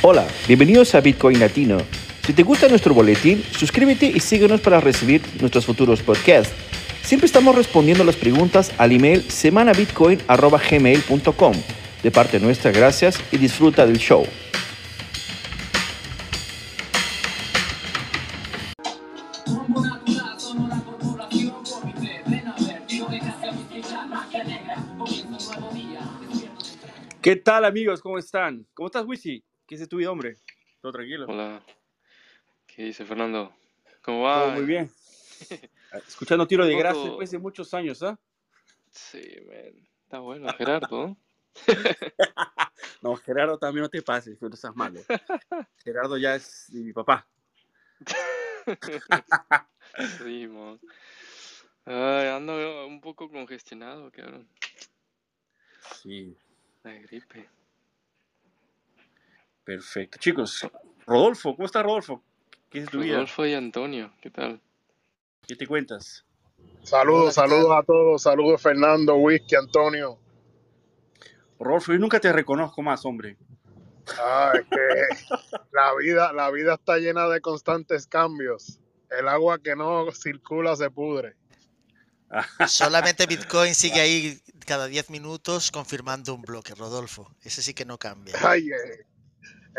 [0.00, 1.78] Hola, bienvenidos a Bitcoin Latino.
[2.24, 6.54] Si te gusta nuestro boletín, suscríbete y síguenos para recibir nuestros futuros podcasts.
[7.02, 11.54] Siempre estamos respondiendo las preguntas al email semanabitcoin.gmail.com.
[12.04, 14.24] De parte nuestra, gracias y disfruta del show.
[27.20, 28.00] ¿Qué tal amigos?
[28.00, 28.64] ¿Cómo están?
[28.74, 29.42] ¿Cómo estás, Wisi?
[29.68, 30.38] ¿Qué es tu vida, hombre?
[30.80, 31.26] ¿Todo tranquilo?
[31.28, 31.62] Hola.
[32.66, 33.54] ¿Qué dice Fernando?
[34.00, 34.44] ¿Cómo va?
[34.44, 34.90] Todo muy bien.
[36.08, 38.18] Escuchando tiro de gracia después de muchos años, ¿ah?
[38.90, 39.86] Sí, man.
[40.04, 41.14] Está bueno, Gerardo.
[43.02, 45.02] no, Gerardo también no te pases, pero no estás malo.
[45.84, 47.26] Gerardo ya es mi papá.
[50.16, 50.80] Seguimos.
[51.84, 54.48] Ay, ando un poco congestionado, cabrón.
[55.94, 56.34] Sí.
[56.84, 57.57] La gripe.
[59.68, 60.16] Perfecto.
[60.18, 60.66] Chicos,
[61.06, 62.22] Rodolfo, ¿cómo está Rodolfo?
[62.70, 63.16] ¿Qué es tu vida?
[63.16, 64.62] Rodolfo y Antonio, ¿qué tal?
[65.46, 66.24] ¿Qué te cuentas?
[66.82, 68.22] Saludos, saludos a todos.
[68.22, 70.18] Saludos Fernando, Whisky, Antonio.
[71.60, 73.36] Rodolfo, yo nunca te reconozco más, hombre.
[74.18, 75.26] Ah, es que
[75.72, 78.80] la vida, la vida está llena de constantes cambios.
[79.10, 81.36] El agua que no circula se pudre.
[82.66, 87.30] Solamente Bitcoin sigue ahí cada 10 minutos confirmando un bloque, Rodolfo.
[87.42, 88.34] Ese sí que no cambia.
[88.42, 89.04] Ay, eh,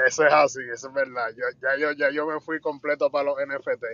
[0.07, 1.29] eso es así, eso es verdad.
[1.35, 3.85] Yo, ya, yo, ya yo me fui completo para los NFT.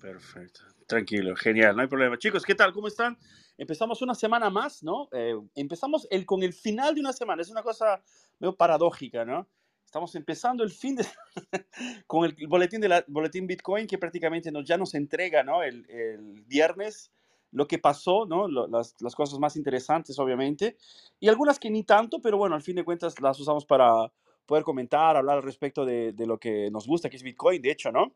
[0.00, 0.60] Perfecto.
[0.86, 2.16] Tranquilo, genial, no hay problema.
[2.16, 2.72] Chicos, ¿qué tal?
[2.72, 3.18] ¿Cómo están?
[3.58, 5.08] Empezamos una semana más, ¿no?
[5.12, 7.42] Eh, empezamos el, con el final de una semana.
[7.42, 8.02] Es una cosa
[8.38, 9.46] medio paradójica, ¿no?
[9.84, 11.06] Estamos empezando el fin de
[12.06, 15.62] con el boletín de la boletín Bitcoin que prácticamente nos, ya nos entrega, ¿no?
[15.62, 17.10] El, el viernes
[17.50, 18.48] lo que pasó, ¿no?
[18.48, 20.76] las, las, cosas más interesantes, obviamente,
[21.18, 24.12] y algunas que ni tanto, pero bueno, al fin de cuentas las usamos para
[24.48, 27.70] poder comentar, hablar al respecto de, de, lo que nos gusta, que es Bitcoin, de
[27.70, 28.14] hecho, ¿no?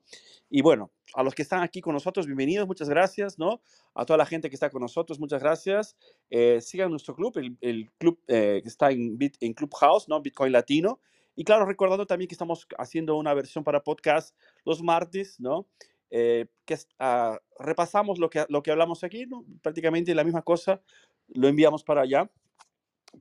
[0.49, 3.61] Y bueno, a los que están aquí con nosotros, bienvenidos, muchas gracias, ¿no?
[3.95, 5.95] A toda la gente que está con nosotros, muchas gracias.
[6.31, 10.23] Eh, sigan nuestro club, el, club eh, que está en, Bit, en Clubhouse, ¿no?
[10.23, 11.01] Bitcoin Latino.
[11.37, 15.69] Y claro, recordando también que estamos haciendo una versión para podcast los martes, ¿no?
[16.11, 19.47] Eh, que uh, repasamos lo que, lo que hablamos aquí, ¿no?
[19.63, 20.83] prácticamente la misma cosa,
[21.29, 22.31] lo enviamos para allá,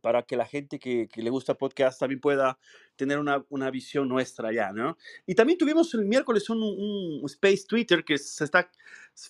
[0.02, 2.58] para que la gente que, le gusta podcast también pueda
[2.96, 4.98] tener una, una, visión nuestra ya, ¿no?
[5.26, 8.70] Y también tuvimos el miércoles un, un, Space Twitter que se está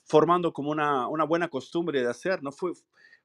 [0.06, 2.52] formando como una, una buena costumbre de hacer, ¿no?
[2.52, 2.74] Fue,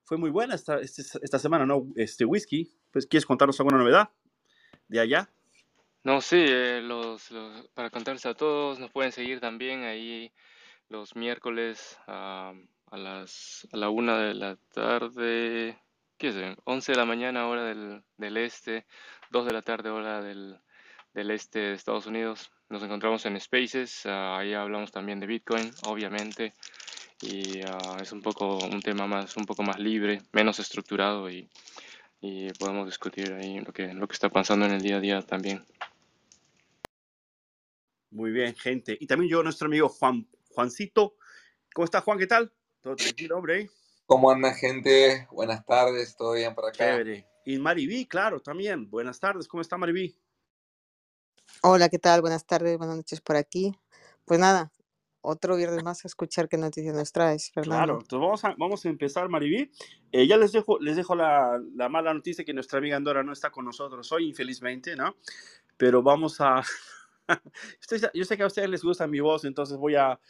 [0.05, 1.87] fue muy buena esta, esta, esta semana, ¿no?
[1.97, 4.11] Este whisky, pues, ¿quieres contarnos alguna novedad
[4.89, 5.31] de allá?
[6.07, 7.31] No, sí, eh, los,
[7.75, 10.33] para contarles a todos, nos pueden seguir también ahí
[10.89, 15.77] los miércoles uh, a, las, a la una de la tarde,
[16.19, 16.57] ¿qué es?
[16.65, 18.87] 11 de la mañana hora del, del este,
[19.31, 20.59] 2 de la tarde hora del,
[21.15, 22.51] del este de Estados Unidos.
[22.69, 26.55] Nos encontramos en Spaces, uh, ahí hablamos también de Bitcoin, obviamente,
[27.23, 31.49] y uh, es un poco un tema más, un poco más libre, menos estructurado y,
[32.21, 35.23] y podemos discutir ahí lo que, lo que está pasando en el día a día
[35.23, 35.65] también.
[38.11, 38.97] Muy bien, gente.
[38.99, 41.17] Y también yo, nuestro amigo Juan, Juancito.
[41.75, 42.19] ¿Cómo está, Juan?
[42.19, 42.51] ¿Qué tal?
[42.81, 43.69] Todo tranquilo, hombre.
[44.07, 45.27] ¿Cómo anda, gente?
[45.33, 46.79] Buenas tardes, ¿todo bien por acá?
[46.79, 47.27] Chévere.
[47.45, 48.89] Y Mariví, claro, también.
[48.89, 50.17] Buenas tardes, ¿cómo está Mariví?
[51.65, 52.21] Hola, ¿qué tal?
[52.21, 53.75] Buenas tardes, buenas noches por aquí.
[54.25, 54.73] Pues nada,
[55.23, 57.77] otro viernes más a escuchar qué noticias nos traes, Fernando.
[57.77, 59.73] Claro, entonces vamos a, vamos a empezar, Mariví.
[60.13, 63.33] Eh, ya les dejo, les dejo la, la, mala noticia que nuestra amiga Andora no
[63.33, 65.17] está con nosotros hoy, infelizmente, ¿no?
[65.77, 66.63] Pero vamos a,
[68.15, 70.21] yo sé que a ustedes les gusta mi voz, entonces voy a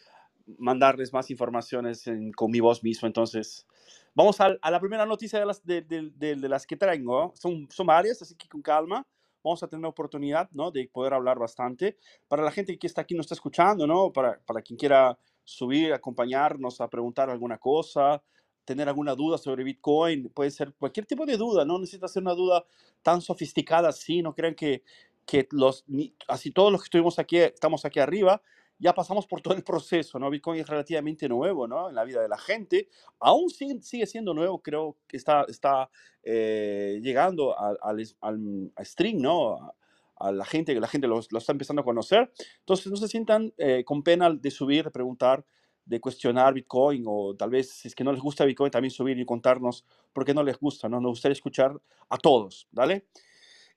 [0.58, 3.06] mandarles más informaciones con mi voz mismo.
[3.06, 3.66] Entonces,
[4.14, 7.32] vamos a, a la primera noticia de las, de, las que traigo.
[7.36, 9.06] Son, son varias, así que con calma
[9.42, 10.70] vamos a tener oportunidad ¿no?
[10.70, 11.96] de poder hablar bastante.
[12.26, 14.12] Para la gente que está aquí, nos está escuchando, ¿no?
[14.12, 18.20] para, para quien quiera subir, acompañarnos a preguntar alguna cosa,
[18.64, 22.34] tener alguna duda sobre Bitcoin, puede ser cualquier tipo de duda, no necesita ser una
[22.34, 22.66] duda
[23.02, 24.82] tan sofisticada así, no crean que,
[25.24, 25.84] que los,
[26.26, 28.42] así todos los que estuvimos aquí, estamos aquí arriba,
[28.78, 30.30] ya pasamos por todo el proceso, ¿no?
[30.30, 31.88] Bitcoin es relativamente nuevo, ¿no?
[31.88, 32.88] En la vida de la gente,
[33.18, 35.90] aún sigue, siendo nuevo, creo que está,
[36.22, 37.78] eh, llegando al,
[38.20, 38.72] al,
[39.14, 39.74] ¿no?
[40.18, 42.32] A, la gente, que la gente lo, lo, está empezando a conocer.
[42.60, 45.44] Entonces, no se sientan eh, con pena de subir, de preguntar,
[45.84, 49.18] de cuestionar Bitcoin, o tal vez si es que no les gusta Bitcoin, también subir
[49.18, 51.00] y contarnos por qué no les gusta, ¿no?
[51.00, 53.06] Nos gustaría escuchar a todos, ¿vale?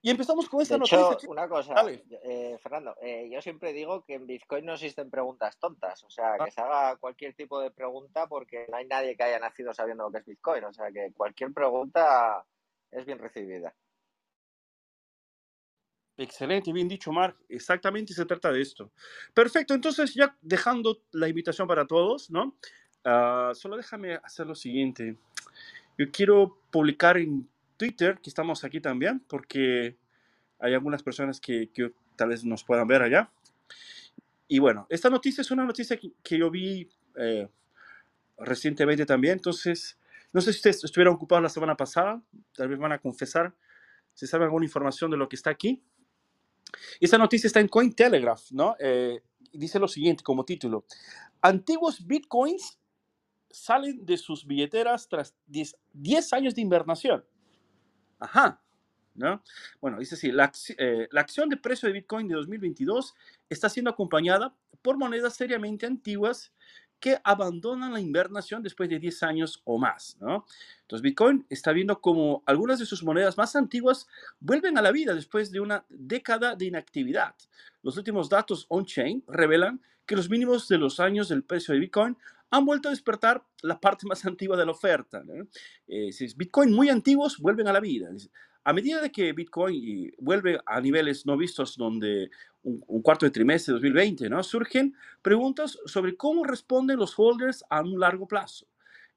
[0.02, 1.28] Y empezamos con esta de hecho, noticia.
[1.28, 6.02] Una cosa, eh, Fernando, eh, yo siempre digo que en Bitcoin no existen preguntas tontas.
[6.04, 6.50] O sea, que ah.
[6.50, 10.10] se haga cualquier tipo de pregunta porque no hay nadie que haya nacido sabiendo lo
[10.10, 10.64] que es Bitcoin.
[10.64, 12.44] O sea, que cualquier pregunta
[12.90, 13.74] es bien recibida.
[16.16, 17.36] Excelente, bien dicho, Mark.
[17.48, 18.92] Exactamente se trata de esto.
[19.34, 22.56] Perfecto, entonces ya dejando la invitación para todos, ¿no?
[23.04, 25.16] Ah, solo déjame hacer lo siguiente.
[25.96, 27.48] Yo quiero publicar en
[27.80, 29.96] Twitter, que estamos aquí también, porque
[30.58, 33.30] hay algunas personas que, que tal vez nos puedan ver allá.
[34.46, 36.86] Y bueno, esta noticia es una noticia que, yo vi
[37.16, 37.48] eh,
[38.36, 39.98] recientemente también, entonces,
[40.30, 42.20] no sé si ustedes estuvieron ocupados la semana pasada,
[42.54, 43.54] tal vez van a confesar
[44.12, 45.82] si saben alguna información de lo que está aquí.
[47.00, 48.76] Esta noticia está en Cointelegraph, ¿no?
[48.78, 49.22] Eh,
[49.52, 50.84] dice lo siguiente como título.
[51.40, 52.78] Antiguos bitcoins
[53.50, 57.24] salen de sus billeteras tras 10, 10 años de invernación.
[58.20, 58.60] Ajá.
[59.14, 59.42] ¿No?
[59.80, 63.14] Bueno, dice así, la, eh, la, acción de precio de Bitcoin de 2022
[63.50, 66.52] está siendo acompañada por monedas seriamente antiguas
[67.00, 70.16] que abandonan la invernación después de 10 años o más.
[70.20, 70.44] ¿no?
[70.82, 74.06] Entonces, Bitcoin está viendo como algunas de sus monedas más antiguas
[74.38, 77.34] vuelven a la vida después de una década de inactividad.
[77.82, 82.16] Los últimos datos on-chain revelan que los mínimos de los años del precio de Bitcoin
[82.50, 85.22] han vuelto a despertar la parte más antigua de la oferta.
[85.24, 85.46] ¿no?
[85.86, 88.10] Eh, Bitcoin muy antiguos vuelven a la vida.
[88.64, 92.30] A medida de que Bitcoin vuelve a niveles no vistos donde
[92.62, 94.42] un, cuarto de trimestre de 2020, ¿no?
[94.42, 98.66] surgen preguntas sobre cómo responden los holders a un largo plazo.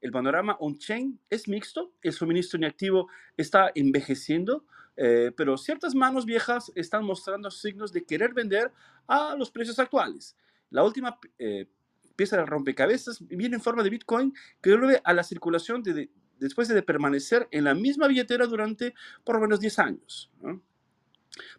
[0.00, 4.64] El panorama on-chain es mixto, el suministro inactivo está envejeciendo,
[4.96, 8.70] eh, pero ciertas manos viejas están mostrando signos de querer vender
[9.06, 10.36] a los precios actuales.
[10.70, 11.68] La última eh,
[12.16, 16.68] pieza de rompecabezas viene en forma de Bitcoin que vuelve a la circulación de, después
[16.68, 18.94] de permanecer en la misma billetera durante
[19.24, 20.30] por lo menos 10 años.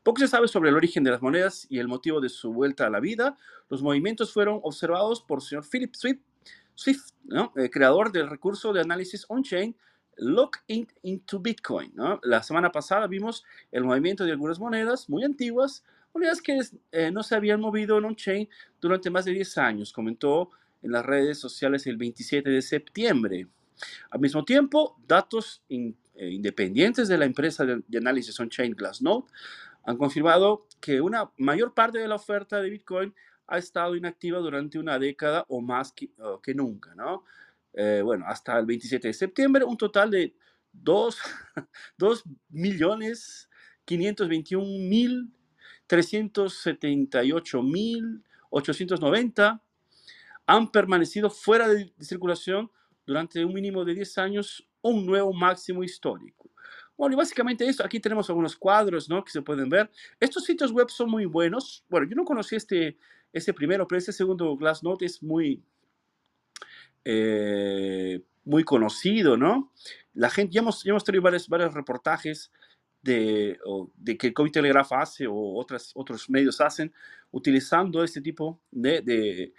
[0.04, 2.88] Poco se sabe sobre el origen de las monedas y el motivo de su vuelta
[2.88, 3.38] a la vida.
[3.70, 6.22] Los movimientos fueron observados por el señor Philip Swift,
[6.76, 7.10] Swift
[7.56, 9.76] el creador del recurso de análisis on-chain
[10.18, 11.94] Look into Bitcoin.
[12.24, 15.84] La semana pasada vimos el movimiento de algunas monedas muy antiguas,
[16.16, 16.60] monedas que
[16.92, 18.50] eh, no se habían movido en on-chain
[18.82, 20.50] durante más de 10 años, comentó
[20.82, 23.48] en las redes sociales el 27 de septiembre.
[24.10, 29.26] Al mismo tiempo, datos eh, independientes de la empresa de, análisis on-chain Glassnode
[29.84, 33.14] han confirmado que una mayor parte de la oferta de Bitcoin
[33.48, 36.10] ha estado inactiva durante una década o más que,
[36.56, 37.24] nunca, ¿no?
[37.74, 40.34] Eh, bueno, hasta el 27 de septiembre, un total de
[40.72, 41.18] 2,
[41.98, 43.50] 2 millones
[43.86, 45.30] 521 mil
[45.88, 49.62] 378 mil 890
[50.48, 52.72] han permanecido fuera de circulación
[53.06, 56.50] durante un mínimo de 10 años un nuevo máximo histórico.
[56.98, 59.24] Bueno, y básicamente esto, aquí tenemos algunos cuadros, ¿no?
[59.24, 59.92] Que se pueden ver.
[60.20, 61.84] Estos sitios web son muy buenos.
[61.90, 62.98] Bueno, yo no conocí este,
[63.34, 65.62] este primero, pero este segundo Glassnode es muy,
[67.04, 69.74] eh, muy conocido, ¿no?
[70.14, 72.52] La gente, ya hemos, ya hemos tenido varios, varios reportajes
[73.06, 73.60] de,
[73.96, 76.92] de que el Telegraph hace o otras, otros medios hacen
[77.32, 79.54] utilizando este tipo de, de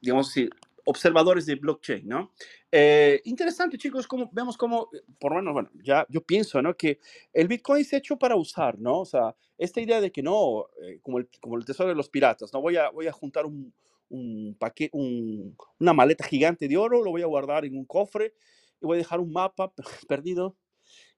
[0.00, 0.50] digamos así,
[0.84, 2.32] observadores de blockchain, ¿no?
[2.72, 4.88] Eh, interesante, chicos, como vemos como,
[5.20, 6.76] por lo menos, bueno, ya yo pienso, ¿no?
[6.76, 6.98] Que
[7.32, 9.00] el Bitcoin es hecho para usar, ¿no?
[9.00, 12.08] O sea, esta idea de que no, eh, como, el, como el tesoro de los
[12.08, 12.60] piratas, ¿no?
[12.60, 13.72] Voy a, voy a juntar un,
[14.08, 18.34] un paquete, un, una maleta gigante de oro, lo voy a guardar en un cofre
[18.80, 19.72] y voy a dejar un mapa
[20.08, 20.56] perdido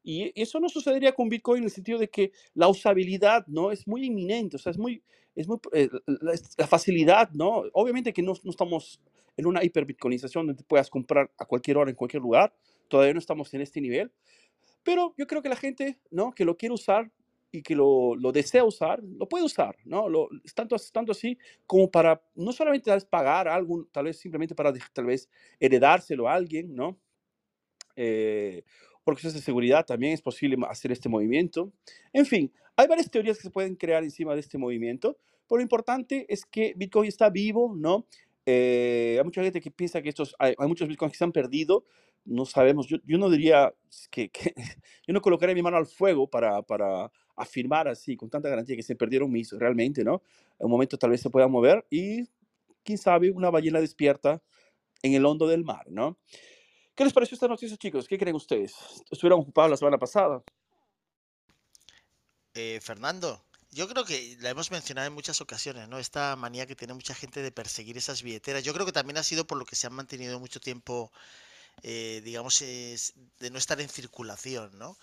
[0.03, 3.71] y eso no sucedería con Bitcoin en el sentido de que la usabilidad, ¿no?
[3.71, 5.03] Es muy inminente, o sea, es muy,
[5.35, 7.65] es muy, eh, la, facilidad, ¿no?
[7.73, 9.01] Obviamente que no, no estamos
[9.37, 12.55] en una hiperbitcoinización donde puedas comprar a cualquier hora en cualquier lugar,
[12.89, 14.11] todavía no estamos en este nivel,
[14.83, 16.33] pero yo creo que la gente, ¿no?
[16.33, 17.11] Que lo quiere usar
[17.53, 20.07] y que lo, lo desea usar, lo puede usar, ¿no?
[20.55, 24.73] Tanto, tanto así como para, no solamente tal vez pagar algo, tal vez simplemente para
[24.93, 25.29] tal vez
[25.59, 26.99] heredárselo a alguien, ¿no?
[27.97, 28.63] Eh,
[29.11, 31.73] por cuestiones de seguridad también es posible hacer este movimiento.
[32.13, 35.63] En fin, hay varias teorías que se pueden crear encima de este movimiento, pero lo
[35.63, 38.07] importante es que Bitcoin está vivo, ¿no?
[38.47, 41.85] Eh, hay mucha gente que piensa que estos, hay, muchos Bitcoins que se han perdido,
[42.25, 43.75] no sabemos, yo, no diría
[44.13, 44.55] que, que,
[45.07, 48.83] yo no colocaría mi mano al fuego para, para afirmar así, con tanta garantía que
[48.85, 50.23] se perdieron mis realmente, ¿no?
[50.61, 52.29] En un momento tal vez se pueda mover y,
[52.85, 54.41] quién sabe, una ballena despierta
[55.03, 56.17] en el hondo del mar, ¿no?
[57.01, 58.07] ¿Qué les pareció esta noticia, chicos?
[58.07, 58.75] ¿Qué creen ustedes?
[59.11, 60.43] ¿Estuvieron ocupados la semana pasada?
[62.53, 65.99] Eh, Fernando, yo creo que la hemos mencionado en muchas ocasiones, ¿no?
[65.99, 68.65] Esta manía que tiene mucha gente de perseguir esas billeteras.
[68.65, 71.11] Yo creo que también ha sido por lo que se han mantenido mucho tiempo,
[71.83, 74.99] eh, digamos, de no estar en circulación, ¿no?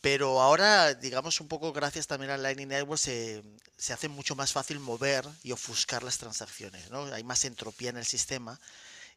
[0.00, 3.44] Pero ahora, digamos, un poco gracias también al Lightning Network, se,
[3.76, 7.04] se hace mucho más fácil mover y ofuscar las transacciones, ¿no?
[7.04, 8.58] Hay más entropía en el sistema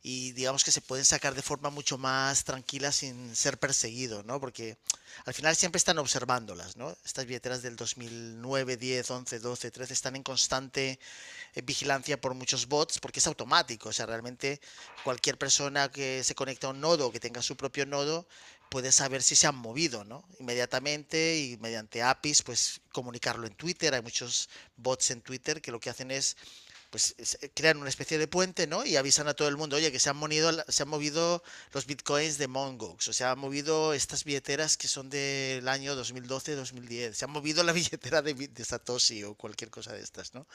[0.05, 4.37] y digamos que se pueden sacar de forma mucho más tranquila sin ser perseguido, ¿no?
[4.37, 4.77] Porque
[5.25, 6.93] al final siempre están observándolas, ¿no?
[7.05, 10.99] Estas billeteras del 2009, 10, 11, 12, 13 están en constante
[11.55, 14.59] eh, vigilancia por muchos bots porque es automático, o sea, realmente
[15.05, 18.27] cualquier persona que se conecta a un nodo que tenga su propio nodo
[18.69, 20.25] puede saber si se han movido, ¿no?
[20.39, 23.93] Inmediatamente y mediante APIs, pues comunicarlo en Twitter.
[23.93, 26.35] Hay muchos bots en Twitter que lo que hacen es
[26.93, 28.85] pues eh, crean una especie de puente, ¿no?
[28.85, 30.51] Y avisan a todo el mundo, oye, que se han, movido,
[31.71, 37.13] los bitcoins de Mongox, o se han movido estas billeteras que son del año 2012-2010,
[37.13, 40.45] se han movido la billetera de, de, Satoshi o cualquier cosa de estas, ¿no?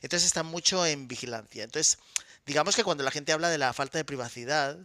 [0.00, 1.64] Entonces están mucho en vigilancia.
[1.64, 1.98] Entonces,
[2.46, 4.78] digamos que cuando la gente habla de la falta de privacidad,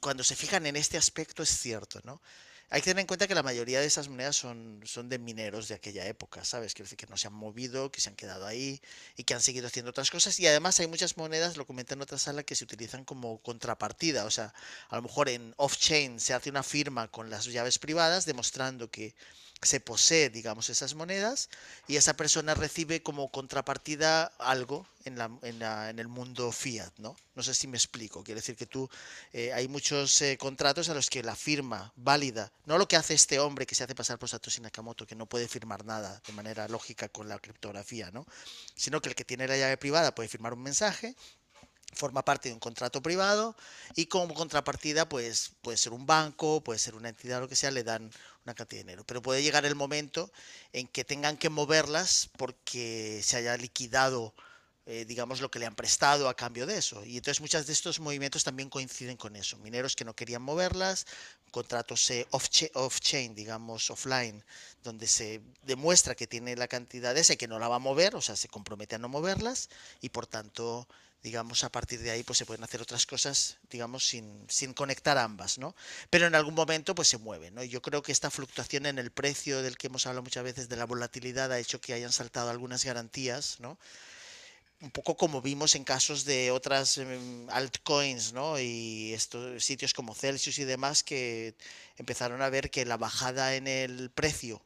[0.00, 2.22] cuando se fijan en este aspecto es cierto, ¿no?
[2.68, 5.68] Hay que tener en cuenta que la mayoría de esas monedas son, son de mineros
[5.68, 6.74] de aquella época, ¿sabes?
[6.74, 8.80] Quiero decir que no se han movido, que se han quedado ahí
[9.16, 10.40] y que han seguido haciendo otras cosas.
[10.40, 14.24] Y además hay muchas monedas, lo comenté en otra sala, que se utilizan como contrapartida.
[14.24, 14.52] O sea,
[14.88, 19.14] a lo mejor en off-chain se hace una firma con las llaves privadas demostrando que
[19.62, 21.48] se posee, digamos, esas monedas
[21.88, 26.92] y esa persona recibe como contrapartida algo en, la, en, la, en el mundo fiat,
[26.98, 27.16] ¿no?
[27.34, 28.22] No sé si me explico.
[28.22, 28.88] Quiere decir que tú,
[29.32, 33.14] eh, hay muchos eh, contratos a los que la firma válida, no lo que hace
[33.14, 36.32] este hombre que se hace pasar por Satoshi Nakamoto, que no puede firmar nada de
[36.32, 38.26] manera lógica con la criptografía, ¿no?
[38.74, 41.14] Sino que el que tiene la llave privada puede firmar un mensaje
[41.96, 43.56] forma parte de un contrato privado
[43.94, 47.70] y como contrapartida pues puede ser un banco, puede ser una entidad, lo que sea,
[47.70, 48.10] le dan
[48.44, 49.04] una cantidad de dinero.
[49.04, 50.30] Pero puede llegar el momento
[50.72, 54.34] en que tengan que moverlas porque se haya liquidado,
[54.86, 57.04] eh, digamos, lo que le han prestado a cambio de eso.
[57.04, 59.58] Y entonces muchos de estos movimientos también coinciden con eso.
[59.58, 61.06] Mineros que no querían moverlas,
[61.50, 64.44] contratos eh, off-chain, digamos, offline,
[64.84, 68.14] donde se demuestra que tiene la cantidad esa y que no la va a mover,
[68.14, 70.86] o sea, se compromete a no moverlas y por tanto
[71.26, 75.18] digamos, a partir de ahí pues se pueden hacer otras cosas, digamos, sin, sin conectar
[75.18, 75.74] ambas, ¿no?
[76.08, 77.64] Pero en algún momento pues se mueven, ¿no?
[77.64, 80.76] yo creo que esta fluctuación en el precio del que hemos hablado muchas veces de
[80.76, 83.76] la volatilidad ha hecho que hayan saltado algunas garantías, ¿no?
[84.80, 88.60] Un poco como vimos en casos de otras em, altcoins, ¿no?
[88.60, 91.56] Y estos sitios como Celsius y demás que
[91.96, 94.62] empezaron a ver que la bajada en el precio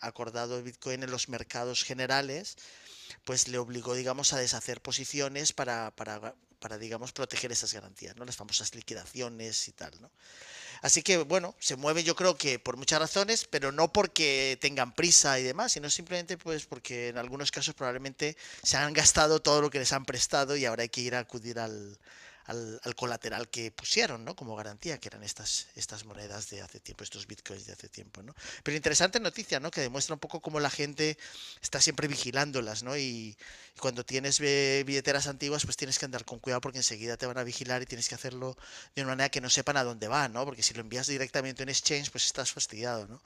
[0.00, 2.56] acordado de Bitcoin en los mercados generales
[3.24, 8.24] pues le obligó, digamos, a deshacer posiciones para, para, para, digamos, proteger esas garantías, ¿no?
[8.24, 10.10] Las famosas liquidaciones y tal, ¿no?
[10.80, 14.94] Así que, bueno, se mueve yo creo que por muchas razones, pero no porque tengan
[14.94, 19.60] prisa y demás, sino simplemente pues porque en algunos casos probablemente se han gastado todo
[19.60, 21.98] lo que les han prestado y ahora hay que ir a acudir al,
[22.48, 24.34] al, colateral que pusieron, ¿no?
[24.34, 28.22] Como garantía, que eran estas, estas monedas de hace tiempo, estos bitcoins de hace tiempo,
[28.22, 28.34] ¿no?
[28.62, 29.70] Pero interesante noticia, ¿no?
[29.70, 31.18] Que demuestra un poco cómo la gente
[31.62, 32.96] está siempre vigilándolas, ¿no?
[32.96, 33.36] Y,
[33.78, 37.44] cuando tienes billeteras antiguas, pues tienes que andar con cuidado porque enseguida te van a
[37.44, 38.56] vigilar y tienes que hacerlo
[38.96, 40.44] de una manera que no sepan a dónde va, ¿no?
[40.44, 43.22] Porque si lo envías directamente en exchange, pues estás fastidiado, ¿no?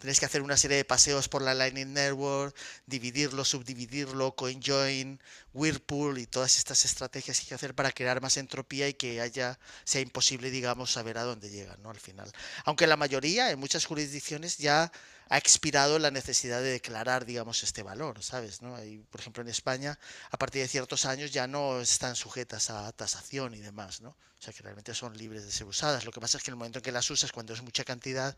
[0.00, 5.20] Tienes que hacer una serie de paseos por la Lightning Network, dividirlo, subdividirlo, CoinJoin,
[5.52, 9.20] Whirlpool y todas estas estrategias que hay que hacer para crear más entropía y que
[9.20, 11.90] haya sea imposible, digamos, saber a dónde llegan, ¿no?
[11.90, 12.32] Al final.
[12.64, 14.90] Aunque la mayoría, en muchas jurisdicciones, ya
[15.28, 18.62] ha expirado la necesidad de declarar, digamos, este valor, ¿sabes?
[18.62, 18.76] ¿no?
[19.10, 19.98] por ejemplo, en España,
[20.30, 24.10] a partir de ciertos años ya no están sujetas a tasación y demás, ¿no?
[24.10, 26.04] O sea, que realmente son libres de ser usadas.
[26.04, 27.84] Lo que pasa es que en el momento en que las usas, cuando es mucha
[27.84, 28.34] cantidad,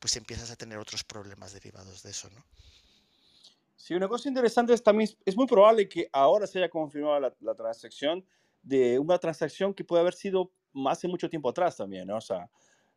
[0.00, 2.44] pues empiezas a tener otros problemas derivados de eso, ¿no?
[3.76, 7.54] Sí, una cosa interesante es también, es muy probable que ahora se haya confirmado la,
[7.54, 8.24] transacción
[8.62, 10.52] de una transacción que puede haber sido
[10.86, 12.16] hace mucho tiempo atrás también, ¿no?
[12.16, 12.50] O sea,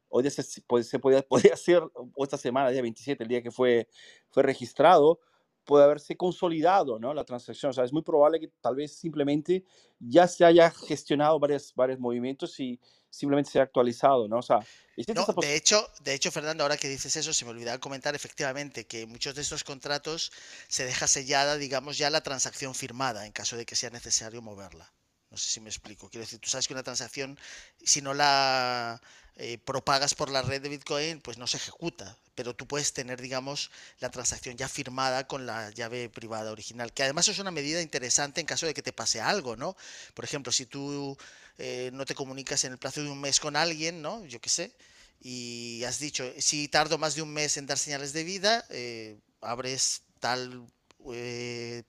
[0.09, 0.61] hoy se, se
[0.99, 3.87] podía, podía ser, o esta semana, día 27, el día que fue,
[4.29, 5.19] fue registrado,
[5.65, 7.13] puede haberse consolidado, ¿no?
[7.13, 7.69] La transacción.
[7.69, 9.65] O sea, es muy probable que tal vez simplemente
[9.99, 12.79] ya se haya gestionado varios, varios movimientos y
[13.09, 14.39] simplemente se ha actualizado, ¿no?
[14.39, 14.59] O sea,
[14.95, 19.05] de hecho, de hecho, Fernando, ahora que dices eso, se me olvidaba comentar efectivamente que
[19.05, 20.31] muchos de estos contratos
[20.67, 24.91] se deja sellada, digamos, ya la transacción firmada en caso de que sea necesario moverla.
[25.33, 26.09] No sé si me explico.
[26.11, 27.39] Quiero decir, tú sabes que una transacción,
[27.83, 29.01] si no la
[29.35, 32.15] eh, propagas por la red de Bitcoin, pues no se ejecuta.
[32.35, 36.93] Pero tú puedes tener, digamos, la transacción ya firmada con la llave privada original.
[36.93, 39.75] Que además es una medida interesante en caso de que te pase algo, ¿no?
[40.13, 41.17] Por ejemplo, si tú
[41.57, 44.23] eh, no te comunicas en el plazo de un mes con alguien, ¿no?
[44.27, 44.75] Yo qué sé.
[45.19, 49.17] Y has dicho, si tardo más de un mes en dar señales de vida, eh,
[49.41, 50.63] abres tal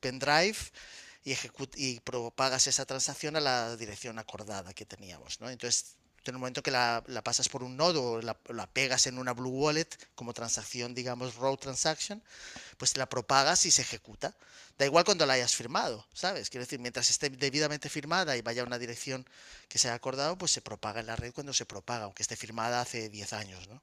[0.00, 0.56] pendrive
[1.25, 1.37] y,
[1.76, 5.50] y propagas esa transacción a la dirección acordada que teníamos, ¿no?
[5.50, 5.97] Entonces
[6.31, 9.50] en el momento que la, pasas por un nodo o la, pegas en una Blue
[9.50, 12.23] Wallet como transacción, digamos, road transaction,
[12.78, 14.35] pues la propagas y se ejecuta.
[14.78, 16.50] Da igual cuando la hayas firmado, ¿sabes?
[16.50, 19.26] Quiero decir, mientras esté debidamente firmada y vaya a una dirección
[19.69, 22.37] que se haya acordado, pues se propaga en la red cuando se propaga, aunque esté
[22.37, 23.83] firmada hace 10 años, ¿no?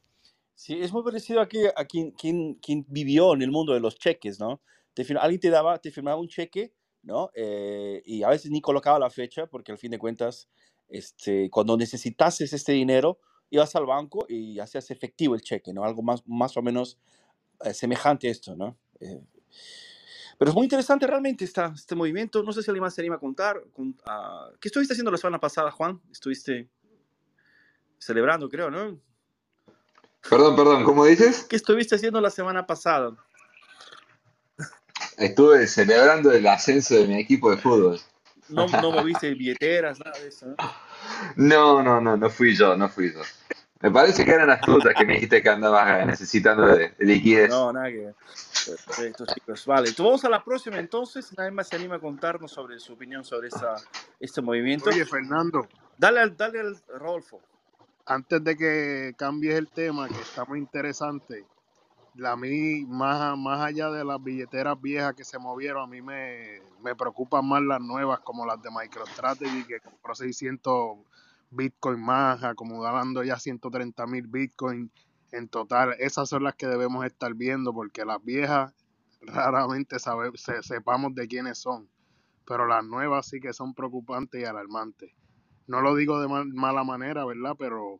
[0.55, 1.43] Sí, es muy parecido a,
[1.75, 4.61] a quien, quien, quien, vivió en el mundo de los cheques, ¿no?
[4.93, 7.31] Te alguien te daba, te firmaba un cheque, ¿no?
[7.33, 10.49] Eh, y a veces ni colocaba la fecha, porque al fin de cuentas,
[10.89, 15.83] este, cuando necesitases este dinero, ibas al banco y hacías efectivo el cheque, ¿no?
[15.83, 16.97] Algo más, más o menos
[17.63, 18.77] eh, semejante a esto, ¿no?
[18.99, 19.21] Eh,
[20.37, 22.41] pero es muy interesante realmente esta, este movimiento.
[22.41, 23.61] No sé si alguien más se anima a contar.
[24.05, 26.01] Ah, ¿Qué estuviste haciendo la semana pasada, Juan?
[26.11, 26.67] Estuviste
[27.99, 28.99] celebrando, creo, ¿no?
[30.27, 31.43] Perdón, perdón, ¿cómo dices?
[31.43, 33.15] ¿Qué estuviste haciendo la semana pasada?
[35.21, 37.99] Estuve celebrando el ascenso de mi equipo de fútbol.
[38.49, 40.47] No, no moviste billeteras, nada de eso.
[41.35, 41.83] ¿no?
[41.83, 43.21] no, no, no, fui yo, no fui yo.
[43.81, 47.49] Me parece que eran las frutas que me dijiste que andabas necesitando de, liquidez.
[47.49, 48.13] No, nada que
[48.65, 49.65] Perfecto, chicos.
[49.65, 51.35] Vale, entonces vamos a la próxima entonces.
[51.37, 53.75] Nadie más se anima a contarnos sobre su opinión sobre esa,
[54.19, 54.89] este movimiento.
[54.89, 55.67] Oye, Fernando.
[55.97, 57.41] Dale al, dale al Rodolfo
[58.05, 61.45] antes de que cambies el tema, que está muy interesante,
[62.25, 66.61] a mí, más, más allá de las billeteras viejas que se movieron, a mí me,
[66.83, 70.97] me preocupan más las nuevas, como las de MicroStrategy, que compró 600
[71.49, 74.91] Bitcoin más, acumulando ya 130 mil Bitcoin
[75.31, 75.95] en total.
[75.99, 78.73] Esas son las que debemos estar viendo, porque las viejas
[79.21, 81.89] raramente sabe, sepamos de quiénes son,
[82.45, 85.11] pero las nuevas sí que son preocupantes y alarmantes
[85.71, 87.55] no lo digo de mala manera, ¿verdad?
[87.57, 87.99] Pero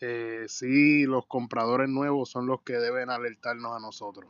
[0.00, 4.28] eh, sí, los compradores nuevos son los que deben alertarnos a nosotros.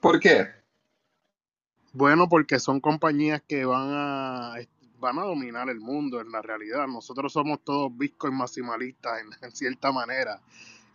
[0.00, 0.46] ¿Por qué?
[1.92, 4.54] Bueno, porque son compañías que van a,
[5.00, 6.86] van a dominar el mundo en la realidad.
[6.86, 10.40] Nosotros somos todos Bitcoin maximalistas en, cierta manera.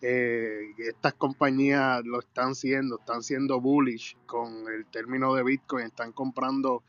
[0.01, 6.11] Eh, estas compañías lo están siendo, están siendo bullish con el término de Bitcoin, están
[6.11, 6.83] comprando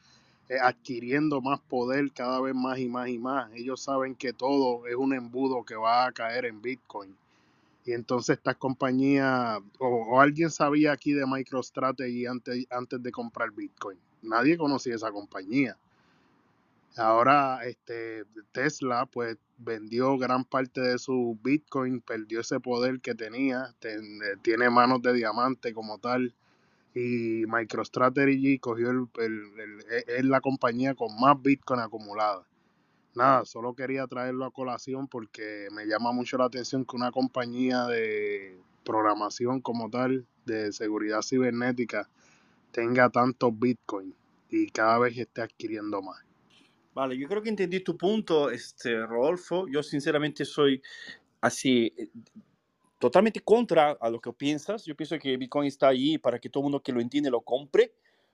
[0.49, 3.51] eh, adquiriendo más poder cada vez más y más y más.
[3.55, 7.17] Ellos saben que todo es un embudo que va a caer en Bitcoin.
[7.87, 13.99] Y entonces estas compañías, o, alguien sabía aquí de MicroStrategy antes, antes de comprar Bitcoin.
[14.23, 15.77] Nadie conocía esa compañía.
[16.97, 23.75] Ahora este, Tesla pues vendió gran parte de su Bitcoin, perdió ese poder que tenía,
[24.43, 26.35] tiene manos de diamante como tal
[26.95, 29.09] y MicroStrategy cogió el,
[29.91, 32.47] e, es la compañía con más Bitcoin acumulada.
[33.15, 37.85] Nada, solo quería traerlo a colación porque me llama mucho la atención que una compañía
[37.87, 42.09] de programación como tal, de seguridad cibernética,
[42.71, 44.15] tenga tantos Bitcoin
[44.51, 46.25] y cada vez esté adquiriendo más.
[46.95, 49.67] Vale, yo creo que entendí tu punto, este, Rodolfo.
[49.69, 50.81] Yo sinceramente soy
[51.41, 51.93] así,
[53.05, 54.87] totalmente contra a lo que piensas.
[54.87, 57.43] Yo pienso que Bitcoin está ahí para que todo el mundo que lo entiende lo
[57.43, 57.93] compre,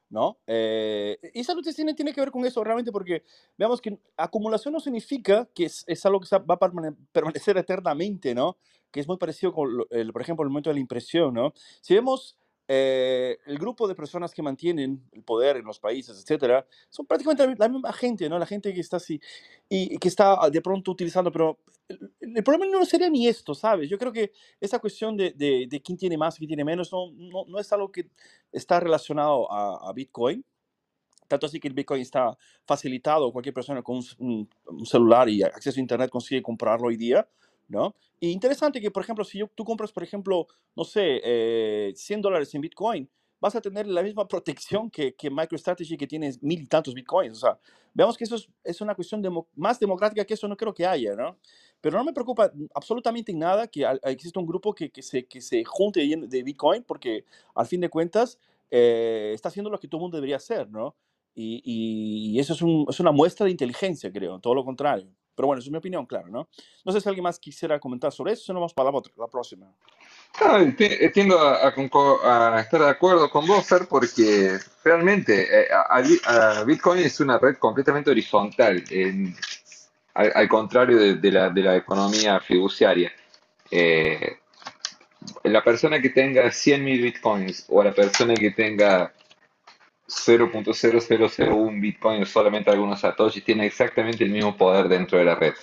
[0.09, 0.39] ¿no?
[0.47, 3.25] Eh, y noticia tiene, tiene que ver con eso realmente porque
[3.59, 6.59] veamos que acumulación no significa que es, es algo que va a
[7.13, 8.59] permanecer eternamente, ¿no?
[8.93, 11.53] Que es muy parecido con, el, por ejemplo, el momento de la impresión, ¿no?
[11.81, 12.39] Si vemos
[12.73, 17.45] eh, el grupo de personas que mantienen el poder en los países, etcétera, son prácticamente
[17.59, 18.39] la misma gente, ¿no?
[18.39, 19.21] La gente que está así
[19.69, 23.91] y, que está ah, de pronto utilizando, pero el, problema no sería ni esto, ¿sabes?
[23.91, 24.31] Yo creo que
[24.61, 27.91] esa cuestión de, de, quién tiene más, quién tiene menos, no, no, no es algo
[27.91, 28.07] que
[28.53, 30.45] está relacionado a, a, Bitcoin.
[31.27, 35.81] Tanto así que el Bitcoin está facilitado, cualquier persona con un, un celular y acceso
[35.81, 37.27] a Internet consigue comprarlo hoy día.
[37.71, 37.95] ¿No?
[38.19, 42.55] Y interesante que, por ejemplo, si tú compras, por ejemplo, no sé, eh, 100 dólares
[42.55, 43.09] en Bitcoin,
[43.41, 47.39] vas a tener la misma protección que, que MicroStrategy que tiene mil y tantos Bitcoins.
[47.39, 47.59] O sea,
[47.95, 49.23] veamos que eso es, es una cuestión
[49.55, 51.39] más democrática que eso no creo que haya, ¿no?
[51.81, 55.65] Pero no me preocupa absolutamente nada que exista un grupo que, que, se, que se
[55.65, 58.39] junte de Bitcoin porque al fin de cuentas
[58.71, 60.95] eh, está haciendo lo que todo el mundo debería hacer, ¿no?
[61.35, 65.09] Y, y, eso es, un, es, una muestra de inteligencia, creo, todo lo contrario.
[65.41, 66.51] Pero bueno, es mi opinión, claro, ¿no?
[66.85, 69.27] No sé si alguien más quisiera comentar sobre eso, si no vamos para la, la
[69.27, 69.73] próxima.
[70.39, 70.77] No,
[71.15, 75.69] tiendo a, a, estar de acuerdo con vos, Fer, porque realmente eh,
[76.67, 78.85] Bitcoin es una red completamente horizontal,
[80.13, 83.11] al, contrario de, la, de, la, economía fiduciaria.
[83.71, 84.37] Eh,
[85.45, 89.11] la persona que tenga 100.000 bitcoins o la persona que tenga
[90.11, 95.55] 0.0001 Bitcoin o solamente algunos satoshis tiene exactamente el mismo poder dentro de la red.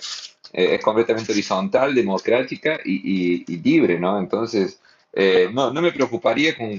[0.52, 4.18] Eh, es completamente horizontal, democrática y, libre, ¿no?
[4.18, 4.80] Entonces,
[5.12, 6.78] eh, no, no, me preocuparía con,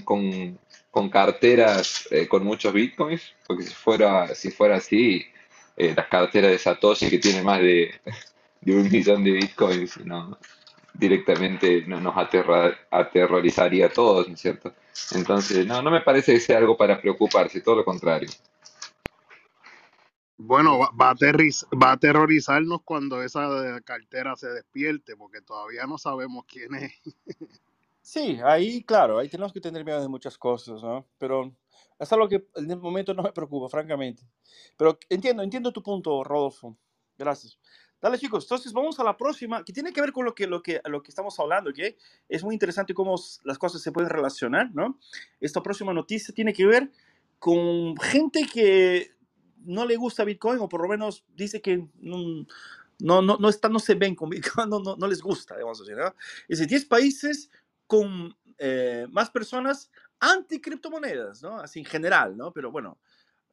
[0.92, 5.26] con, carteras eh, con muchos Bitcoins, porque si fuera, si fuera así,
[5.78, 7.92] las carteras de Satoshi que tienen más de
[8.62, 10.38] de un millón de bitcoins, sino
[10.94, 14.74] directamente no- nos aterra- aterrorizaría a todos, ¿no es cierto?
[15.14, 18.30] Entonces, no, no me parece que sea algo para preocuparse, todo lo contrario.
[20.38, 25.98] Bueno, va, va a va a aterrorizarnos cuando esa cartera se despierte, porque todavía no
[25.98, 26.94] sabemos quién es.
[28.02, 31.06] Sí, ahí, claro, ahí tenemos que tener miedo de muchas cosas, ¿no?
[31.20, 31.54] Pero
[32.00, 34.24] hasta lo que en el momento no me preocupa, francamente.
[34.78, 36.76] Pero entiendo, entiendo tu punto, Rodolfo.
[37.18, 37.60] Gracias.
[38.02, 40.62] Dale, chicos, entonces vamos a la próxima, que tiene que ver con lo que, lo
[40.62, 41.80] que, lo que estamos hablando, ¿ok?
[42.30, 44.98] Es muy interesante cómo las cosas se pueden relacionar, ¿no?
[45.42, 46.92] Esta próxima noticia tiene que ver
[47.40, 49.12] con gente que
[49.66, 52.46] no le gusta Bitcoin o por lo menos dice que no,
[53.00, 55.82] no, no, no, está, no se ven con Bitcoin, no, no, no les gusta, digamos
[55.82, 56.16] así, ¿no?
[56.48, 57.50] Es decir, 10 países
[57.86, 61.60] con eh, más personas anti-criptomonedas, ¿no?
[61.60, 62.52] Así en general, ¿no?
[62.52, 62.98] Pero bueno,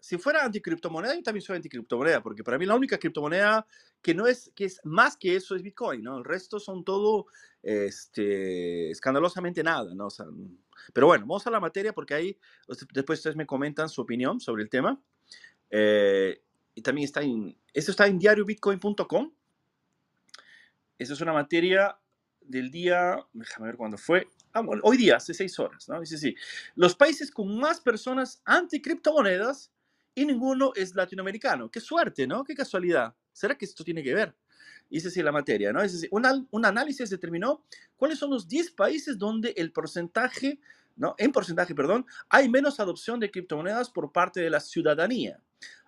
[0.06, 3.66] si fuera anti-criptomoneda, yo también soy anti-criptomoneda, porque para mí la única criptomoneda
[4.00, 6.18] que no es, que es más que eso es Bitcoin, ¿no?
[6.18, 7.26] El resto son todo,
[7.60, 10.08] este, escandalosamente nada, ¿no?
[10.08, 10.26] Sea,
[10.92, 12.38] pero bueno, vamos a la materia porque ahí
[12.92, 15.02] después ustedes me comentan su opinión sobre el tema.
[15.70, 16.40] Eh,
[16.76, 19.32] y también está en, esto está en diariobitcoin.com.
[20.98, 21.98] Esa es una materia
[22.42, 24.28] del día, déjame ver cuándo fue.
[24.52, 25.98] Ah, bueno, hoy día, hace seis horas, ¿no?
[25.98, 26.36] Dice así,
[26.76, 29.72] los países con más personas anti-criptomonedas
[30.16, 31.70] y ninguno es latinoamericano.
[31.70, 32.42] Qué suerte, ¿no?
[32.42, 33.14] Qué casualidad.
[33.32, 34.34] ¿Será que esto tiene que ver?
[34.88, 35.82] Dice así la materia, ¿no?
[35.82, 37.62] Es un, un análisis determinó
[37.96, 40.58] cuáles son los 10 países donde el porcentaje,
[40.96, 41.14] ¿no?
[41.18, 45.38] En porcentaje, perdón, hay menos adopción de criptomonedas por parte de la ciudadanía.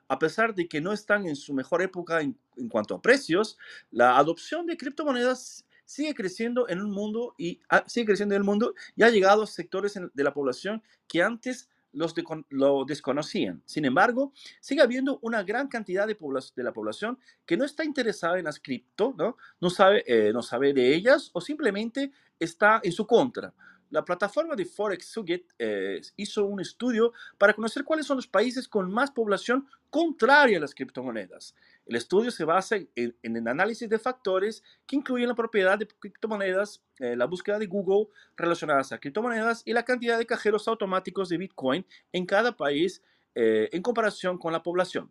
[0.09, 3.57] A pesar de que no están en su mejor época en, en cuanto a precios,
[3.91, 8.45] la adopción de criptomonedas sigue creciendo en un mundo y ah, sigue creciendo en el
[8.45, 12.15] mundo y ha llegado a sectores de la población que antes los
[12.51, 13.63] lo desconocían.
[13.67, 16.17] Sin embargo, sigue habiendo una gran cantidad de,
[16.63, 19.71] la población que no está interesada en las cripto, ¿no?
[19.71, 23.53] Sabe, eh, no sabe de ellas o simplemente está en su contra.
[23.91, 28.69] La plataforma de Forex Suggit eh, hizo un estudio para conocer cuáles son los países
[28.69, 31.55] con más población contraria a las criptomonedas.
[31.89, 36.85] El estudio se basa en, el análisis de factores que incluyen la propiedad de criptomonedas,
[36.99, 41.39] eh, la búsqueda de Google relacionadas a criptomonedas y la cantidad de cajeros automáticos de
[41.39, 43.03] Bitcoin en cada país
[43.35, 45.11] eh, en comparación con la población.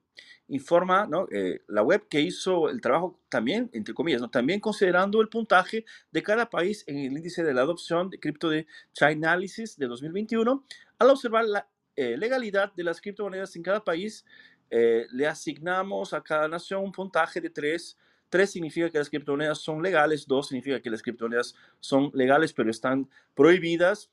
[0.50, 1.10] Informa.
[1.32, 4.30] Eh, la web que hizo el trabajo también, entre comillas, ¿no?
[4.30, 8.50] también considerando el puntaje de cada país en el índice de la adopción de cripto
[8.50, 10.64] de Chainalysis de 2021,
[11.00, 14.24] al observar la legalidad de las criptomonedas en cada país,
[14.70, 17.98] eh, le asignamos a cada nación un puntaje de 3.
[18.30, 22.70] 3 significa que las criptomonedas son legales, 2 significa que las criptomonedas son legales pero
[22.70, 24.10] están prohibidas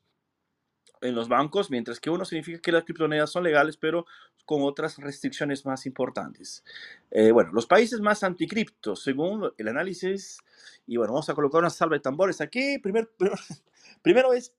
[1.00, 4.06] en los bancos, mientras que 1 significa que las criptomonedas son legales pero
[4.44, 6.64] con otras restricciones más importantes.
[7.10, 10.38] Eh, bueno, los países más anticriptos, según el análisis,
[10.86, 12.78] y bueno, vamos a colocar una salva de tambores aquí.
[12.78, 13.10] Primer,
[14.02, 14.52] primero es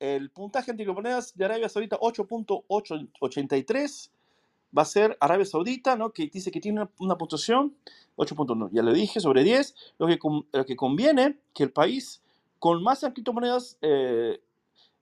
[0.00, 4.10] el puntaje anticriptomonedas de Arabia Saudita 8.83
[4.76, 6.12] va a ser Arabia Saudita, ¿no?
[6.12, 7.74] que dice que tiene una, puntuación
[8.16, 10.18] 8.1, ya le dije, sobre 10, lo que,
[10.52, 12.22] lo que conviene que el país
[12.58, 14.40] con más criptomonedas eh,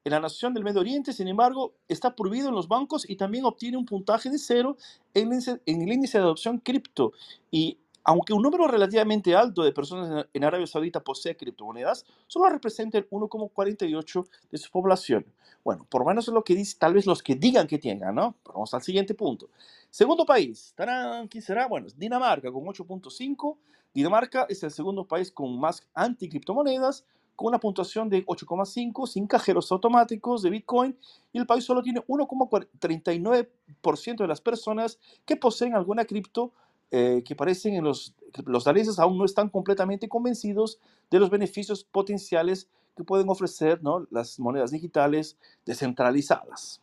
[0.04, 3.44] en la nación del Medio Oriente, sin embargo, está prohibido en los bancos y también
[3.44, 4.76] obtiene un puntaje de cero
[5.12, 7.12] en en el índice de adopción cripto.
[7.50, 12.99] Y aunque un número relativamente alto de personas en, Arabia Saudita posee criptomonedas, solo representa
[12.99, 15.27] el 1,48 de su población.
[15.63, 18.35] Bueno, por menos es lo que dice, tal vez los que digan que tengan, ¿no?
[18.43, 19.51] Pero Vamos al siguiente punto.
[19.91, 21.29] Segundo país, ¡tarán!
[21.29, 21.67] ¿quién será?
[21.67, 23.57] Bueno, es Dinamarca con 8.5.
[23.93, 27.05] Dinamarca es el segundo país con más anticriptomonedas,
[27.37, 30.97] con una puntuación de 8,5, sin cajeros automáticos de Bitcoin,
[31.33, 36.53] y el país solo tiene 1,39% de las personas que poseen alguna cripto
[36.90, 38.14] eh, que parecen en los,
[38.46, 40.79] los daneses aún no están completamente convencidos
[41.11, 44.07] de los beneficios potenciales que pueden ofrecer ¿no?
[44.11, 46.81] las monedas digitales descentralizadas.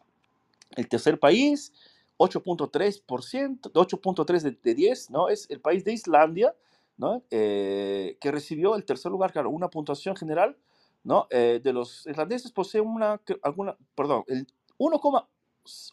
[0.76, 1.74] El tercer país,
[2.17, 5.30] 8.3%, 8.3 de, de 10, ¿no?
[5.30, 6.56] Es el país de Islandia,
[6.98, 7.24] ¿no?
[7.30, 10.58] Eh, que recibió el tercer lugar, claro, una puntuación general,
[11.04, 11.28] ¿no?
[11.30, 15.26] Eh, de los irlandeses posee una, alguna, perdón, el 1,1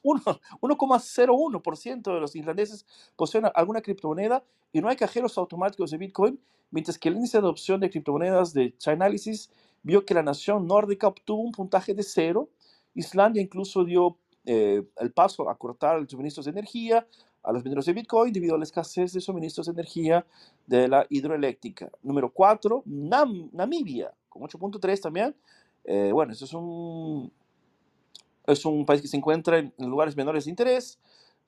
[0.02, 6.98] 1,01% de los irlandeses poseen alguna criptomoneda y no hay cajeros automáticos de Bitcoin, mientras
[6.98, 9.50] que el índice de adopción de criptomonedas de Chainalysis
[9.82, 12.48] vio que la nación nórdica obtuvo un puntaje de cero.
[12.94, 17.06] Islandia incluso dio eh, el paso a cortar los suministros de energía
[17.44, 20.26] a los vendedores de Bitcoin debido a la escasez de suministros de energía
[20.66, 21.90] de la hidroeléctrica.
[22.02, 25.36] Número 4, Namibia, con 8.3 también.
[25.84, 27.30] Eh, bueno, eso es un,
[28.46, 30.98] es un país que se encuentra en, lugares menores de interés.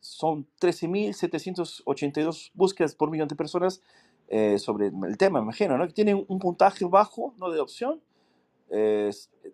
[0.01, 3.83] Son 13.782 búsquedas por millón de personas
[4.29, 5.87] eh, sobre el tema, imagino, ¿no?
[5.87, 7.51] Que tienen un puntaje bajo, ¿no?
[7.51, 8.01] De opción.
[8.71, 9.11] Eh,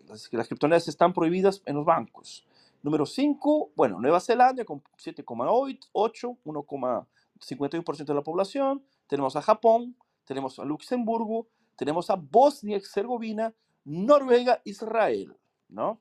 [0.08, 2.46] las, las criptomonedas están prohibidas en los bancos.
[2.82, 8.82] Número 5, bueno, Nueva Zelanda con 7,8, 1,51% de la población.
[9.06, 15.36] Tenemos a Japón, tenemos a Luxemburgo, tenemos a Bosnia y Herzegovina, Noruega, Israel,
[15.68, 16.00] ¿no?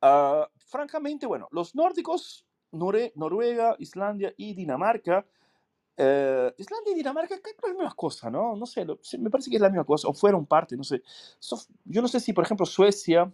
[0.00, 5.26] Ah, francamente, bueno, los nórdicos, Noruega, Islandia y Dinamarca,
[5.96, 8.54] eh, Islandia y Dinamarca es la misma cosa, ¿no?
[8.54, 8.86] No sé,
[9.18, 11.02] me parece que es la misma cosa, o fueron parte, no sé.
[11.84, 13.32] yo no sé si, por ejemplo, Suecia,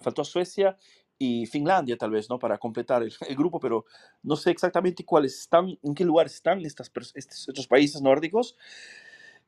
[0.00, 0.76] faltó Suecia
[1.18, 2.38] y Finlandia tal vez, ¿no?
[2.38, 3.86] Para completar el, grupo, pero
[4.22, 8.56] no sé exactamente cuáles están, en qué lugar están estos, estos países nórdicos.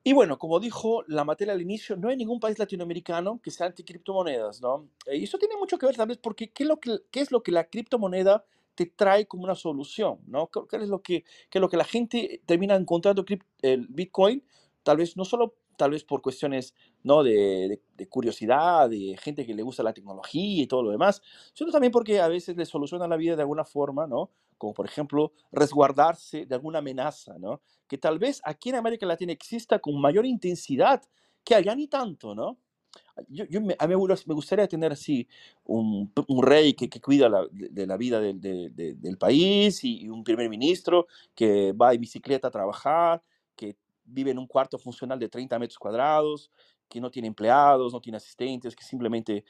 [0.06, 3.66] Y bueno, como dijo la materia al inicio, no hay ningún país latinoamericano que sea
[3.66, 4.88] anti-criptomonedas, ¿no?
[5.12, 7.50] Y eso tiene mucho que ver, tal vez, porque ¿qué lo que, es lo que
[7.50, 8.44] la criptomoneda
[8.76, 10.48] te trae como una solución, ¿no?
[10.48, 13.24] ¿Qué es lo que, lo que la gente termina encontrando
[13.62, 14.44] el Bitcoin?
[14.84, 19.64] Tal vez no solo tal vez por cuestiones de, de, curiosidad, de gente que le
[19.64, 21.20] gusta la tecnología y todo lo demás,
[21.52, 24.30] sino también porque a veces le soluciona la vida de alguna forma, ¿no?
[24.58, 27.60] Como por ejemplo resguardarse de alguna amenaza, ¿no?
[27.86, 31.02] que tal vez aquí en América Latina exista con mayor intensidad
[31.44, 32.58] que allá ni tanto, ¿no?
[33.28, 35.28] Yo, yo me, a mí me gustaría tener así
[35.64, 40.24] un, un rey que, que cuida la, de, la vida del, del país y, un
[40.24, 43.22] primer ministro que va en bicicleta a trabajar,
[43.54, 46.50] que vive en un cuarto funcional de 30 metros cuadrados,
[46.88, 49.44] que no tiene empleados, no tiene asistentes, que simplemente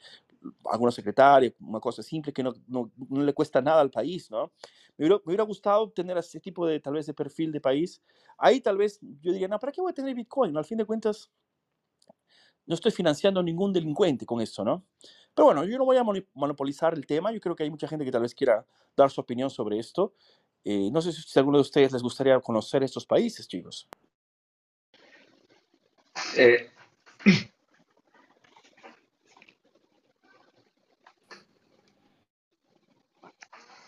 [0.65, 4.51] alguna secretaria, una cosa simple que no, no, no le cuesta nada al país, ¿no?
[4.97, 8.01] Me hubiera, me hubiera, gustado tener ese tipo de, tal vez, de perfil de país.
[8.37, 10.55] Ahí tal vez yo diría, no, ¿para qué voy a tener Bitcoin?
[10.57, 11.31] Al fin de cuentas,
[12.65, 14.85] no estoy financiando a ningún delincuente con eso, ¿no?
[15.33, 17.31] Pero bueno, yo no voy a monopolizar el tema.
[17.31, 20.15] Yo creo que hay mucha gente que tal vez quiera dar su opinión sobre esto.
[20.63, 23.87] Eh, no sé si a alguno de ustedes les gustaría conocer estos países, chicos.
[26.35, 26.69] Eh,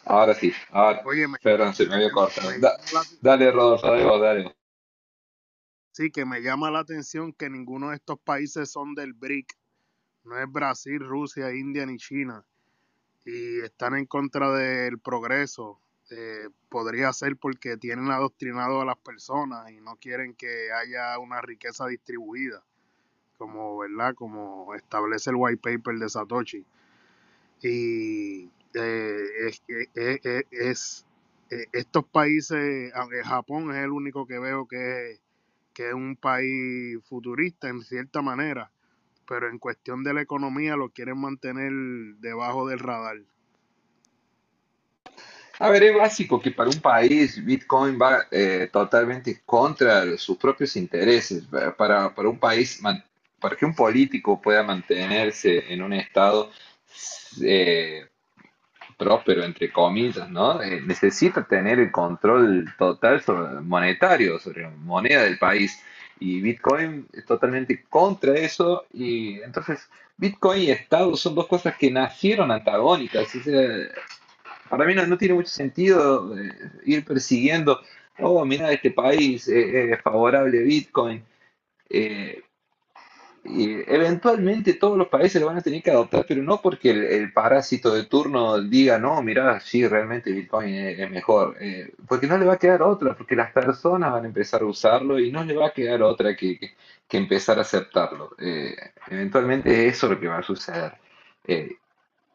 [0.09, 1.01] ahora sí, ahora.
[1.05, 2.49] Oye, me, Perdón, se me había cortado.
[2.59, 2.77] Da-
[3.21, 4.55] dale, Rodolfo, dale, dale.
[5.91, 9.53] sí, que me llama la atención que ninguno de estos países son del BRIC.
[10.23, 12.43] No es Brasil, Rusia, India ni China.
[13.25, 15.79] Y están en contra del progreso.
[16.11, 21.39] Eh, podría ser porque tienen adoctrinado a las personas y no quieren que haya una
[21.41, 22.63] riqueza distribuida,
[23.37, 26.65] como verdad, como establece el white paper de Satoshi.
[27.61, 31.05] Y eh, es, eh, eh, es-
[31.73, 32.91] estos países,
[33.25, 35.21] Japón es el único que veo que, es-
[35.73, 38.71] que es un país futurista en cierta manera,
[39.27, 41.71] pero en cuestión de la economía lo quieren mantener
[42.19, 43.17] debajo del radar.
[45.59, 48.25] A ver, es básico que para un país Bitcoin va
[48.71, 51.43] totalmente contra sus propios intereses.
[51.45, 52.81] Pa- Para, para un país,
[53.39, 56.51] para que un político pueda mantenerse en un estado
[58.99, 60.61] próspero, entre comillas, ¿no?
[60.61, 65.81] Eh, necesita tener el control total sobre monetario, sobre la moneda del país.
[66.19, 68.85] Y Bitcoin es totalmente contra eso.
[68.93, 73.29] Y entonces, Bitcoin y Estado son dos cosas que nacieron antagónicas.
[74.69, 76.51] Para mí no, no tiene mucho sentido eh,
[76.85, 77.81] ir persiguiendo,
[78.19, 81.23] oh, mira, este país eh, es favorable a Bitcoin.
[83.43, 87.31] Y eventualmente todos los países lo van a tener que adoptar, pero no porque el,
[87.33, 92.45] parásito de turno diga, no, mira, sí, realmente Bitcoin es, mejor, eh, porque no le
[92.45, 95.55] va a quedar otra, porque las personas van a empezar a usarlo y no le
[95.55, 98.35] va a quedar otra que, que- empezar a aceptarlo.
[98.39, 98.75] Eh,
[99.09, 100.93] eventualmente eso es lo que va a suceder.
[101.47, 101.77] Eh,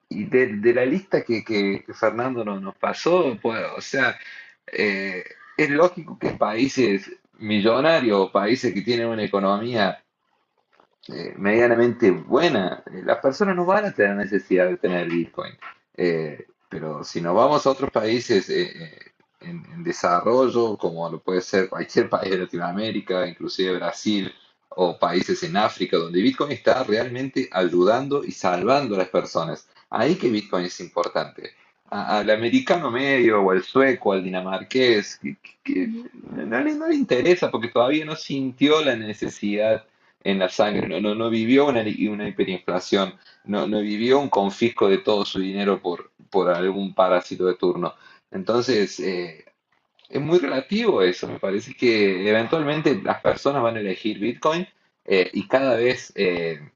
[0.08, 4.18] y de, de la lista que, que- Fernando nos, nos pasó, pues, o sea,
[4.72, 5.24] eh,
[5.56, 10.03] es lógico que países millonarios, países que tienen una economía
[11.08, 15.52] eh, medianamente buena, eh, las personas no van a tener necesidad de tener Bitcoin.
[15.96, 18.98] Eh, pero si nos vamos a otros países eh,
[19.40, 24.32] en, en desarrollo, como lo puede ser cualquier país de Latinoamérica, inclusive Brasil,
[24.76, 30.16] o países en África, donde Bitcoin está realmente ayudando y salvando a las personas, ahí
[30.16, 31.50] que Bitcoin es importante.
[31.90, 35.86] A- al americano medio, o al sueco, al dinamarqués, que, que- que
[36.46, 39.84] no le, no le interesa porque todavía no sintió la necesidad
[40.24, 44.88] en la sangre, no, no, no vivió una, una hiperinflación, no, no vivió un confisco
[44.88, 47.94] de todo su dinero por, por algún parásito de turno.
[48.30, 49.44] Entonces, eh,
[50.08, 54.66] es muy relativo eso, me parece que eventualmente las personas van a elegir Bitcoin
[55.04, 56.70] eh, y cada vez eh,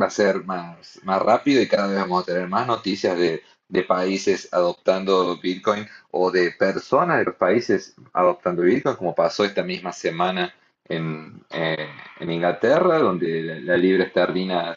[0.00, 3.42] va a ser más, más rápido y cada vez vamos a tener más noticias de,
[3.68, 9.62] de países adoptando Bitcoin o de personas de los países adoptando Bitcoin, como pasó esta
[9.62, 10.52] misma semana
[10.88, 11.88] en, eh,
[12.20, 14.74] en Inglaterra, donde la, la libra esterlina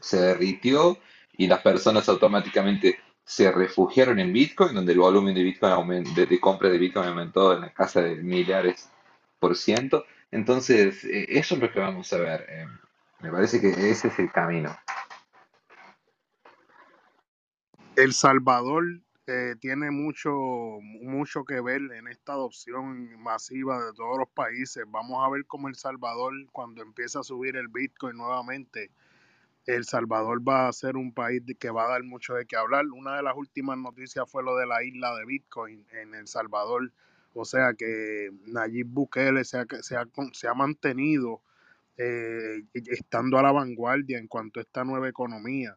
[0.00, 0.98] se derritió
[1.38, 6.26] y las personas automáticamente se refugiaron en Bitcoin, donde el volumen de Bitcoin aumen- de,
[6.26, 8.90] de compra de Bitcoin aumentó en la casa de millares
[9.40, 10.06] por ciento.
[10.30, 12.46] Entonces, eh, eso es lo que vamos a ver.
[12.48, 12.66] eh,
[13.20, 14.76] me parece que ese es el camino.
[17.96, 18.84] El Salvador
[19.26, 20.30] eh, tiene mucho,
[20.80, 24.84] mucho que ver en esta adopción masiva de todos los países.
[24.88, 28.90] Vamos a ver cómo El Salvador, cuando empieza a subir el Bitcoin nuevamente,
[29.66, 32.86] El Salvador va a ser un país que va a dar mucho de qué hablar.
[32.86, 36.92] Una de las últimas noticias fue lo de la isla de Bitcoin en El Salvador.
[37.34, 41.42] O sea que Nayib Bukele se ha, se ha, se ha mantenido
[41.98, 45.76] eh, estando a la vanguardia en cuanto a esta nueva economía.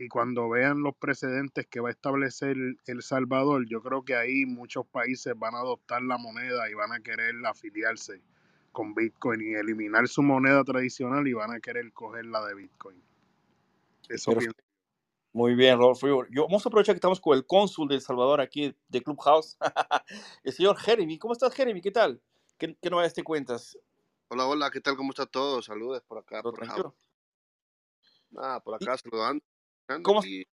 [0.00, 4.46] Y cuando vean los precedentes que va a establecer El Salvador, yo creo que ahí
[4.46, 8.22] muchos países van a adoptar la moneda y van a querer afiliarse
[8.72, 13.02] con Bitcoin y eliminar su moneda tradicional y van a querer coger la de Bitcoin.
[14.08, 14.32] Eso.
[15.34, 16.26] Muy bien, Rodolfo.
[16.30, 19.58] Yo, vamos a aprovechar que estamos con el cónsul de El Salvador aquí de Clubhouse,
[20.44, 21.18] el señor Jeremy.
[21.18, 21.82] ¿Cómo estás, Jeremy?
[21.82, 22.22] ¿Qué tal?
[22.56, 23.76] ¿Qué, qué novedades te cuentas?
[24.28, 24.96] Hola, hola, ¿qué tal?
[24.96, 25.60] ¿Cómo está todo?
[25.60, 26.94] Saludos por acá, ¿Todo por acá.
[28.38, 29.44] Ah, por ¿Y acá saludando.
[30.02, 30.44] Cómo, Y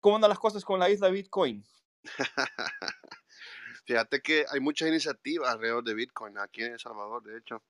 [0.00, 1.64] cómo andan las cosas con la isla Bitcoin?
[3.84, 7.62] fíjate que hay muchas iniciativas alrededor de Bitcoin aquí en El Salvador, de hecho.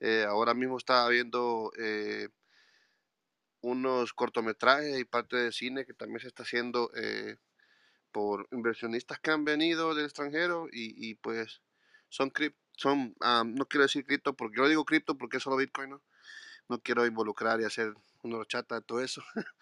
[0.00, 2.28] Eh, ahora mismo estaba viendo eh,
[3.60, 7.36] unos cortometrajes y parte de cine que también se está haciendo eh,
[8.12, 11.62] por inversionistas que han venido del extranjero y, y pues
[12.08, 15.56] son crip- son, ah, no quiero decir cripto, porque yo digo cripto porque es solo
[15.56, 16.04] Bitcoin, ¿no?
[16.68, 19.22] No quiero involucrar y hacer una horchata de todo eso.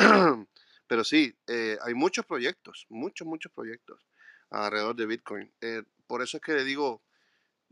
[0.86, 4.06] Pero sí, eh, hay muchos proyectos, muchos, muchos proyectos
[4.50, 5.52] alrededor de Bitcoin.
[5.60, 7.02] Eh, por eso es que le digo,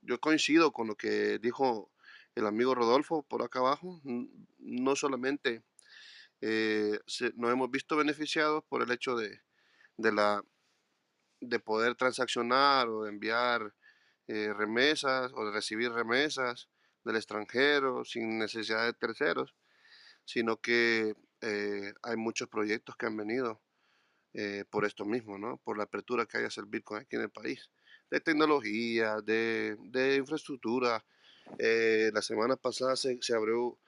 [0.02, 1.90] yo coincido con lo que dijo
[2.34, 4.00] el amigo Rodolfo por acá abajo.
[4.58, 5.62] No solamente
[6.40, 7.00] eh,
[7.34, 9.40] nos hemos visto beneficiados por el hecho de,
[9.96, 10.44] de la,
[11.40, 13.74] de poder transaccionar o enviar
[14.26, 16.68] remesas o de recibir remesas
[17.02, 19.54] del extranjero sin necesidad de terceros,
[20.26, 23.60] sino que eh, hay muchos proyectos que han venido
[24.34, 25.58] eh, por esto mismo, ¿no?
[25.58, 27.70] Por la apertura que hay hacia el Bitcoin aquí en el país,
[28.10, 31.04] de tecnología, de, de infraestructura.
[31.58, 33.78] Eh, la semana pasada se, se abrió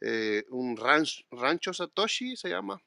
[0.00, 2.82] eh, un ranch- rancho Satoshi, se llama.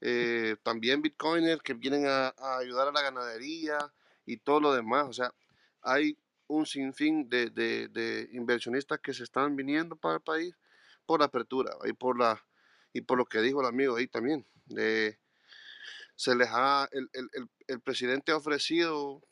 [0.00, 3.78] Eh, también Bitcoiners que vienen a, a ayudar a la ganadería
[4.24, 5.06] y todo lo demás.
[5.08, 5.34] O sea,
[5.82, 10.54] hay un sinfín de, de, de inversionistas que se están viniendo para el país
[11.06, 12.42] por la apertura y por la
[12.92, 14.46] y por lo que dijo el amigo ahí también.
[14.66, 15.18] De,
[16.20, 19.22] se les ha, el, el, el, presidente ha ofrecido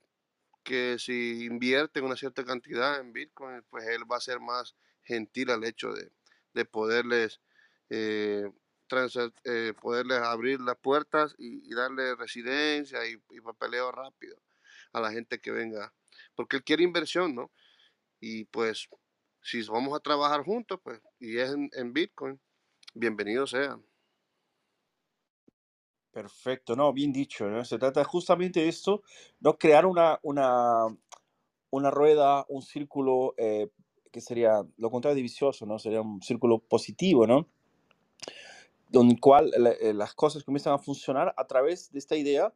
[0.65, 5.51] que si invierten una cierta cantidad en Bitcoin, pues él va a ser más gentil
[5.51, 6.11] al hecho de,
[6.55, 7.41] de poderles,
[7.91, 8.51] eh,
[9.45, 14.37] eh, poderles abrir las puertas y, y darle residencia y, papeleo rápido
[14.93, 15.93] a la gente que venga,
[16.35, 17.51] porque él quiere inversión, ¿no?
[18.21, 18.89] Y pues
[19.43, 22.41] si vamos a trabajar juntos, pues, y es en Bitcoin,
[22.95, 23.79] bienvenido sea.
[26.13, 27.65] Perfecto, no, bien dicho, ¿no?
[27.65, 29.03] Se trata justamente de esto,
[29.41, 30.87] no crear una, una,
[31.71, 33.69] una rueda, un círculo eh,
[34.11, 35.79] que sería lo contrario de vicioso, ¿no?
[35.79, 37.47] Sería un círculo positivo, ¿no?
[38.91, 42.53] Donde el cual eh, las cosas comienzan a funcionar a través de esta idea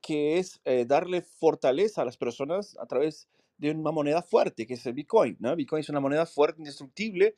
[0.00, 4.74] que es eh, darle fortaleza a las personas a través de una moneda fuerte, que
[4.74, 5.56] es el Bitcoin, ¿no?
[5.56, 7.34] Bitcoin es una moneda fuerte, indestructible,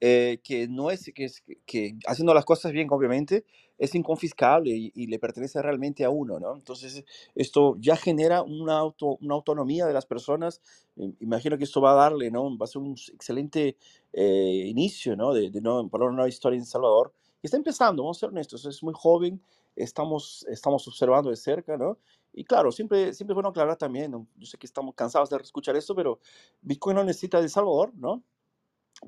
[0.00, 3.44] eh, que no es, que, es, que haciendo las cosas bien, obviamente,
[3.78, 6.54] es inconfiscable y, y le pertenece realmente a uno, ¿no?
[6.54, 10.60] Entonces, esto ya genera una, auto, una autonomía de las personas.
[11.20, 12.56] Imagino que esto va a darle, ¿no?
[12.58, 13.76] Va a ser un excelente
[14.12, 15.32] eh, inicio, ¿no?
[15.32, 17.12] De, de no, para una nueva historia en Salvador.
[17.42, 19.40] Y está empezando, vamos a ser honestos, es muy joven,
[19.76, 21.98] estamos, estamos observando de cerca, ¿no?
[22.32, 24.26] Y claro, siempre, siempre es bueno aclarar también, ¿no?
[24.36, 26.20] yo sé que estamos cansados de escuchar esto, pero
[26.60, 28.22] Bitcoin no necesita de Salvador, ¿no?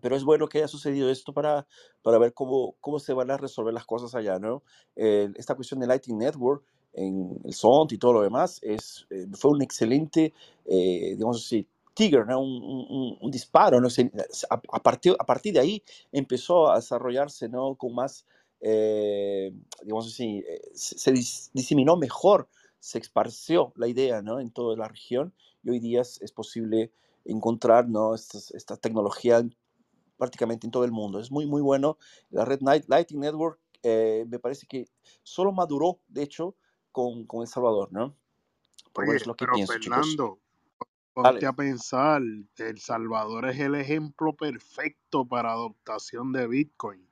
[0.00, 1.66] Pero es bueno que haya sucedido esto para,
[2.02, 4.62] para ver cómo, cómo se van a resolver las cosas allá, ¿no?
[4.96, 9.26] Eh, esta cuestión de Lightning Network en el SONT y todo lo demás es, eh,
[9.36, 10.32] fue un excelente,
[10.66, 12.40] eh, digamos así, Tiger, ¿no?
[12.40, 13.88] un, un- un- disparo, ¿no?
[14.50, 17.74] A, a partir, a partir de ahí empezó a desarrollarse, ¿no?
[17.74, 18.26] Con más,
[18.60, 24.40] eh, digamos así, eh, se, se dis- diseminó mejor, se esparció la idea, ¿no?
[24.40, 26.92] En toda la región y hoy día es, es posible
[27.24, 28.14] encontrar, ¿no?
[28.14, 29.42] Esta tecnología
[30.20, 31.18] prácticamente en todo el mundo.
[31.18, 31.96] Es muy, muy bueno.
[32.28, 34.86] La red Night- Lightning Network eh, me parece que
[35.22, 36.54] solo maduró, de hecho,
[36.92, 38.14] con, con El Salvador, ¿no?
[38.92, 39.72] Por menos lo que pero pienso.
[39.72, 40.38] Fernando,
[41.14, 42.20] ponte a pensar,
[42.58, 47.08] El Salvador es el ejemplo perfecto para adoptación de Bitcoin.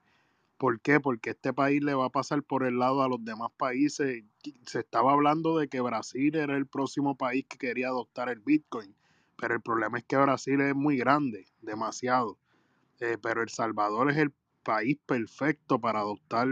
[0.59, 1.01] ¿Por qué?
[1.01, 4.25] Porque este país le va a pasar por el lado a los demás países.
[4.67, 8.95] Se estaba hablando de que Brasil era el próximo país que quería adoptar el Bitcoin,
[9.37, 12.39] pero el problema es que Brasil es muy grande, demasiado.
[13.01, 14.32] Eh, pero El Salvador es el
[14.62, 16.49] país perfecto para adoptar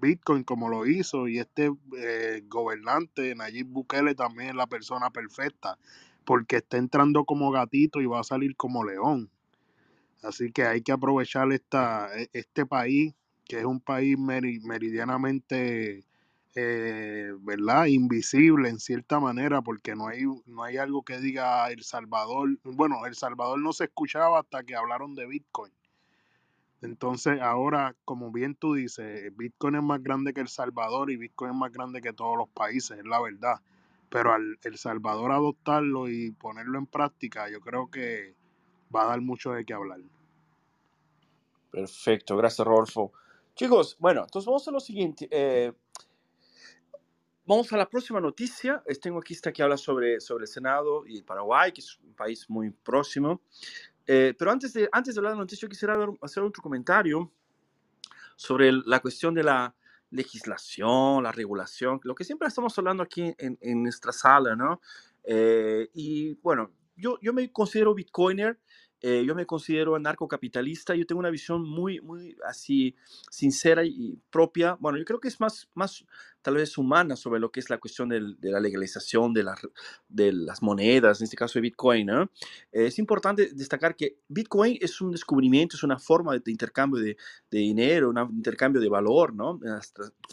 [0.00, 5.78] Bitcoin como lo hizo y este eh, gobernante, Nayib Bukele, también es la persona perfecta
[6.24, 9.30] porque está entrando como gatito y va a salir como león.
[10.22, 13.14] Así que hay que aprovechar esta, e- este país,
[13.46, 16.04] que es un país meri- meridianamente,
[16.54, 17.86] eh, ¿verdad?
[17.86, 22.58] Invisible en cierta manera, porque no hay, no hay algo que diga El Salvador.
[22.62, 25.72] Bueno, El Salvador no se escuchaba hasta que hablaron de Bitcoin.
[26.80, 31.52] Entonces, ahora, como bien tú dices, Bitcoin es más grande que El Salvador y Bitcoin
[31.52, 33.60] es más grande que todos los países, es la verdad.
[34.10, 38.34] Pero al El Salvador adoptarlo y ponerlo en práctica, yo creo que
[38.94, 40.00] va a dar mucho de qué hablar.
[41.70, 43.12] Perfecto, gracias Rodolfo.
[43.56, 45.26] Chicos, bueno, entonces vamos a lo siguiente.
[45.30, 45.72] eh,
[47.46, 48.82] vamos a la próxima noticia.
[49.02, 52.48] Tengo aquí esta que habla sobre, sobre el Senado y Paraguay, que es un país
[52.48, 53.42] muy próximo.
[54.06, 57.30] Eh, pero antes de, antes de hablar de la noticia, yo quisiera hacer otro comentario
[58.36, 59.74] sobre el- la cuestión de la
[60.10, 64.80] legislación, la regulación, lo que siempre estamos hablando aquí en, en nuestra sala, ¿no?
[65.24, 68.60] Eh, y bueno, yo, yo me considero bitcoiner,
[69.00, 72.94] eh, yo me considero anarcocapitalista, yo tengo una visión muy, muy así
[73.30, 74.76] sincera y propia.
[74.80, 76.04] Bueno, yo creo que es más, más
[76.44, 78.20] tal vez humana sobre lo que es la cuestión de
[78.50, 82.10] la legalización de, las monedas, en este caso de Bitcoin,
[82.70, 87.16] es importante destacar que Bitcoin es un descubrimiento, es una forma de, intercambio de,
[87.50, 89.58] de dinero, un intercambio de valor, ¿no?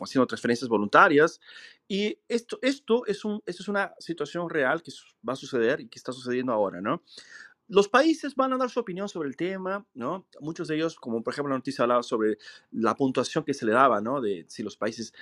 [0.02, 1.40] Haciendo transferencias voluntarias.
[1.88, 3.24] Y esto, esto, es
[3.70, 4.92] una situación real que
[5.28, 6.82] va a suceder y que está sucediendo ahora.
[7.72, 10.28] Los países van a dar su opinión sobre el tema, ¿no?
[10.42, 12.38] Muchos de ellos, como por ejemplo la noticia hablaba sobre
[12.72, 14.20] la puntuación que se le daba, ¿no?
[14.20, 15.14] De si los países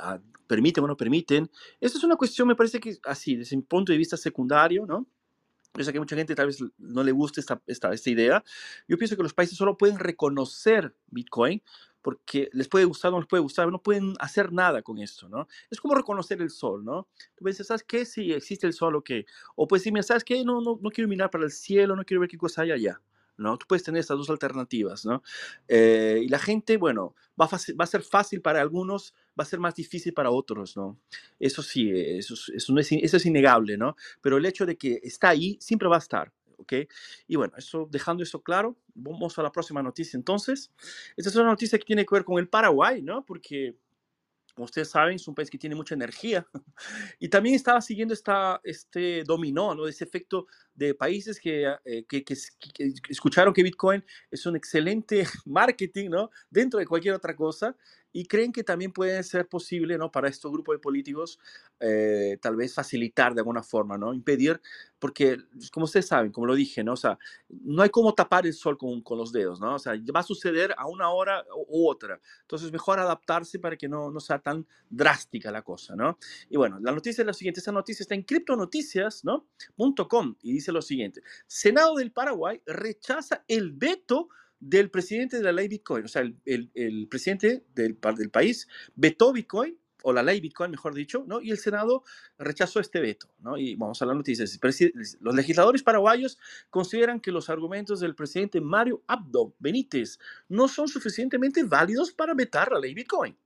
[0.00, 1.48] ah, permiten o no permiten.
[1.80, 5.06] Esta es una cuestión, me parece que así, desde mi punto de vista secundario, ¿no?
[5.74, 8.42] Yo sé que mucha gente tal vez no le guste esta, esta, esta idea.
[8.88, 11.62] Yo pienso que los países solo pueden reconocer Bitcoin
[12.02, 15.28] porque les puede gustar o no les puede gustar, no pueden hacer nada con esto,
[15.28, 15.46] ¿no?
[15.70, 17.08] Es como reconocer el sol, ¿no?
[17.36, 18.04] Tú dices, ¿sabes qué?
[18.04, 19.10] Si existe el sol, ok.
[19.54, 20.44] O puedes decirme, ¿sabes qué?
[20.44, 23.00] No, no, no quiero mirar para el cielo, no quiero ver qué cosa hay allá,
[23.36, 23.56] ¿no?
[23.56, 25.22] Tú puedes tener estas dos alternativas, ¿no?
[25.68, 29.46] Eh, y la gente, bueno, va a, va a ser fácil para algunos, va a
[29.46, 30.98] ser más difícil para otros, ¿no?
[31.38, 33.96] Eso sí, eso es, eso no es, eso es innegable, ¿no?
[34.20, 36.32] Pero el hecho de que está ahí siempre va a estar,
[36.62, 36.72] ¿ok?
[37.26, 40.72] Y bueno, eso, dejando eso claro, vamos a la próxima noticia entonces.
[41.16, 43.24] Esta es una noticia que tiene que ver con el Paraguay, ¿no?
[43.24, 43.76] Porque,
[44.54, 46.46] como ustedes saben, es un país que tiene mucha energía.
[47.20, 49.86] Y también estaba siguiendo esta, este dominó, ¿no?
[49.86, 52.34] Ese efecto de países que, eh, que, que,
[52.74, 56.30] que escucharon que Bitcoin es un excelente marketing, ¿no?
[56.50, 57.76] Dentro de cualquier otra cosa
[58.12, 60.10] y creen que también puede ser posible, ¿no?
[60.10, 61.38] Para estos grupos de políticos,
[61.80, 64.12] eh, tal vez facilitar de alguna forma, ¿no?
[64.14, 64.60] Impedir,
[64.98, 65.38] porque
[65.72, 66.92] como ustedes saben, como lo dije, ¿no?
[66.92, 69.74] O sea, no hay como tapar el sol con, con los dedos, ¿no?
[69.74, 72.20] O sea, va a suceder a una hora u otra.
[72.42, 76.18] Entonces, mejor adaptarse para que no, no sea tan drástica la cosa, ¿no?
[76.48, 77.60] Y bueno, la noticia es la siguiente.
[77.60, 79.46] Esta noticia está en criptonoticias, ¿no?
[80.08, 81.22] .com y dice lo siguiente.
[81.46, 84.28] Senado del Paraguay rechaza el veto
[84.62, 86.04] del presidente de la ley Bitcoin.
[86.04, 90.94] O sea, el, el, presidente del, del, país vetó Bitcoin, o la ley Bitcoin, mejor
[90.94, 91.40] dicho, ¿no?
[91.40, 92.02] Y el Senado
[92.38, 93.56] rechazó este veto, ¿no?
[93.56, 94.44] Y vamos a la noticia.
[95.20, 96.38] Los legisladores paraguayos
[96.70, 102.72] consideran que los argumentos del presidente Mario Abdo Benítez no son suficientemente válidos para vetar
[102.72, 103.36] la ley Bitcoin.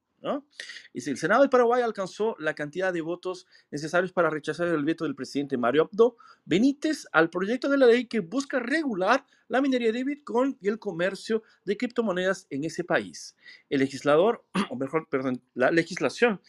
[0.93, 5.05] Y el Senado de Paraguay alcanzó la cantidad de votos necesarios para rechazar el veto
[5.05, 9.93] del presidente Mario Abdo Benítez al proyecto de la ley que busca regular la minería
[9.93, 13.37] de Bitcoin y el comercio de criptomonedas en ese país.
[13.71, 16.41] El legislador, o mejor, perdón, la legislación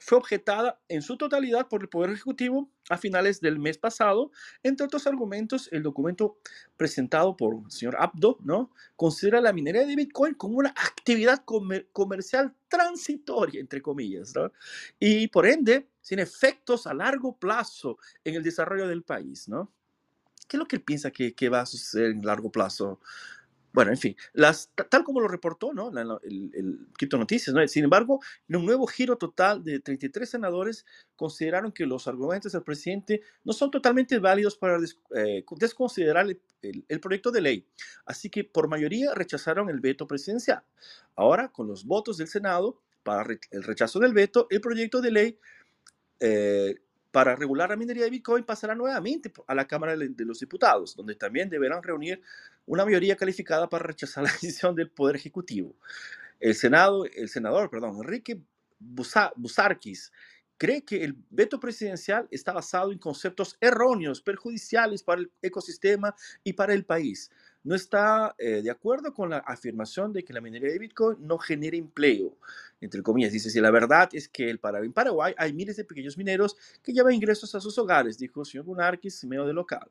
[0.00, 4.30] fue objetada en su totalidad por el Poder Ejecutivo a finales del mes pasado.
[4.62, 6.38] Entre otros argumentos, el documento
[6.76, 8.70] presentado por el señor Abdo ¿no?
[8.96, 14.34] considera la minería de Bitcoin como una actividad comer comercial transitoria, entre comillas,
[14.98, 19.48] y por ende, sin efectos a largo plazo en el desarrollo del país.
[19.48, 19.72] ¿no?
[20.48, 23.00] ¿Qué es lo que él piensa que, que va a suceder en largo plazo?
[23.74, 24.16] Bueno, en fin,
[24.88, 25.90] tal como lo reportó ¿no?
[26.22, 27.66] El, el Noticias, ¿no?
[27.66, 32.62] sin embargo, en un nuevo giro total de 33 senadores consideraron que los argumentos del
[32.62, 37.66] presidente no son totalmente válidos para des, eh, desconsiderar el, el, el, proyecto de ley.
[38.06, 40.62] Así que por mayoría rechazaron el veto presidencial.
[41.16, 45.38] Ahora, con los votos del Senado para el rechazo del veto, el proyecto de ley
[46.20, 46.76] eh,
[47.14, 51.14] para regular la minería de Bitcoin pasará nuevamente a la Cámara de los Diputados, donde
[51.14, 52.20] también deberán reunir
[52.66, 55.76] una mayoría calificada para rechazar la decisión del Poder Ejecutivo.
[56.40, 58.40] El, Senado, el senador perdón, Enrique
[58.80, 60.10] Busarquis
[60.58, 66.54] cree que el veto presidencial está basado en conceptos erróneos, perjudiciales para el ecosistema y
[66.54, 67.30] para el país
[67.64, 71.38] no está eh, de acuerdo con la afirmación de que la minería de Bitcoin no
[71.38, 72.36] genera empleo.
[72.80, 76.18] Entre comillas, dice, si la verdad es que el en Paraguay hay miles de pequeños
[76.18, 79.90] mineros que llevan ingresos a sus hogares, dijo el señor Bunarquis, medio de local.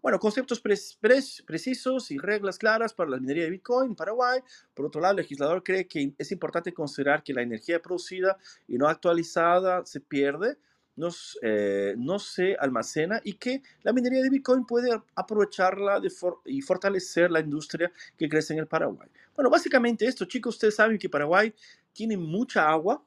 [0.00, 4.40] Bueno, conceptos precisos y reglas claras para la minería de Bitcoin en Paraguay.
[4.72, 8.78] Por otro lado, el legislador cree que es importante considerar que la energía producida y
[8.78, 10.56] no actualizada se pierde
[11.42, 16.00] eh, no, se almacena y que la minería de Bitcoin puede aprovecharla
[16.44, 19.08] y fortalecer la industria que crece en el Paraguay.
[19.34, 21.52] Bueno, básicamente esto, chicos, ustedes saben que Paraguay
[21.92, 23.04] tiene mucha agua.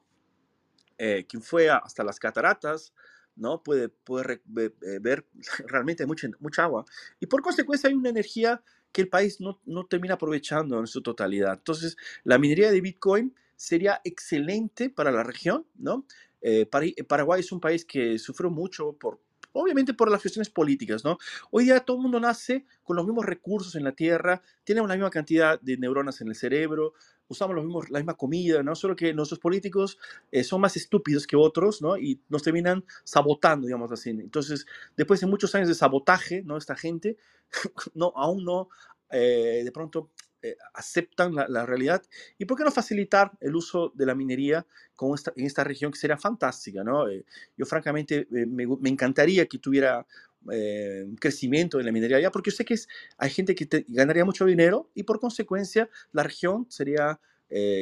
[1.00, 2.92] Eh, quien fue hasta las cataratas,
[3.36, 3.62] ¿no?
[3.62, 5.24] Puede, puede eh, ver
[5.66, 6.84] realmente mucha, mucha agua.
[7.20, 8.60] Y por consecuencia hay una energía
[8.92, 11.54] que el país no, no termina aprovechando en su totalidad.
[11.54, 16.06] Entonces, la minería de Bitcoin sería excelente para la región, ¿no?
[16.40, 19.20] Eh, eh, Paraguay es un país que sufrió mucho por,
[19.52, 21.18] obviamente por las cuestiones políticas, ¿no?
[21.50, 24.96] Hoy día todo el mundo nace con los mismos recursos en la tierra, tenemos la
[24.96, 26.94] misma cantidad de neuronas en el cerebro,
[27.28, 28.74] usamos los mismos, la misma comida, ¿no?
[28.74, 29.98] Solo que nuestros políticos
[30.30, 31.96] eh, son más estúpidos que otros, ¿no?
[31.96, 34.10] Y nos terminan sabotando, digamos así.
[34.10, 34.66] Entonces,
[34.96, 36.56] después de muchos años de sabotaje, ¿no?
[36.56, 37.16] Esta gente,
[37.94, 38.68] no, aún no,
[39.10, 40.10] de pronto
[40.42, 42.02] eh, aceptan la, realidad.
[42.38, 44.64] ¿Y por qué no facilitar el uso de la minería
[44.94, 46.84] con esta, en esta región que sería fantástica?
[46.84, 47.08] ¿no?
[47.08, 47.24] Eh,
[47.56, 50.06] yo francamente eh, me, me, encantaría que tuviera
[50.44, 54.24] un crecimiento en la minería allá, porque yo sé que es, hay gente que ganaría
[54.24, 57.20] mucho dinero y por consecuencia la región sería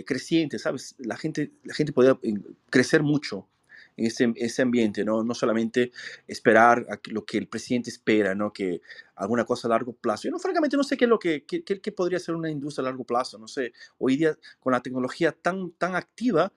[0.05, 0.97] creciente, ¿sabes?
[0.99, 2.19] La gente, la gente podría
[2.71, 3.47] crecer mucho
[3.97, 5.24] en ese, ese ambiente, ¿no?
[5.24, 5.92] No solamente
[6.26, 8.53] esperar a lo que el presidente espera, ¿no?
[8.53, 8.80] Que
[9.14, 10.24] alguna cosa a largo plazo.
[10.24, 12.82] Yo no, francamente no sé qué es lo que, qué, qué podría ser una industria
[12.82, 13.72] a largo plazo, no sé.
[13.99, 16.53] Hoy día, con la tecnología tan, tan activa,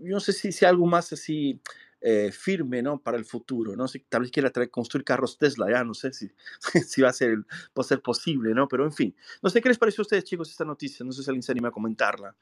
[0.00, 1.60] yo no sé si, si algo más así
[2.00, 3.00] eh, firme, ¿no?
[3.00, 3.88] Para el futuro, ¿no?
[3.88, 6.30] Si tal vez quiera construir carros Tesla, ya no sé si,
[6.86, 7.38] si va a ser,
[7.72, 8.68] puede ser posible, ¿no?
[8.68, 11.22] Pero en fin, no sé qué les pareció a ustedes, chicos, esta noticia, no sé
[11.22, 12.34] si alguien se anima a comentarla.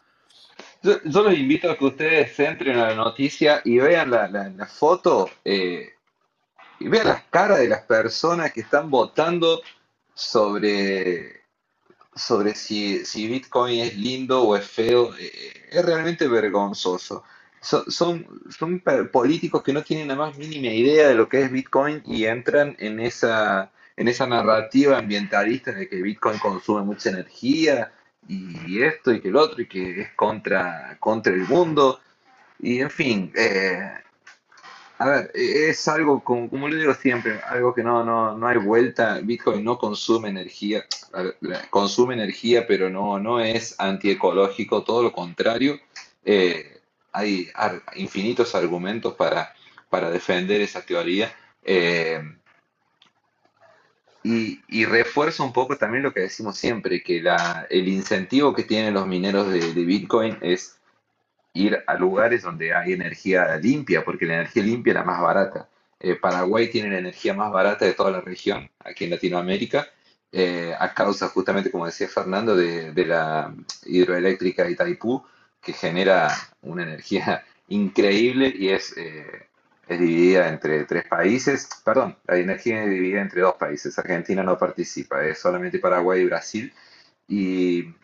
[0.83, 5.95] Yo, los invito a que ustedes entren a la noticia y vean la, foto eh,
[6.79, 9.63] y vean las caras de las personas que están votando
[10.13, 11.43] sobre,
[12.15, 15.15] sobre si, si Bitcoin es lindo o es feo.
[15.19, 17.25] Eh, es realmente vergonzoso.
[17.61, 17.83] son,
[18.51, 22.27] son políticos que no tienen la más mínima idea de lo que es Bitcoin y
[22.27, 27.91] entran en esa, en esa narrativa ambientalista de que Bitcoin consume mucha energía
[28.29, 32.01] y esto y que el otro y que es contra, contra el mundo.
[32.61, 33.91] Y en fin, eh,
[34.99, 38.59] a ver, es algo, como, como le digo siempre, algo que no, no, no hay
[38.59, 39.21] vuelta.
[39.21, 40.85] Bitcoin no consume energía,
[41.71, 45.79] consume energía, pero no, no es antiecológico, todo lo contrario.
[46.25, 46.81] Eh,
[47.13, 47.49] hay
[47.97, 49.55] infinitos argumentos para,
[49.91, 51.35] para defender esa teoría.
[51.63, 52.23] Eh,
[54.25, 58.65] y, y, refuerza un poco también lo que decimos siempre, que la, el incentivo que
[58.65, 60.79] tienen los mineros de, Bitcoin es
[61.53, 65.69] ir a lugares donde hay energía limpia, porque la energía limpia es la más barata.
[66.01, 69.87] Eh, Paraguay tiene la energía más barata de toda la región, aquí en Latinoamérica,
[70.33, 73.55] eh, a causa justamente, como decía Fernando, de, de la
[73.85, 75.23] hidroeléctrica de Itaipú,
[75.61, 79.49] que genera una energía increíble y es eh,
[79.87, 84.59] es dividida entre tres países, perdón, la energía es dividida entre dos países, Argentina no
[84.59, 86.73] participa, es solamente Paraguay y Brasil,
[87.29, 87.95] y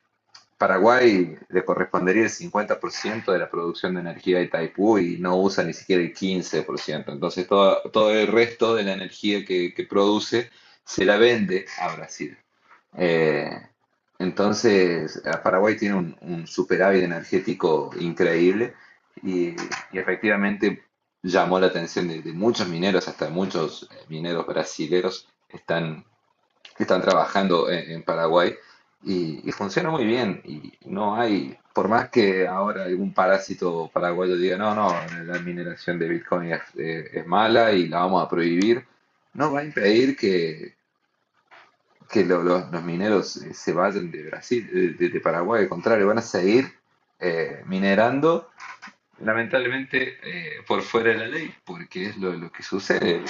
[0.59, 5.65] Paraguay le correspondería el 50% de la producción de energía de Taipú y no usa
[5.65, 10.51] ni siquiera el 15%, entonces todo, todo el resto de la energía que, produce
[10.85, 12.37] se la vende a Brasil.
[12.97, 13.51] Eh,
[14.19, 18.75] entonces, Paraguay tiene un, superávit energético increíble
[19.23, 19.55] y
[19.93, 20.90] efectivamente
[21.23, 26.05] llamó la atención de, muchos mineros, hasta muchos eh, mineros brasileros están,
[26.79, 28.55] están trabajando en, Paraguay
[29.03, 34.57] y, funciona muy bien y no hay, por más que ahora algún parásito paraguayo diga,
[34.57, 34.95] no, no,
[35.25, 38.87] la mineración de Bitcoin es, eh, mala y la vamos a prohibir,
[39.35, 40.75] no va a impedir que,
[42.09, 46.73] que los mineros eh, se vayan de Brasil, de, Paraguay, al contrario, van a seguir
[47.67, 48.49] minerando
[49.21, 53.23] lamentablemente eh, por fuera de la ley, porque es lo, que sucede.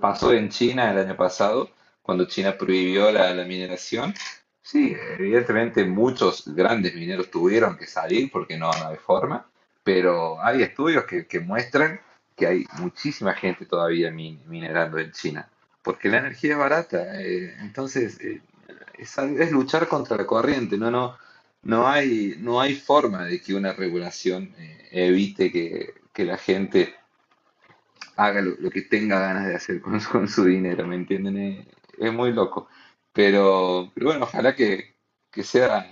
[0.00, 1.70] Pasó en China el año pasado,
[2.02, 4.14] cuando China prohibió la, mineración.
[4.62, 9.46] Sí, evidentemente muchos grandes mineros tuvieron que salir porque no, hay forma,
[9.82, 12.00] pero hay estudios que, muestran
[12.36, 15.48] que hay muchísima gente todavía min- minerando en China,
[15.82, 17.20] porque la energía es barata.
[17.20, 18.42] eh, entonces, eh,
[18.98, 21.16] es, es luchar contra la corriente, no, no,
[21.62, 26.94] no hay, no hay forma de que una regulación eh, evite que, que la gente
[28.16, 31.36] haga lo, que tenga ganas de hacer con, su dinero, ¿me entienden?
[31.38, 31.66] Es,
[31.98, 32.68] es muy loco.
[33.12, 34.94] Pero, pero bueno, ojalá que,
[35.30, 35.90] que sea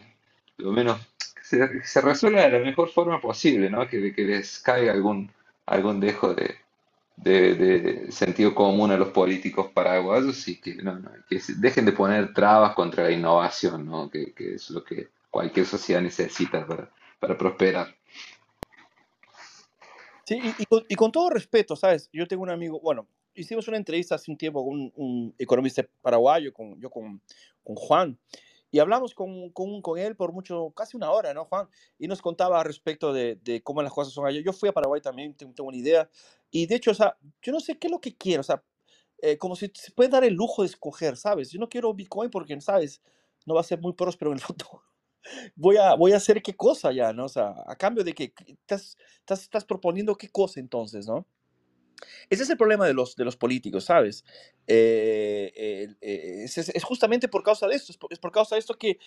[0.58, 1.00] lo menos,
[1.34, 3.86] que se, que se resuelva de la mejor forma posible, ¿no?
[3.86, 5.30] Que, que les caiga algún,
[5.66, 6.56] algún dejo de,
[7.16, 12.32] de, sentido común a los políticos paraguayos y que, no, no, que dejen de poner
[12.34, 14.10] trabas contra la innovación, ¿no?
[14.10, 17.94] Que, que es lo que cualquier sociedad necesita para, para prosperar.
[20.24, 22.08] Sí, y, y con, y con todo respeto, ¿sabes?
[22.10, 25.86] Yo tengo un amigo, bueno, hicimos una entrevista hace un tiempo con un, un economista
[26.00, 27.20] paraguayo, con, yo con,
[27.62, 28.18] con Juan,
[28.70, 31.68] y hablamos con, con, con él por mucho, casi una hora, ¿no, Juan?
[31.98, 34.40] Y nos contaba respecto de, de cómo las cosas son allá.
[34.40, 36.08] Yo fui a Paraguay también, tengo, tengo una idea,
[36.50, 38.64] y de hecho, o sea, yo no sé qué es lo que quiero, o sea,
[39.18, 41.50] eh, como si se puede dar el lujo de escoger, ¿sabes?
[41.50, 43.02] Yo no quiero Bitcoin porque, ¿sabes?
[43.44, 44.85] No va a ser muy próspero en el futuro
[45.54, 47.24] voy a, voy a hacer qué cosa ya, ¿no?
[47.26, 51.26] O sea, a cambio de que estás, estás, estás proponiendo qué cosa entonces, ¿no?
[52.28, 54.24] Ese es el problema de los, de los políticos, ¿sabes?
[54.66, 58.76] Eh, eh, es justamente por causa de esto, es por, es por causa de esto
[58.76, 58.98] que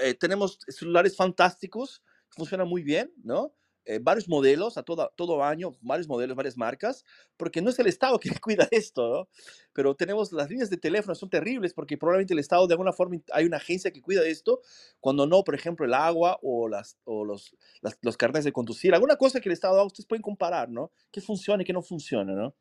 [0.00, 3.54] eh, tenemos celulares fantásticos, funcionan muy bien, ¿no?
[3.86, 7.04] Eh, varios modelos a toda, todo año, varios modelos, varias marcas,
[7.36, 9.28] porque no es el Estado que cuida esto, ¿no?
[9.72, 13.16] Pero tenemos las líneas de teléfono, son terribles porque probablemente el Estado de alguna forma
[13.32, 14.60] hay una agencia que cuida esto,
[15.00, 18.94] cuando no, por ejemplo, el agua o, las, o los, las- los carnes de conducir,
[18.94, 20.90] alguna cosa que el Estado haga, ustedes pueden comparar, ¿no?
[21.10, 22.54] Que funcione y que no funcione, ¿no?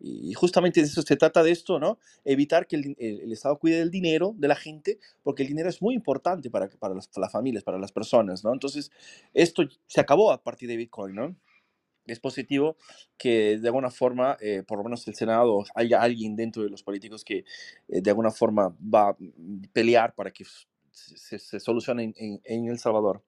[0.00, 1.98] Y justamente de eso se trata de esto, ¿no?
[2.24, 5.68] Evitar que el, el- el Estado cuide del dinero de la gente, porque el dinero
[5.68, 8.52] es muy importante para, para las, las familias, para las personas, ¿no?
[8.52, 8.90] Entonces,
[9.34, 11.36] esto se acabó a partir de Bitcoin, ¿no?
[12.06, 12.76] Es positivo
[13.18, 16.82] que de alguna forma, eh, por lo menos el Senado, haya alguien dentro de los
[16.82, 17.44] políticos que
[17.88, 20.44] eh, de alguna forma va a mm, pelear para que
[20.92, 23.22] se, se solucione en, en- en El Salvador.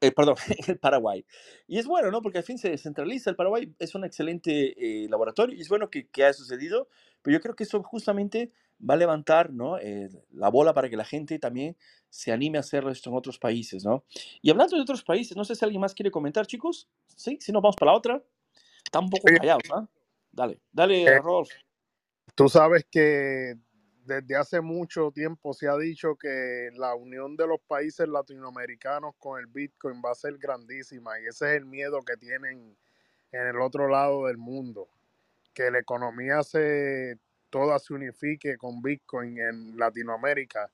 [0.00, 0.36] Eh, perdón,
[0.68, 1.24] el Paraguay.
[1.66, 2.22] Y es bueno, ¿no?
[2.22, 3.30] Porque al fin se descentraliza.
[3.30, 4.74] El Paraguay es un excelente
[5.04, 6.88] eh, laboratorio y es bueno que, que haya sucedido,
[7.22, 9.78] pero yo creo que eso justamente va a levantar, ¿no?
[9.78, 11.76] eh, la bola para que la gente también
[12.10, 14.04] se anime a hacerlo esto en otros países, ¿no?
[14.42, 16.88] Y hablando de otros países, no sé si alguien más quiere comentar, chicos.
[17.14, 18.22] Sí, si nos vamos para la otra.
[18.84, 19.88] Está un poco Oye, callados, ¿ah?
[20.30, 21.48] Dale, dale, Rolf.
[22.34, 23.56] tú sabes que
[24.06, 29.40] desde hace mucho tiempo se ha dicho que la unión de los países latinoamericanos con
[29.40, 32.76] el Bitcoin va a ser grandísima y ese es el miedo que tienen
[33.32, 34.88] en el otro lado del mundo,
[35.52, 37.18] que la economía se
[37.50, 40.70] toda se unifique con Bitcoin en Latinoamérica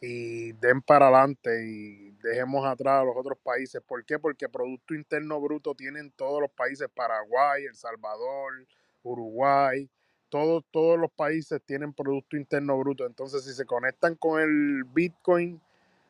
[0.00, 3.82] y den para adelante y dejemos atrás a los otros países.
[3.82, 4.18] ¿Por qué?
[4.18, 8.66] Porque Producto Interno Bruto tienen todos los países, Paraguay, El Salvador,
[9.02, 9.88] Uruguay,
[10.30, 13.04] todos, todos los países tienen Producto Interno Bruto.
[13.04, 15.60] Entonces, si se conectan con el Bitcoin,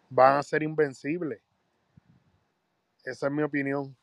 [0.09, 1.41] van a ser invencibles.
[3.05, 3.97] Esa es mi opinión.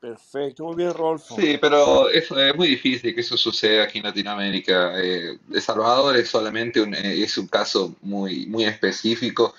[0.00, 1.36] Perfecto, muy bien, Rolfo.
[1.36, 5.00] Sí, pero es, es muy difícil que eso suceda aquí en Latinoamérica.
[5.00, 9.54] Eh, El Salvador es solamente un, eh, es un caso muy, muy específico.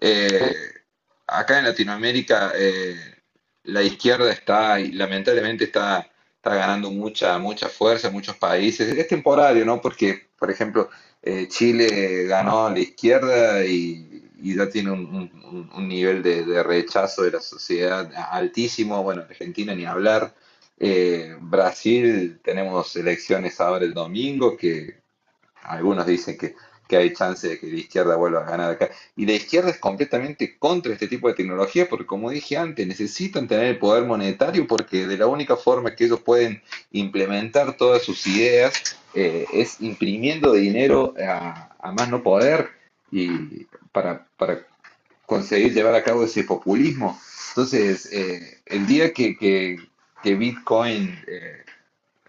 [0.00, 0.54] Eh,
[1.26, 2.96] acá en Latinoamérica eh,
[3.64, 6.09] la izquierda está, y lamentablemente está,
[6.42, 8.96] está ganando mucha, mucha fuerza en muchos países.
[8.96, 9.80] Es temporario, ¿no?
[9.80, 10.88] Porque, por ejemplo,
[11.22, 15.30] eh, Chile ganó la izquierda y, ya tiene un-
[15.74, 19.02] un nivel de, de rechazo de la sociedad altísimo.
[19.02, 20.34] Bueno, Argentina ni hablar.
[20.78, 25.02] Eh, Brasil, tenemos elecciones ahora el domingo que
[25.62, 26.54] algunos dicen que,
[26.90, 28.90] que hay chance de que la izquierda vuelva a ganar acá.
[29.14, 33.46] Y la izquierda es completamente contra este tipo de tecnología porque, como dije antes, necesitan
[33.46, 36.60] tener el poder monetario porque de la única forma que ellos pueden
[36.90, 42.70] implementar todas sus ideas eh, es imprimiendo dinero a, más no poder
[43.12, 44.66] y para, para
[45.24, 47.20] conseguir llevar a cabo ese populismo.
[47.50, 49.78] Entonces, eh, el día que, que,
[50.34, 51.64] Bitcoin eh,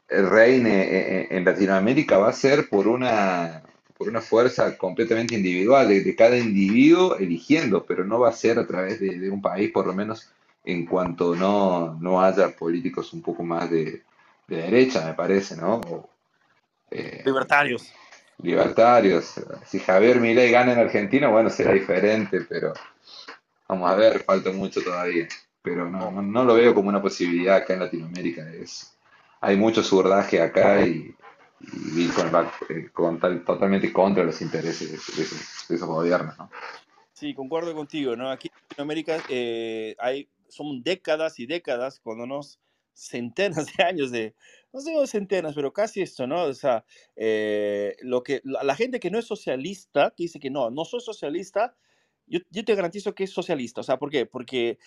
[0.07, 3.63] reine en Latinoamérica va a ser por una,
[4.01, 8.57] por una fuerza completamente individual, de, de cada individuo eligiendo, pero no va a ser
[8.57, 10.27] a través de, de un país, por lo menos
[10.65, 14.01] en cuanto no, no haya políticos un poco más de,
[14.47, 15.75] de derecha, me parece, ¿no?
[15.81, 16.09] O,
[16.89, 17.93] eh, Libertarios.
[18.41, 19.35] libertarios.
[19.67, 22.73] Si Javier Milei gana en Argentina, bueno, será diferente, pero
[23.67, 25.27] vamos a ver, falta mucho todavía.
[25.61, 26.11] Pero no, No.
[26.11, 28.51] no, no lo veo como una posibilidad acá en Latinoamérica.
[28.51, 28.97] Es,
[29.41, 31.15] hay mucho surdaje acá y,
[31.97, 32.07] y
[32.89, 36.49] con tal- totalmente contra los intereses de, esos, de esos gobiernos, ¿no?
[37.13, 38.31] Sí, concuerdo contigo, ¿no?
[38.31, 42.59] Aquí en Latinoamérica eh, hay, son décadas y décadas cuando nos
[42.93, 44.33] centenas de años de,
[44.73, 46.43] no sé centenas, pero casi esto, ¿no?
[46.43, 46.85] O sea,
[47.15, 50.85] eh, lo que, la, la, gente que no es socialista, que dice que no, no
[50.85, 51.75] soy socialista,
[52.27, 53.81] yo, yo, te garantizo que es socialista.
[53.81, 54.25] O sea, ¿por qué?
[54.25, 54.77] Porque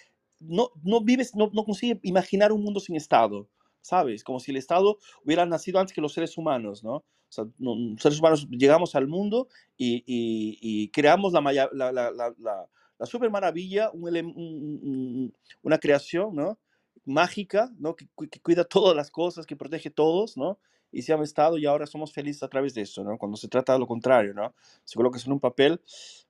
[0.41, 3.49] no, no vives, no, no consigue imaginar un mundo sin Estado,
[3.85, 4.25] ¿sabes?
[4.25, 6.97] Como si el Estado hubiera nacido antes que los seres humanos, ¿no?
[6.97, 14.05] O sea, no, seres humanos llegamos al mundo y, creamos la, la, super maravilla, un,
[14.17, 16.59] un, una creación, ¿no?
[17.05, 17.95] mágica, ¿no?
[17.95, 18.09] Que,
[18.43, 20.59] cuida todas las cosas, que protege todos, ¿no?
[20.91, 23.19] Y se ha estado y ahora somos felices a través de eso, ¿no?
[23.19, 24.55] Cuando se trata de lo contrario, ¿no?
[24.85, 25.81] Se colocas en un papel,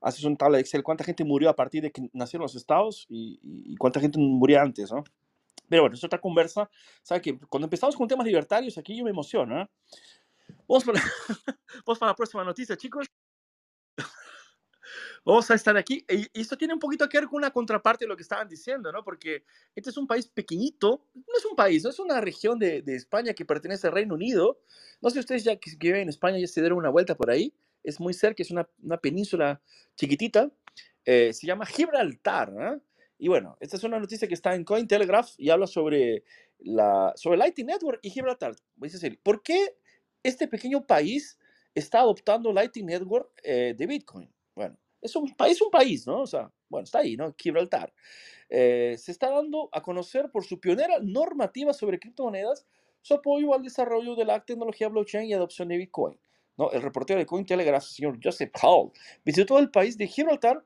[0.00, 3.06] haces una tabla de Excel, cuánta gente murió a partir de que nacieron los estados
[3.08, 5.04] y, y cuánta gente murió antes, ¿no?
[5.68, 6.68] Pero bueno, es otra conversa.
[7.02, 9.68] ¿Sabe que Cuando empezamos con temas libertarios, aquí yo me emociono, ¿eh?
[10.68, 11.00] Vamos para,
[11.86, 13.06] vamos para la próxima noticia, chicos
[15.24, 16.04] vamos a estar aquí.
[16.08, 18.92] Y esto tiene un poquito que ver con una contraparte de lo que estaban diciendo,
[18.92, 19.02] ¿no?
[19.02, 19.44] Porque
[19.74, 22.96] este es un país pequeñito, no es un país, no es una región de, de
[22.96, 24.60] España que pertenece al Reino Unido.
[25.00, 27.30] No sé ustedes ya que, que viven en España ya se dieron una vuelta por
[27.30, 27.54] ahí.
[27.82, 29.60] Es muy cerca, es una, una península
[29.96, 30.50] chiquitita.
[31.04, 32.80] Eh, se llama Gibraltar, ¿no?
[33.24, 36.24] Y bueno, esta es una noticia que está en Cointelegraph y habla sobre,
[36.58, 38.54] la, sobre Lightning Network y Gibraltar.
[38.76, 39.78] Decir, ¿por qué
[40.22, 41.38] este pequeño país
[41.74, 44.30] está adoptando Lightning Network eh, de Bitcoin?
[44.54, 46.20] Bueno, es un, país, un país, ¿no?
[46.20, 47.34] O sea, bueno, está ahí, ¿no?
[47.38, 47.94] Gibraltar.
[48.50, 52.66] Eh, se está dando a conocer por su pionera normativa sobre criptomonedas
[53.00, 56.20] su apoyo al desarrollo de la tecnología blockchain y adopción de Bitcoin.
[56.58, 56.70] ¿no?
[56.72, 58.92] El reportero de Cointelegraph, señor Joseph Hall,
[59.24, 60.62] visitó el país de Gibraltar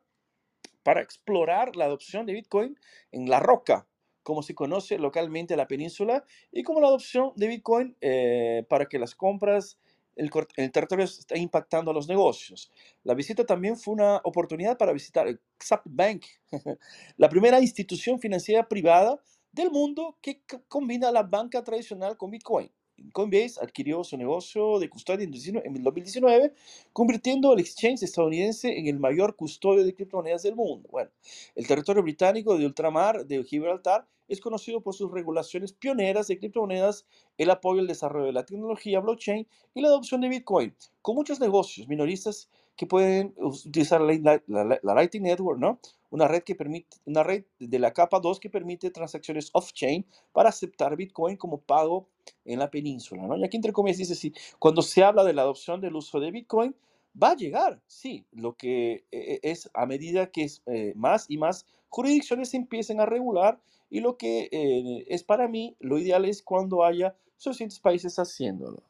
[0.83, 2.79] para explorar la adopción de Bitcoin
[3.12, 3.87] en la roca,
[4.22, 8.99] como se conoce localmente la península, y como la adopción de Bitcoin eh, para que
[8.99, 9.79] las compras
[10.16, 12.70] el, el, territorio está impactando a los negocios.
[13.05, 16.24] La visita también fue una oportunidad para visitar el XAP Bank,
[17.16, 19.20] la primera institución financiera privada
[19.53, 22.70] del mundo que combina la banca tradicional con Bitcoin.
[23.12, 26.53] Coinbase adquirió su negocio de custodia en 2019,
[26.92, 30.88] convirtiendo el exchange estadounidense en el mayor custodio de criptomonedas del mundo.
[30.90, 31.11] Bueno,
[31.55, 37.07] el territorio británico de ultramar de Gibraltar es conocido por sus regulaciones pioneras de criptomonedas,
[37.38, 41.40] el apoyo al desarrollo de la tecnología blockchain y la adopción de Bitcoin, con muchos
[41.40, 45.80] negocios minoristas que pueden utilizar la, la Lightning Network, ¿no?
[46.11, 50.49] Una red, que permite, una red de la capa 2 que permite transacciones off-chain para
[50.49, 52.09] aceptar Bitcoin como pago
[52.45, 53.37] en la península, ¿no?
[53.37, 56.31] Y aquí entre comillas dice, sí, cuando se habla de la adopción del uso de
[56.31, 56.75] Bitcoin,
[57.21, 61.39] va a llegar, sí, lo que eh, es a medida que es, eh, más y
[61.39, 66.43] más jurisdicciones empiecen a regular y lo que eh, es para mí, lo ideal es
[66.43, 68.83] cuando haya suficientes países haciéndolo.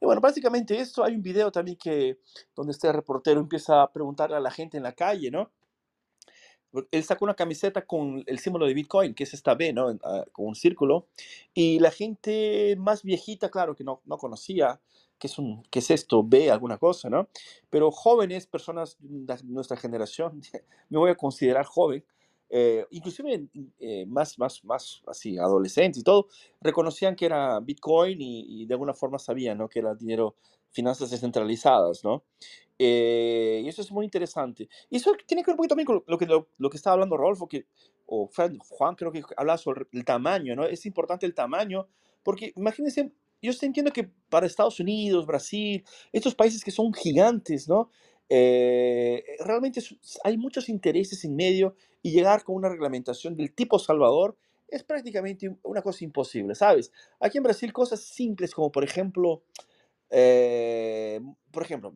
[0.00, 2.18] Y bueno, básicamente esto, hay un video también que,
[2.56, 5.50] donde este reportero empieza a preguntarle a la gente en la calle, ¿no?
[6.90, 9.98] Él sacó una camiseta con el símbolo de Bitcoin, que es esta B, ¿no?
[10.04, 11.06] Ah, con un círculo.
[11.54, 14.80] Y la gente más viejita, claro, que no, no conocía
[15.18, 17.28] qué es, un, qué es esto, B, alguna cosa, ¿no?
[17.68, 20.40] Pero jóvenes, personas de nuestra generación,
[20.88, 22.04] me voy a considerar joven,
[22.48, 23.46] eh, inclusive
[23.78, 26.26] eh, más, más, más así, adolescentes y todo,
[26.60, 29.68] reconocían que era Bitcoin y, y, de alguna forma sabían ¿no?
[29.68, 30.34] que era dinero,
[30.70, 32.24] finanzas descentralizadas, ¿no?
[32.78, 34.68] Eh, y eso es muy interesante.
[34.88, 36.94] Y eso tiene que ver un poquito también con lo que, lo, lo que estaba
[36.94, 37.66] hablando Rolfo, que,
[38.06, 40.64] o Juan creo que hablaba sobre el tamaño, ¿no?
[40.64, 41.86] Es importante el tamaño,
[42.22, 43.12] porque imagínense,
[43.42, 47.90] yo entiendo que para Estados Unidos, Brasil, estos países que son gigantes, ¿no?
[48.28, 49.82] Eh, realmente
[50.22, 54.36] hay muchos intereses en medio y llegar con una reglamentación del tipo Salvador
[54.68, 56.92] es prácticamente una cosa imposible, ¿sabes?
[57.18, 59.42] Aquí en Brasil cosas simples como por ejemplo,
[60.10, 61.94] eh, por ejemplo,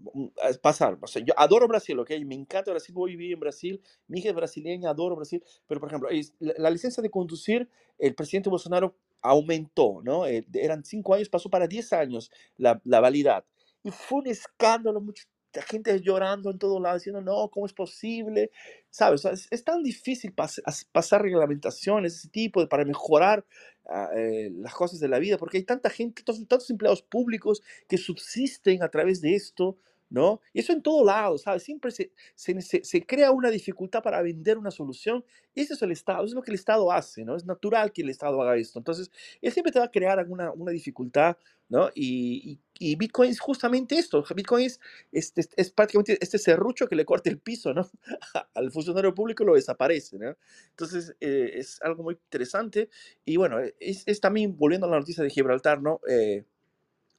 [0.62, 2.10] pasar, o sea, yo adoro Brasil, ¿ok?
[2.24, 5.80] Me encanta Brasil, voy a vivir en Brasil, mi hija es brasileña, adoro Brasil, pero
[5.80, 6.08] por ejemplo,
[6.40, 10.26] la, la licencia de conducir, el presidente Bolsonaro aumentó, ¿no?
[10.26, 13.44] Eh, eran cinco años, pasó para diez años la, la validad.
[13.82, 15.24] Y fue un escándalo, mucho,
[15.54, 18.50] la gente llorando en todo lado, diciendo, no, ¿cómo es posible?
[18.90, 19.24] ¿Sabes?
[19.50, 20.60] Es, tan difícil pas,
[20.92, 23.44] pasar reglamentaciones, ese tipo, de, para mejorar
[23.84, 27.98] uh, eh, las cosas de la vida, porque hay tanta gente, tantos empleados públicos que
[27.98, 29.78] subsisten a través de esto,
[30.14, 30.40] ¿no?
[30.54, 31.64] Eso en todo lado, ¿sabes?
[31.64, 35.24] Siempre se, se, se, crea una dificultad para vender una solución.
[35.54, 37.34] Y eso es el Estado, es lo que el Estado hace, ¿no?
[37.34, 38.78] Es natural que el Estado haga esto.
[38.78, 39.10] Entonces,
[39.42, 41.36] él siempre te va a crear alguna una dificultad,
[41.68, 41.90] ¿no?
[41.96, 44.24] Y, Bitcoin es justamente esto.
[44.36, 44.78] Bitcoin es,
[45.10, 47.90] es, es, es, prácticamente este serrucho que le corta el piso, ¿no?
[48.54, 50.36] Al funcionario público lo desaparece, ¿no?
[50.70, 52.88] Entonces, eh, es algo muy interesante.
[53.24, 56.00] Y bueno, es, es, también, volviendo a la noticia de Gibraltar, ¿no?
[56.08, 56.44] Eh,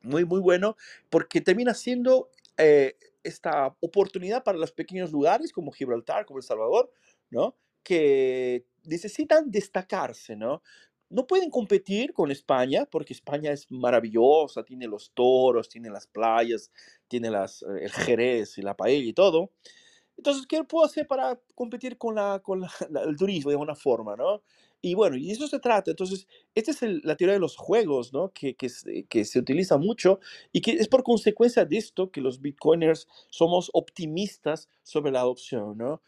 [0.05, 0.77] muy, muy bueno,
[1.09, 6.91] porque termina siendo eh, esta oportunidad para los pequeños lugares como Gibraltar, como El Salvador,
[7.29, 7.55] ¿no?
[7.83, 10.61] Que necesitan destacarse, ¿no?
[11.09, 16.71] no pueden competir con España porque España es maravillosa, tiene los toros, tiene las playas,
[17.07, 19.51] tiene las, eh, el jerez y la paella y todo.
[20.17, 22.71] Entonces, ¿qué puedo hacer para competir con, la, con la-
[23.07, 24.41] el turismo de alguna forma, ¿no?
[24.85, 25.91] Y bueno, y eso se trata.
[25.91, 28.31] Entonces, esta es el- la teoría de los juegos, ¿no?
[28.33, 30.19] Que, que, se, que se utiliza mucho
[30.51, 35.77] y que es por consecuencia de esto que los bitcoiners somos optimistas sobre la adopción,
[35.77, 36.01] ¿no?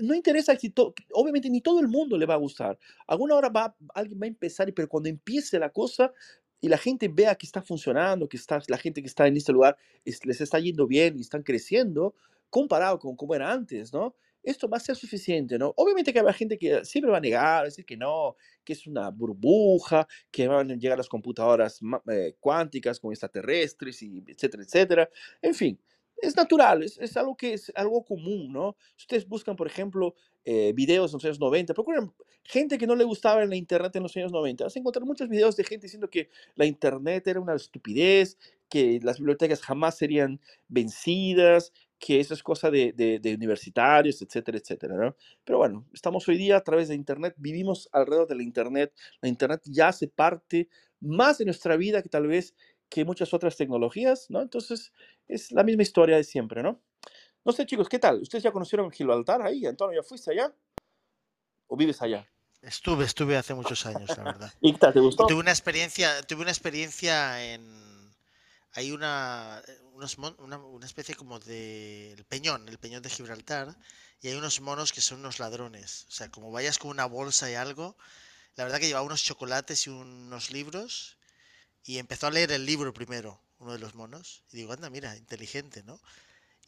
[0.00, 0.72] No interesa si
[1.12, 2.76] obviamente ni todo el mundo le va a gustar.
[3.06, 6.12] Alguna hora va, alguien va a empezar, pero cuando empiece la cosa
[6.60, 9.52] y la gente vea que está funcionando, que está, la gente que está en este
[9.52, 12.14] lugar es- les está yendo bien y están creciendo,
[12.50, 14.14] comparado con cómo era antes, ¿no?
[14.48, 15.74] Esto va a ser suficiente, ¿no?
[15.76, 19.10] Obviamente que habrá gente que siempre va a negar, decir que no, que es una
[19.10, 21.80] burbuja, que van a llegar las computadoras
[22.10, 25.10] eh, cuánticas con extraterrestres, y etcétera, etcétera.
[25.42, 25.78] En fin,
[26.16, 28.76] es natural, es, es algo que es algo común, ¿no?
[28.96, 32.10] Si ustedes buscan, por ejemplo, eh, videos de los años 90, procuren
[32.42, 35.28] gente que no le gustaba la internet en los años 90, vas a encontrar muchos
[35.28, 38.38] videos de gente diciendo que la internet era una estupidez,
[38.70, 44.58] que las bibliotecas jamás serían vencidas, que eso es cosa de, de- de universitarios, etcétera,
[44.58, 45.16] etcétera, ¿no?
[45.44, 49.28] Pero bueno, estamos hoy día a través de Internet, vivimos alrededor de la Internet, la
[49.28, 50.68] Internet ya hace parte
[51.00, 52.54] más de nuestra vida que tal vez
[52.88, 54.40] que muchas otras tecnologías, ¿no?
[54.40, 54.92] Entonces,
[55.26, 56.80] es la misma historia de siempre, ¿no?
[57.44, 58.20] No sé, chicos, ¿qué tal?
[58.22, 59.66] ¿Ustedes ya conocieron Gibraltar ahí?
[59.66, 60.54] Antonio, ¿ya fuiste allá?
[61.66, 62.26] ¿O vives allá?
[62.62, 64.52] Estuve, estuve hace muchos años, la verdad.
[64.60, 64.92] ¿Y qué tal?
[64.92, 65.26] ¿Te gustó?
[65.26, 68.07] tuve una experiencia, tuve una experiencia en
[68.78, 69.62] hay una
[69.94, 73.76] unos mon- una, una especie como de el peñón, el peñón de Gibraltar,
[74.22, 76.06] y hay unos monos que son unos ladrones.
[76.08, 77.96] O sea, como vayas con una bolsa y algo,
[78.56, 81.18] la verdad que llevaba unos chocolates y unos libros
[81.84, 85.16] y empezó a leer el libro primero, uno de los monos, y digo, anda, mira,
[85.16, 86.00] inteligente, ¿no?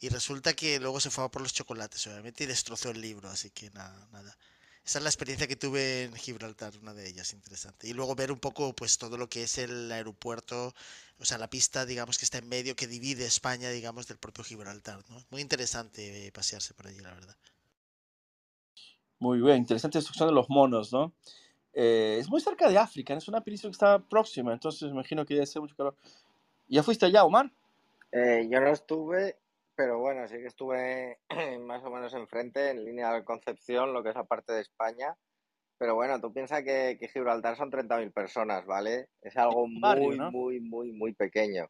[0.01, 3.29] Y resulta que luego se fue a por los chocolates, obviamente, y destrozó el libro,
[3.29, 4.37] así que nada, nada.
[4.83, 7.87] Esa es la experiencia que tuve en Gibraltar, una de ellas, interesante.
[7.87, 10.73] Y luego ver un poco, pues, todo lo que es el aeropuerto,
[11.19, 14.43] o sea, la pista, digamos, que está en medio, que divide España, digamos, del propio
[14.43, 15.23] Gibraltar, ¿no?
[15.29, 17.35] Muy interesante eh, pasearse por allí, la verdad.
[19.19, 21.13] Muy bien, interesante destrucción de los monos, ¿no?
[21.73, 25.25] Eh, es muy cerca de África, es una península que está próxima, entonces me imagino
[25.25, 25.95] que debe ser mucho calor.
[26.67, 27.51] ¿Ya fuiste allá, Omar?
[28.11, 29.37] Eh, yo no estuve,
[29.75, 31.19] pero bueno, sí que estuve
[31.61, 35.15] más o menos enfrente, en línea de Concepción, lo que es la parte de España.
[35.77, 39.07] Pero bueno, tú piensas que, que Gibraltar son 30.000 personas, ¿vale?
[39.21, 40.31] Es algo barrio, muy, ¿no?
[40.31, 41.67] muy, muy, muy pequeño.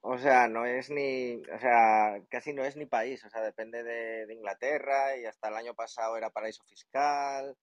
[0.00, 3.82] O sea, no es ni, o sea, casi no es ni país, o sea, depende
[3.82, 7.54] de, de Inglaterra y hasta el año pasado era paraíso fiscal,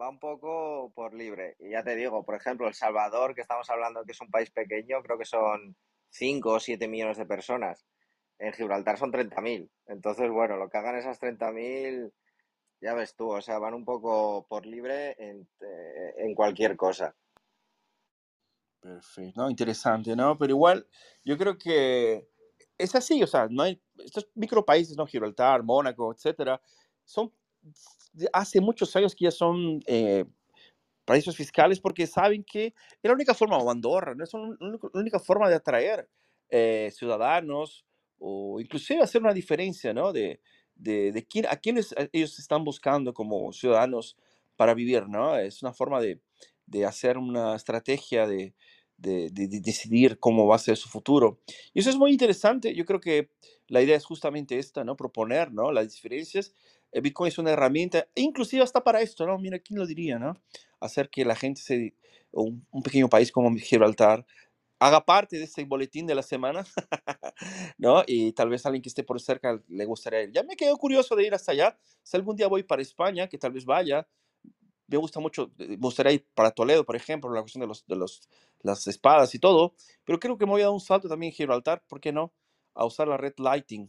[0.00, 1.56] va un poco por libre.
[1.58, 4.50] Y ya te digo, por ejemplo, El Salvador, que estamos hablando que es un país
[4.50, 5.76] pequeño, creo que son
[6.10, 7.86] 5 o 7 millones de personas.
[8.38, 9.68] En Gibraltar son 30.000.
[9.86, 12.12] Entonces, bueno, lo que hagan esas 30.000,
[12.80, 17.14] ya ves tú, o sea, van un poco por libre en, eh, cualquier cosa.
[18.80, 20.38] Perfecto, interesante, ¿no?
[20.38, 20.86] Pero igual,
[21.24, 22.28] yo creo que
[22.76, 25.06] es así, o sea, no hay, estos micropaíses, ¿no?
[25.06, 26.60] Gibraltar, Mónaco, etcétera,
[27.04, 27.32] son
[28.32, 30.24] hace muchos años que ya son eh,
[31.08, 34.24] paraísos fiscales porque saben que es la única forma, o Andorra, ¿no?
[34.24, 34.40] es la
[35.00, 36.08] única, forma de atraer
[36.50, 37.86] eh, ciudadanos
[38.18, 40.12] o inclusive hacer una diferencia, ¿no?
[40.12, 40.40] De,
[40.74, 44.16] de, de quién, a quiénes ellos están buscando como ciudadanos
[44.56, 45.36] para vivir, ¿no?
[45.38, 46.20] Es una forma de,
[46.66, 48.54] de hacer una estrategia de,
[48.96, 51.40] de, de- de decidir cómo va a ser su futuro.
[51.74, 52.74] Y eso es muy interesante.
[52.74, 53.30] Yo creo que
[53.68, 54.96] la idea es justamente esta, ¿no?
[54.96, 55.72] Proponer, ¿no?
[55.72, 56.52] Las diferencias.
[56.92, 59.38] Bitcoin es una herramienta, inclusive hasta para esto, ¿no?
[59.38, 60.40] Mira, ¿quién lo diría, ¿no?
[60.80, 61.94] Hacer que la gente se,
[62.32, 64.26] un, pequeño país como Gibraltar
[64.80, 66.64] haga parte de este boletín de la semana,
[67.78, 68.04] ¿no?
[68.06, 70.30] Y tal vez alguien que esté por cerca le gustaría ir.
[70.32, 71.76] Ya me quedo curioso de ir hasta allá.
[72.02, 74.06] Si algún día voy para España, que tal vez vaya,
[74.86, 77.86] me gusta mucho, eh, me gustaría ir para Toledo, por ejemplo, la cuestión de los,
[77.86, 78.28] de los,
[78.60, 79.74] las espadas y todo,
[80.04, 82.32] pero creo que me voy a dar un salto también en Gibraltar, ¿por qué no?
[82.74, 83.86] A usar la red Lighting,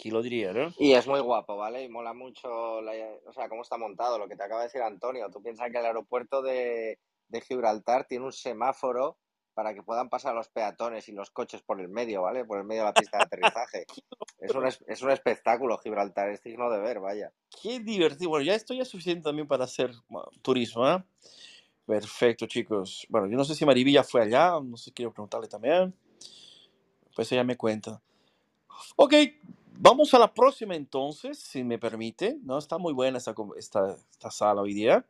[0.00, 0.72] ¿quién lo diría, no?
[0.78, 1.82] Y es muy guapo, ¿vale?
[1.84, 2.92] Y mola mucho, la-
[3.26, 5.28] o sea, cómo está montado, lo que te acaba de decir Antonio.
[5.30, 6.98] Tú piensas que el aeropuerto de,
[7.28, 9.18] de Gibraltar tiene un semáforo
[9.54, 12.44] para que puedan pasar los peatones y los coches por el medio, ¿vale?
[12.44, 13.84] Por el medio de la pista de aterrizaje.
[14.38, 17.30] Es un, es, un espectáculo Gibraltar, es digno de ver, vaya.
[17.62, 18.30] Qué divertido.
[18.30, 19.90] Bueno, ya esto ya es suficiente también para hacer
[20.40, 21.04] turismo, ¿eh?
[21.84, 23.06] Perfecto, chicos.
[23.10, 25.94] Bueno, yo no sé si Marivilla fue allá, no sé, quiero preguntarle también.
[27.14, 28.00] Pues ella me cuenta.
[28.96, 29.12] Ok,
[29.80, 32.38] vamos a la próxima entonces, si me permite.
[32.42, 32.58] ¿no?
[32.58, 35.04] Está muy buena esta, esta, esta sala hoy día.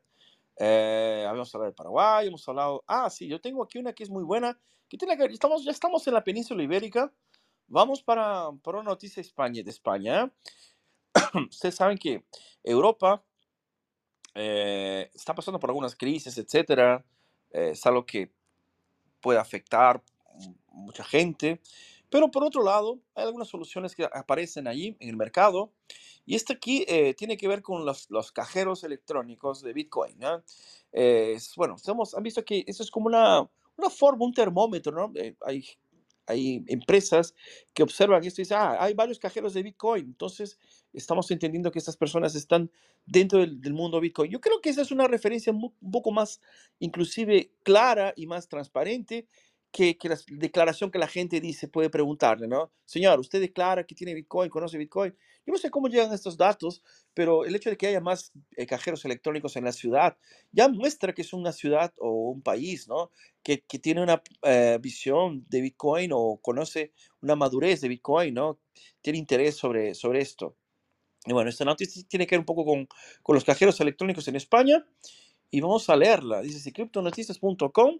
[0.56, 2.84] Eh, habíamos hablado de Paraguay, hemos hablado...
[2.86, 4.58] Ah, sí, yo tengo aquí una que es muy buena.
[4.88, 7.12] Que tiene que ver- estamos, ya estamos en la península ibérica.
[7.66, 10.32] Vamos para, para una noticia de España, de España.
[11.50, 12.24] Ustedes saben que
[12.62, 13.24] Europa
[14.34, 17.04] eh, está pasando por algunas crisis, etcétera.
[17.52, 18.32] Eh, es algo que
[19.20, 20.02] puede afectar
[20.68, 21.60] mucha gente.
[22.10, 25.72] Pero por otro lado, hay algunas soluciones que aparecen allí en el mercado.
[26.26, 30.18] Y este aquí eh, tiene que ver con los, los, cajeros electrónicos de Bitcoin.
[30.18, 30.42] ¿no?
[31.56, 34.92] bueno, estamos, han visto que eso es como una, una forma, un termómetro.
[34.92, 35.12] ¿no?
[35.40, 35.64] hay
[36.30, 37.34] hay empresas
[37.74, 40.58] que observan esto y dicen, ah, hay varios cajeros de Bitcoin, entonces
[40.92, 42.70] estamos entendiendo que estas personas están
[43.04, 44.30] dentro del, mundo Bitcoin.
[44.30, 46.40] Yo creo que esa es una referencia un poco más
[46.78, 49.26] inclusive clara y más transparente
[49.72, 52.72] que, que, la declaración que la gente dice, puede preguntarle, ¿no?
[52.84, 55.14] Señor, usted declara que tiene Bitcoin, conoce Bitcoin.
[55.46, 56.82] Yo no sé cómo llegan estos datos,
[57.14, 60.16] pero el hecho de que haya más eh, cajeros electrónicos en la ciudad
[60.52, 63.10] ya muestra que es una ciudad o un país, ¿no?
[63.42, 66.92] Que, que tiene una eh, visión de Bitcoin o conoce
[67.22, 68.58] una madurez de Bitcoin, ¿no?
[69.00, 70.56] Tiene interés sobre, sobre esto.
[71.26, 72.88] Y bueno, esta noticia tiene que ver un poco con,
[73.22, 74.86] con los cajeros electrónicos en España
[75.50, 76.42] y vamos a leerla.
[76.42, 77.98] Dice, si criptonoticias.com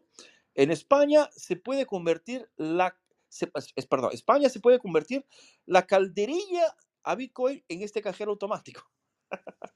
[0.61, 2.95] en España se puede convertir la,
[3.31, 5.25] es, perdón, España se puede convertir
[5.65, 8.83] la calderilla a Bitcoin en este cajero automático.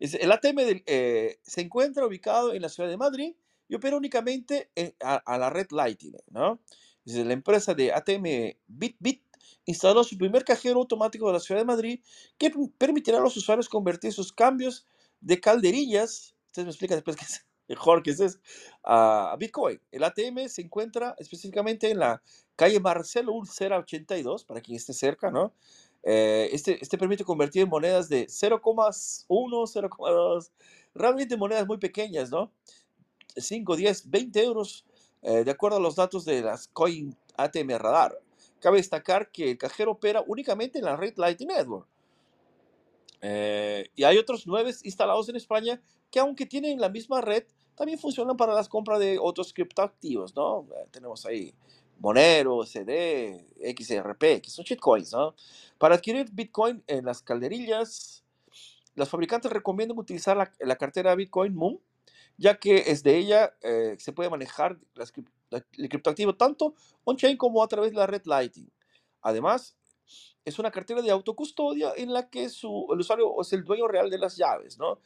[0.00, 3.36] el ATM eh, se encuentra ubicado en la ciudad de Madrid
[3.68, 4.70] y opera únicamente
[5.00, 6.60] a, la red Lightning, ¿no?
[7.06, 9.24] la empresa de ATM BitBit
[9.64, 12.00] instaló su primer cajero automático de la ciudad de Madrid
[12.36, 14.86] que permitirá a los usuarios convertir sus cambios
[15.20, 16.34] de calderillas.
[16.48, 18.40] Ustedes me explican después qué es mejor que es
[18.82, 19.80] a Bitcoin.
[19.92, 22.22] El ATM se encuentra específicamente en la
[22.56, 25.52] calle Marcelo Ulcera 82, para quien esté cerca, ¿no?
[26.02, 30.50] Eh, este, este permite convertir en monedas de 0,1, 0,2,
[30.94, 32.50] realmente monedas muy pequeñas, ¿no?
[33.36, 34.84] 5, 10, 20 euros,
[35.22, 38.18] eh, de acuerdo a los datos de las Coin ATM Radar.
[38.60, 41.86] Cabe destacar que el cajero opera únicamente en la red Lightning Network.
[43.20, 47.44] Eh, y hay otros nueve instalados en España que aunque tienen la misma red,
[47.78, 50.66] también funcionan para las compras de otros criptoactivos, ¿no?
[50.74, 51.54] Eh, tenemos ahí
[51.98, 55.34] Monero, CD, XRP, que son shitcoins, ¿no?
[55.78, 58.24] Para adquirir Bitcoin en las calderillas,
[58.94, 61.80] los fabricantes recomiendan utilizar la, cartera Bitcoin Moon,
[62.36, 64.78] ya que es de ella eh, se puede manejar
[65.76, 66.74] el criptoactivo tanto
[67.04, 68.70] on-chain como a través de la red Lightning.
[69.22, 69.76] Además,
[70.44, 74.18] es una cartera de autocustodia en la que el usuario es el dueño real de
[74.18, 74.98] las llaves, ¿no?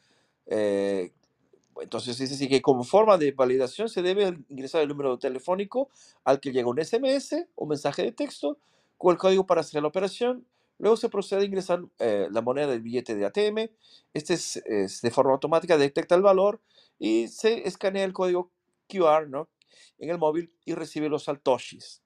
[0.45, 1.13] Eh,
[1.81, 5.89] entonces dice así que como forma de validación se debe ingresar el número telefónico
[6.23, 8.57] al que llega un SMS o mensaje de texto
[8.97, 10.45] con el código para hacer la operación.
[10.79, 13.69] Luego se procede a ingresar eh, la moneda del billete de ATM.
[14.13, 14.61] Este es,
[15.01, 16.61] de forma automática, detecta el valor
[16.99, 18.51] y se escanea el código
[18.87, 19.49] QR ¿no?
[19.99, 22.01] en el móvil y recibe los satoshis.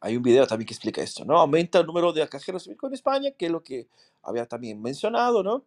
[0.00, 1.38] Hay un video también que explica esto, ¿no?
[1.38, 3.88] Aumenta el número de cajeros en España, que es lo que
[4.22, 5.64] había también mencionado, ¿no?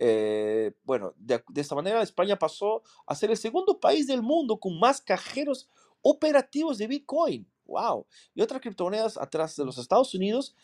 [0.00, 4.78] Eh, bueno, de, esta manera España pasó a ser el segundo país del mundo con
[4.78, 5.68] más cajeros
[6.02, 7.46] operativos de Bitcoin.
[7.66, 8.06] ¡Wow!
[8.34, 10.54] Y otras criptomonedas atrás de los Estados Unidos.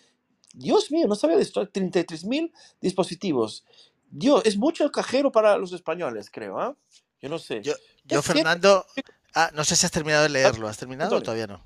[0.55, 1.69] Dios mío, no sabía de esto.
[1.69, 3.65] 33 mil dispositivos.
[4.09, 6.59] Dios, es mucho cajero para los españoles, creo.
[6.61, 6.77] ¿ah?
[7.21, 7.61] Yo no sé.
[8.05, 8.87] Yo, Fernando,
[9.35, 10.69] ah, no sé si has terminado de leerlo.
[10.69, 11.63] ¿Has terminado o todavía no?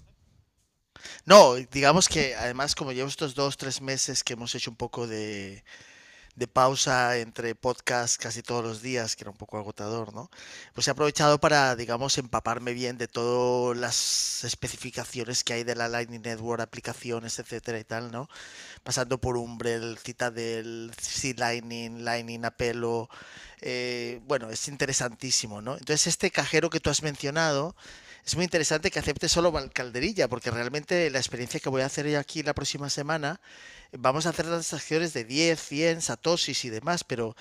[1.27, 5.07] No, digamos que además como llevo estos dos, tres meses que hemos hecho un poco
[5.07, 5.63] de,
[6.39, 10.31] de pausa entre podcasts casi todos los días, que era un poco agotador, ¿no?
[10.75, 15.89] Pues he aprovechado para, digamos, empaparme bien de todas las especificaciones que hay de la
[15.89, 18.29] Lightning Network, aplicaciones, etcétera y tal, ¿no?
[18.85, 23.09] Pasando por Umbrel, Citadel, C-Lightning, Lightning Apelo,
[23.61, 25.73] eh, bueno, es interesantísimo, ¿no?
[25.73, 27.75] Entonces este cajero que tú has mencionado
[28.25, 32.15] es muy interesante que acepte solo calderilla, porque realmente la experiencia que voy a hacer
[32.17, 33.41] aquí la próxima semana,
[33.93, 37.37] vamos a hacer las acciones de 10, 100, satosis y demás, pero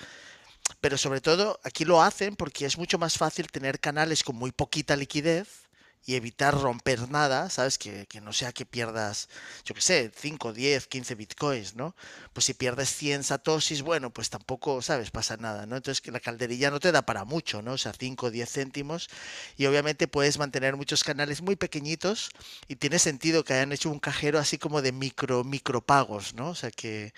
[0.80, 4.52] pero sobre todo aquí lo hacen porque es mucho más fácil tener canales con muy
[4.52, 5.67] poquita liquidez
[6.08, 7.76] y evitar romper nada, ¿sabes?
[7.76, 9.28] Que, no sea que pierdas,
[9.66, 11.94] yo qué sé, 5, 10, 15 bitcoins, ¿no?
[12.32, 15.10] Pues si pierdes 100 satoshis, bueno, pues tampoco, ¿sabes?
[15.10, 15.76] Pasa nada, ¿no?
[15.76, 17.72] Entonces que la calderilla no te da para mucho, ¿no?
[17.72, 19.10] O sea, 5, 10 céntimos
[19.58, 22.30] y obviamente puedes mantener muchos canales muy pequeñitos
[22.68, 26.48] y tiene sentido que hayan hecho un cajero así como de micro, micropagos, ¿no?
[26.48, 27.12] O sea que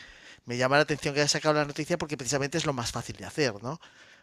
[0.46, 3.14] me llama la atención que haya sacado la noticia porque precisamente es lo más fácil
[3.18, 3.74] de hacer, ¿no?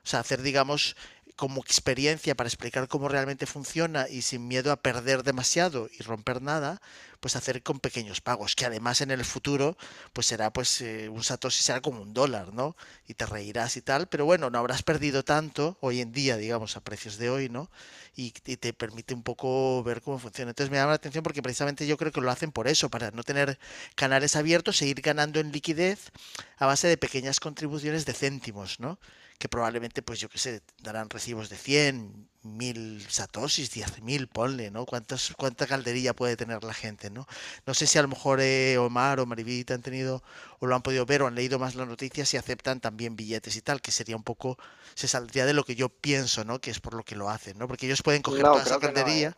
[0.07, 0.95] O sea, hacer, digamos,
[1.37, 6.41] como experiencia para explicar cómo realmente funciona y sin miedo a perder demasiado y romper
[6.41, 6.81] nada,
[7.19, 9.77] pues hacer con pequeños pagos, que además en el futuro
[10.13, 12.75] pues será pues eh, un satoshi será como un dólar, ¿no?
[13.07, 16.75] Y te reirás y tal, pero bueno, no habrás perdido tanto hoy en día, digamos,
[16.75, 17.69] a precios de hoy, ¿no?
[18.15, 20.51] Y, y te permite un poco ver cómo funciona.
[20.51, 23.11] Entonces me llama la atención porque precisamente yo creo que lo hacen por eso, para
[23.11, 23.59] no tener
[23.95, 26.11] canales abiertos, seguir ganando en liquidez
[26.57, 28.97] a base de pequeñas contribuciones de céntimos, ¿no?
[29.37, 34.85] Que probablemente, pues yo qué sé, darán recibos de 100, 1000 satoshis, 10.000, ponle, ¿no?
[34.85, 37.27] ¿Cuántas, ¿Cuánta calderilla puede tener la gente, ¿no?
[37.65, 40.23] No sé si a lo mejor eh, Omar o Marivita han tenido
[40.59, 43.55] o lo han podido ver o han leído más las noticias y aceptan también billetes
[43.55, 44.57] y tal, que sería un poco,
[44.95, 46.59] se saldría de lo que yo pienso, ¿no?
[46.59, 47.67] Que es por lo que lo hacen, ¿no?
[47.67, 48.79] Porque ellos pueden coger No, toda esa no.
[48.79, 49.33] ¿eh?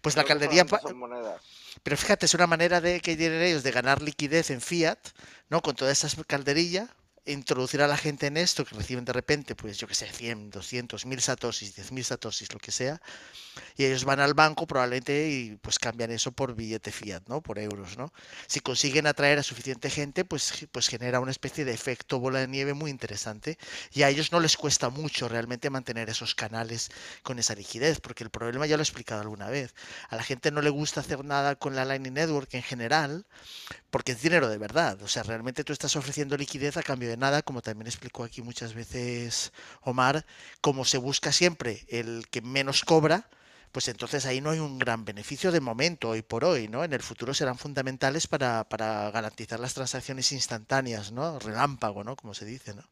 [0.00, 0.38] Pues la Creo
[0.94, 1.42] monedas.
[1.82, 4.98] pero fíjate, es una manera de que tienen ellos de ganar liquidez en fiat,
[5.50, 5.60] ¿no?
[5.60, 6.88] Con toda esa calderilla,
[7.26, 10.50] introducir a la gente en esto, que reciben de repente, pues yo que sé, 100,
[10.50, 13.00] 200, 1000 satoshis, 10.000 satoshis, lo que sea,
[13.76, 17.40] y ellos van al banco probablemente y pues cambian eso por billete fiat, ¿no?
[17.42, 18.12] Por euros, ¿no?
[18.46, 22.48] Si consiguen atraer a suficiente gente, pues, pues genera una especie de efecto bola de
[22.48, 23.58] nieve muy interesante
[23.92, 26.90] y a ellos no les cuesta mucho realmente mantener esos canales
[27.22, 29.74] con esa liquidez, porque el problema ya lo he explicado alguna vez.
[30.08, 33.26] A la gente no le gusta hacer nada con la Lightning Network en general,
[33.90, 35.00] porque es dinero de verdad.
[35.02, 38.42] O sea, realmente tú estás ofreciendo liquidez a cambio de nada, como también explicó aquí
[38.42, 39.52] muchas veces
[39.82, 40.26] Omar,
[40.60, 43.28] como se busca siempre el que menos cobra,
[43.74, 46.84] pues entonces ahí no hay un gran beneficio de momento, hoy por hoy, ¿no?
[46.84, 51.38] En el futuro serán fundamentales para, para garantizar las transacciones instantáneas, ¿no?
[51.40, 52.16] Relámpago, ¿no?
[52.16, 52.84] Como se dice, ¿no?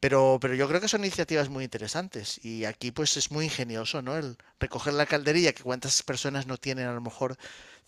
[0.00, 4.02] Pero, pero yo creo que son iniciativas muy interesantes y aquí pues es muy ingenioso,
[4.02, 4.16] ¿no?
[4.16, 7.36] El recoger la calderilla, que cuántas personas no tienen a lo mejor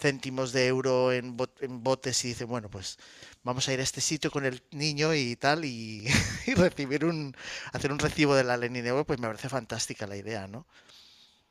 [0.00, 2.98] céntimos de euro en, bot- botes y dicen, bueno, pues
[3.44, 6.06] vamos a ir a este sitio con el niño y tal y,
[6.46, 7.34] y recibir un,
[7.72, 10.66] hacer un recibo de la Lenin Euro, pues me parece fantástica la idea, ¿no?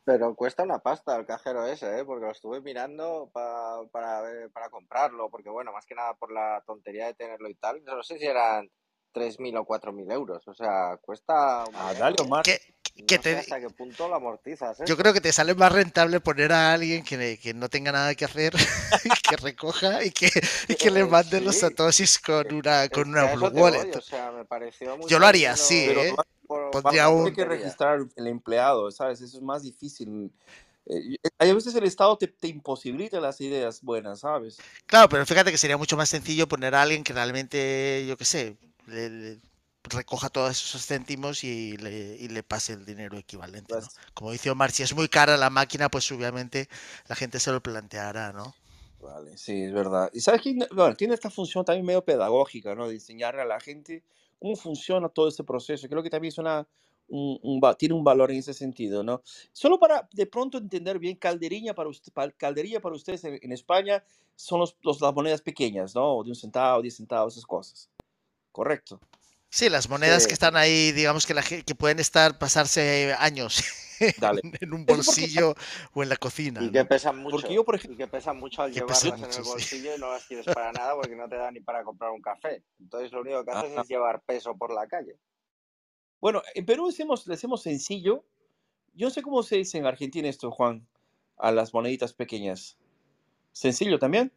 [0.05, 2.05] Pero cuesta una pasta el cajero ese, ¿eh?
[2.05, 6.31] Porque lo estuve mirando pa- para, ver- para comprarlo, porque bueno, más que nada por
[6.31, 7.83] la tontería de tenerlo y tal.
[7.83, 8.69] No sé si eran
[9.11, 12.45] 3.000 o 4.000 euros, o sea, cuesta un Ah, dale, Omar.
[12.97, 14.97] No sé te, hasta qué punto lo amortizas yo eso.
[14.97, 18.25] creo que te sale más rentable poner a alguien que, que no tenga nada que
[18.25, 18.53] hacer,
[19.03, 20.29] y que recoja y que,
[20.67, 23.89] y que le Eh, mande los sí, satoshis con una, con una Blue voy, Wallet.
[23.91, 26.15] o sea, me pareció Yo mucho lo haría Pero ¿eh?
[26.47, 29.21] Por Pondría una tiene que registrar el empleado, ¿sabes?
[29.21, 30.31] Eso es más difícil.
[30.87, 34.57] Eh, hay veces el Estado te, te imposibilita las ideas buenas, ¿sabes?
[34.85, 38.25] Claro, pero fíjate que sería mucho más sencillo poner a alguien que realmente, yo qué
[38.25, 39.39] sé, le, le
[39.83, 43.81] recoja todos esos céntimos y le, y le pase el dinero equivalente, ¿no?
[43.81, 46.69] Las- Como dice Omar, si es muy cara la máquina, pues obviamente
[47.07, 48.55] la gente se lo planteará, ¿no?
[48.99, 50.09] Vale, sí, es verdad.
[50.13, 52.87] Y sabes que bueno, tiene esta función también medio pedagógica, ¿no?
[52.87, 54.03] De enseñarle a la gente
[54.39, 55.87] cómo funciona todo este proceso.
[55.89, 56.67] Creo que también es una,
[57.07, 59.21] un, un tiene un valor en ese sentido, ¿no?
[59.51, 63.51] Solo para de pronto entender bien, calderilla para, usted, para, calderilla para ustedes en, en
[63.51, 64.03] España
[64.35, 66.23] son los, los- las monedas pequeñas, ¿no?
[66.23, 67.89] De un centavo, diez centavos, esas cosas.
[68.51, 68.99] Correcto.
[69.55, 73.63] Sí, las monedas que están ahí, digamos que, la, que pueden estar, pasarse años
[74.19, 74.41] Dale.
[74.43, 75.55] en, en un porque, bolsillo
[75.93, 78.37] o en la cocina, y que pesan porque mucho, yo, por ejemplo, y que pesan
[78.37, 79.41] mucho al llevarlas en el sí.
[79.43, 82.21] bolsillo y no las quieres para nada porque no te da ni para comprar un
[82.21, 82.63] café.
[82.81, 85.17] Entonces lo único que haces es llevar peso por la calle.
[86.19, 88.25] bueno, en Perú decimos, le decimos sencillo.
[88.93, 90.85] Yo no sé cómo se dice en Argentina esto, Juan,
[91.37, 92.77] a las moneditas pequeñas.
[93.53, 94.33] ¿Sencillo también?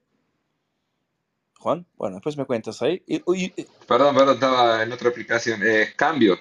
[1.59, 3.03] Juan, bueno, después me cuentas ahí.
[3.07, 5.61] Y, y- y- Perdón, perdón, estaba en otra aplicación.
[5.65, 6.37] Eh, cambio.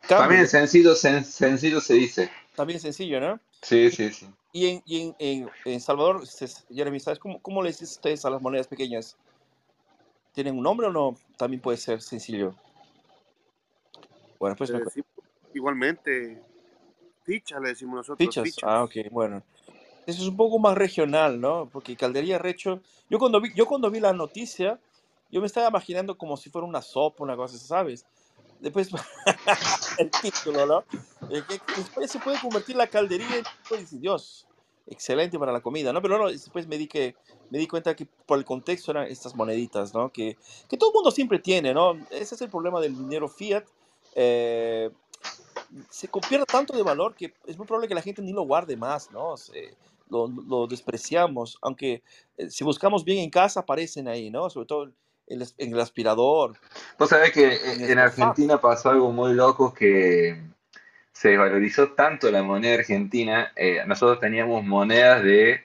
[0.00, 2.30] cambio, También sencillo, sen- sencillo se dice.
[2.54, 3.40] también sencillo, ¿no?
[3.62, 4.28] Sí, sí, sí.
[4.52, 8.24] y en, y en, en- en Salvador, se- Jeremy, ¿sabes cómo, cómo le dicen ustedes
[8.24, 9.16] a las monedas pequeñas?
[10.32, 11.16] ¿Tienen un nombre o no?
[11.36, 12.54] También puede ser sencillo.
[14.38, 14.94] Bueno, Le me cuentas.
[14.94, 15.08] decimos
[15.54, 16.42] igualmente
[17.24, 18.44] ficha, le decimos nosotros, Fichas.
[18.44, 18.64] fichas.
[18.64, 19.42] Ah, ok, bueno.
[20.06, 21.68] Eso es un poco más regional, ¿no?
[21.72, 22.80] Porque Caldería Recho,
[23.10, 24.78] yo cuando vi, yo cuando vi la noticia,
[25.30, 28.06] yo me estaba imaginando como si fuera una sopa, una cosa, ¿sabes?
[28.60, 28.88] Después,
[29.98, 30.84] el título, ¿no?
[31.28, 34.46] Después se puede convertir la caldería en, pues, Dios,
[34.86, 36.00] excelente para la comida, ¿no?
[36.00, 37.16] Pero no, después me di, que,
[37.50, 40.12] me di cuenta que por el contexto eran estas moneditas, ¿no?
[40.12, 40.36] Que,
[40.68, 41.94] que todo el mundo siempre tiene, ¿no?
[42.10, 43.64] Ese es el problema del dinero fiat.
[44.14, 44.90] eh,
[45.90, 48.76] se pierde tanto de valor que es muy probable que la gente ni lo guarde
[48.76, 49.34] más, ¿no?
[50.08, 52.02] Lo, lo despreciamos, aunque
[52.36, 54.48] eh, si buscamos bien en casa aparecen ahí, ¿no?
[54.50, 54.92] Sobre todo
[55.28, 56.56] en el aspirador,
[56.98, 58.30] Vos sabés que en el en sofá.
[58.30, 60.40] Argentina pasó algo muy loco que
[61.12, 63.52] se desvalorizó tanto la moneda argentina.
[63.56, 65.62] eh, nosotros teníamos monedas de, eh,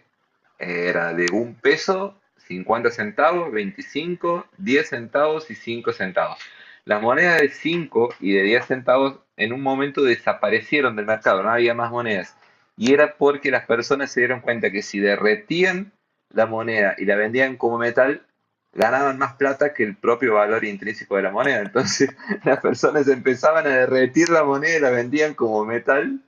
[0.60, 2.16] era de un peso,
[2.48, 6.40] 50 centavos, 25, 10 centavos y 5 centavos.
[6.86, 11.52] Las monedas de 5 y de 10 centavos en un momento desaparecieron del mercado, no
[11.52, 12.36] había más monedas.
[12.82, 15.92] Y era porque las personas se dieron cuenta que si derretían
[16.30, 18.26] la moneda y la vendían como metal,
[18.74, 21.60] ganaban más plata que el propio valor intrínseco de la moneda.
[21.60, 22.10] Entonces
[22.44, 26.24] las personas empezaban a derretir la moneda y la vendían como metal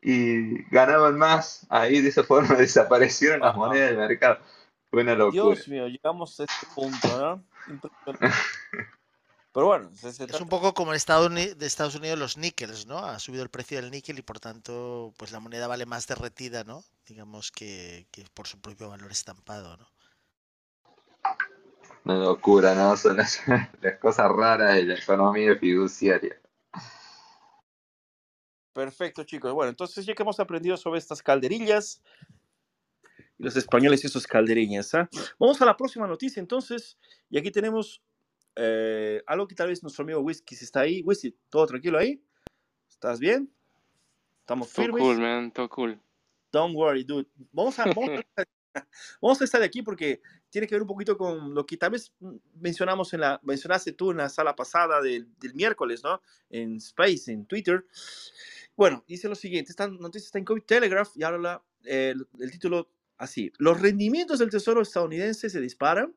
[0.00, 1.66] y ganaban más.
[1.68, 4.38] Ahí de esa forma desaparecieron las monedas del mercado.
[4.92, 5.56] Fue una locura.
[5.56, 7.80] Dios mío, llegamos a este punto, ¿no?
[9.58, 12.36] Pero bueno, se, se Es un poco como en Estados Unidos, de Estados Unidos los
[12.36, 12.98] níqueles, ¿no?
[12.98, 16.62] Ha subido el precio del níquel y por tanto, pues la moneda vale más derretida,
[16.62, 16.84] ¿no?
[17.08, 19.88] Digamos que, que por su propio valor estampado, ¿no?
[22.04, 22.96] Una locura, ¿no?
[22.96, 23.40] Son las,
[23.82, 26.40] las cosas raras de la economía fiduciaria.
[28.72, 29.52] Perfecto, chicos.
[29.52, 32.00] Bueno, entonces ya que hemos aprendido sobre estas calderillas,
[33.36, 35.08] y los españoles y sus calderillas, ¿ah?
[35.36, 36.96] vamos a la próxima noticia entonces.
[37.28, 38.02] Y aquí tenemos
[38.60, 41.00] eh, algo que tal vez nuestro amigo Whisky, si está ahí.
[41.02, 42.20] Whisky, ¿todo tranquilo ahí?
[42.88, 43.52] ¿Estás bien?
[44.40, 45.02] ¿Estamos Todo firmes?
[45.02, 46.00] cool, man, todo cool.
[46.50, 47.28] Don't worry, dude.
[47.52, 48.44] Vamos a, vamos a,
[49.22, 50.20] vamos a estar aquí porque
[50.50, 52.12] tiene que ver un poquito con lo que tal vez
[52.54, 56.20] mencionamos en la, mencionaste tú en la sala pasada del, del miércoles, ¿no?
[56.50, 57.86] En Space, en Twitter.
[58.76, 62.50] Bueno, dice lo siguiente, esta noticia está en COVID Telegraph y habla eh, el, el
[62.50, 63.52] título así.
[63.58, 66.14] Los rendimientos del tesoro estadounidense se disparan,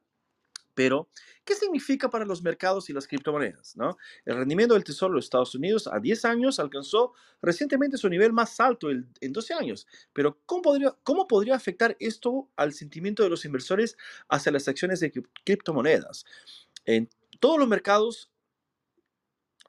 [0.73, 1.09] pero
[1.45, 3.75] ¿qué significa para los mercados y las criptomonedas?
[3.75, 3.97] ¿no?
[4.25, 8.33] El rendimiento del tesoro de los Estados Unidos a 10 años alcanzó recientemente su nivel
[8.33, 13.29] más alto en 12 años, pero ¿cómo podría, ¿cómo podría afectar esto al sentimiento de
[13.29, 13.97] los inversores
[14.29, 16.25] hacia las acciones de crip- criptomonedas?
[16.85, 18.31] En todos los mercados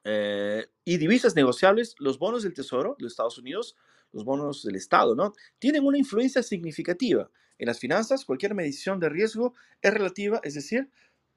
[0.03, 3.75] eh, y divisas negociables, los bonos del Tesoro de los Estados Unidos,
[4.13, 5.33] los bonos del Estado, ¿no?
[5.59, 7.29] Tienen una influencia significativa.
[7.57, 10.89] En las finanzas, cualquier medición de riesgo es relativa, es decir,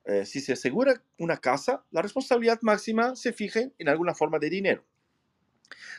[0.04, 4.50] eh, si se asegura una casa, la responsabilidad máxima se fija en alguna forma de
[4.50, 4.84] dinero.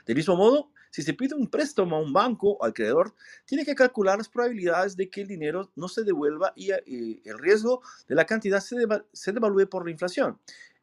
[0.06, 3.14] Del mismo modo, si se pide un préstamo a un banco o al creador,
[3.46, 7.30] tiene que calcular las probabilidades de que el dinero no se devuelva y, eh, y
[7.30, 10.40] el riesgo de la cantidad se, deva- se devalúe por la inflación.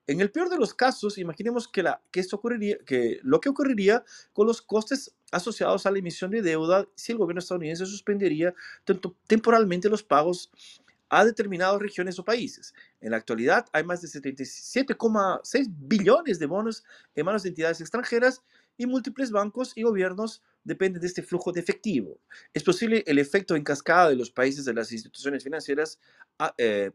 [0.07, 3.49] En el peor de los casos, imaginemos que, la, que, esto ocurriría, que lo que
[3.49, 4.05] ocurriría
[4.35, 8.55] con los costes asociados a la emisión de deuda si el gobierno estadounidense suspendería
[8.85, 10.51] tempo- temporalmente los pagos
[11.11, 12.75] a determinadas regiones o países.
[13.01, 16.85] En la actualidad hay más de 77,6 billones de bonos
[17.15, 18.43] en manos de entidades extranjeras
[18.77, 22.19] y múltiples bancos y gobiernos dependen de este flujo de efectivo.
[22.53, 25.99] Es posible el efecto en cascada de los países de las instituciones financieras.
[26.39, 26.91] ah, eh,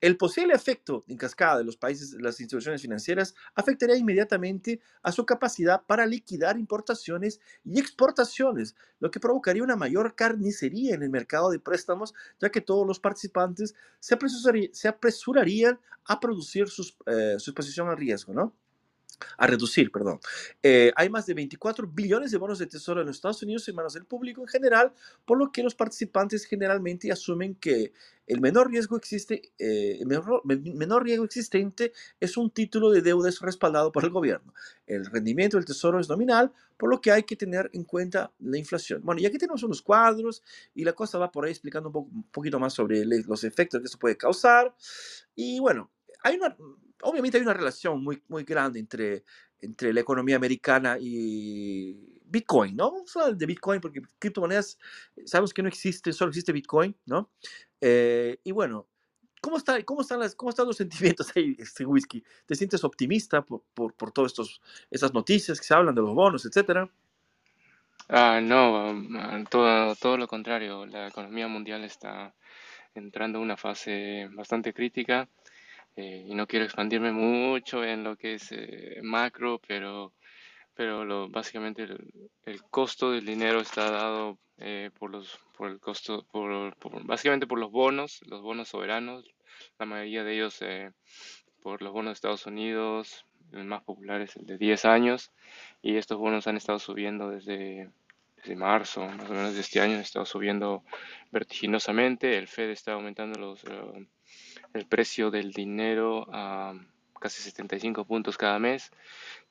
[0.00, 5.24] el posible efecto en cascada de los países las instituciones financieras afectaría inmediatamente a su
[5.24, 11.50] capacidad para liquidar importaciones y exportaciones, lo que provocaría una mayor carnicería en el mercado
[11.50, 17.36] de préstamos, ya que todos los participantes se, apresurarí- se apresurarían a producir sus, eh,
[17.38, 18.54] su exposición al riesgo, ¿no?
[19.38, 20.20] A reducir, perdón.
[20.62, 23.74] Eh, hay más de 24 billones de bonos de tesoro en los Estados Unidos en
[23.74, 24.92] manos del público en general,
[25.24, 27.92] por lo que los participantes generalmente asumen que
[28.26, 33.00] el menor riesgo existe, eh, el menor, men- menor riesgo existente es un título de
[33.02, 34.52] deudas respaldado por el gobierno.
[34.86, 38.58] El rendimiento del tesoro es nominal, por lo que hay que tener en cuenta la
[38.58, 39.00] inflación.
[39.04, 40.42] Bueno, y aquí tenemos unos cuadros
[40.74, 43.80] y la cosa va por ahí explicando un, poco- un poquito más sobre los efectos
[43.80, 44.74] que esto puede causar.
[45.34, 45.90] Y bueno,
[46.22, 46.56] hay una,
[47.02, 49.24] obviamente hay una relación muy, muy grande entre,
[49.60, 52.90] entre la economía americana y Bitcoin, ¿no?
[52.92, 54.78] Vamos a de Bitcoin porque criptomonedas
[55.16, 57.30] eh, sabemos que no existe, solo existe Bitcoin, ¿no?
[57.80, 58.88] Eh, y bueno,
[59.40, 62.22] ¿cómo, está, cómo, están las, ¿cómo están los sentimientos ahí, este whisky?
[62.46, 64.34] ¿Te sientes optimista por, por, por todas
[64.90, 66.90] estas noticias que se hablan de los bonos, etcétera?
[68.08, 70.86] Ah, no, um, todo, todo lo contrario.
[70.86, 72.34] La economía mundial está
[72.94, 75.28] entrando a una fase bastante crítica
[75.96, 80.12] eh, y no quiero expandirme mucho en lo que es eh, macro, pero,
[80.74, 85.80] pero lo, básicamente el, el costo del dinero está dado eh, por los, por el
[85.80, 89.24] costo, por, por- básicamente por los bonos, los bonos soberanos,
[89.78, 90.92] la mayoría de ellos eh,
[91.62, 95.32] por los bonos de Estados Unidos, el más popular es el de 10 años,
[95.82, 97.90] y estos bonos han estado subiendo desde,
[98.56, 100.84] marzo, más o menos de este año, han estado subiendo
[101.32, 104.06] vertiginosamente, el Fed está aumentando los, eh,
[104.74, 106.74] el precio del dinero a
[107.20, 108.90] casi 75 puntos cada mes,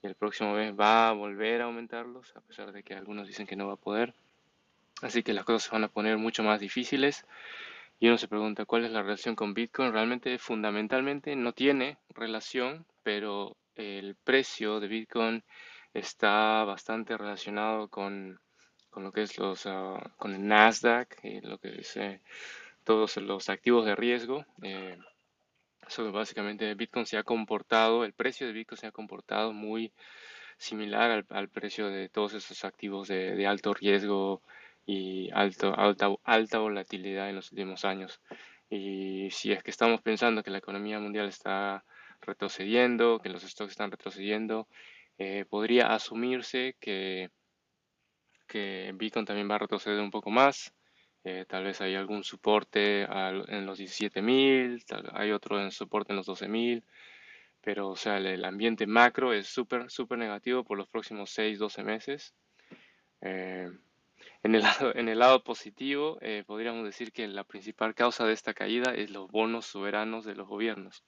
[0.01, 3.47] y el próximo mes va a volver a aumentarlos, a pesar de que algunos dicen
[3.47, 4.13] que no va a poder.
[5.01, 7.25] Así que las cosas se van a poner mucho más difíciles.
[7.99, 9.91] Y uno se pregunta cuál es la relación con Bitcoin.
[9.91, 15.43] Realmente, fundamentalmente, no tiene relación, pero el precio de Bitcoin
[15.93, 18.39] está bastante relacionado con,
[18.89, 22.21] con lo que es los, ah, con el Nasdaq y lo que es eh,
[22.85, 24.45] todos los activos de riesgo.
[24.61, 24.97] Eh,
[25.87, 29.91] so, básicamente, Bitcoin se ha comportado, el precio de Bitcoin se ha comportado muy
[30.57, 34.41] similar al, precio de todos esos activos de, de alto riesgo
[34.85, 38.21] y alto, alta, alta volatilidad en los últimos años.
[38.69, 41.83] Y si es que estamos pensando que la economía mundial está
[42.21, 44.67] retrocediendo, que los stocks están retrocediendo,
[45.17, 47.29] eh, podría asumirse que,
[48.47, 50.73] que Bitcoin también va a retroceder un poco más.
[51.25, 56.17] Eh, tal vez hay algún soporte en los 17.000, tal- hay otro en soporte en
[56.17, 56.83] los 12.000
[57.61, 61.83] pero o sea, el, ambiente macro es súper, súper negativo por los próximos 6, 12
[61.83, 62.35] meses.
[63.21, 63.67] Eh,
[64.43, 68.33] en, el lado, en el lado positivo, eh, podríamos decir que la principal causa de
[68.33, 71.03] esta caída es los bonos soberanos de los gobiernos.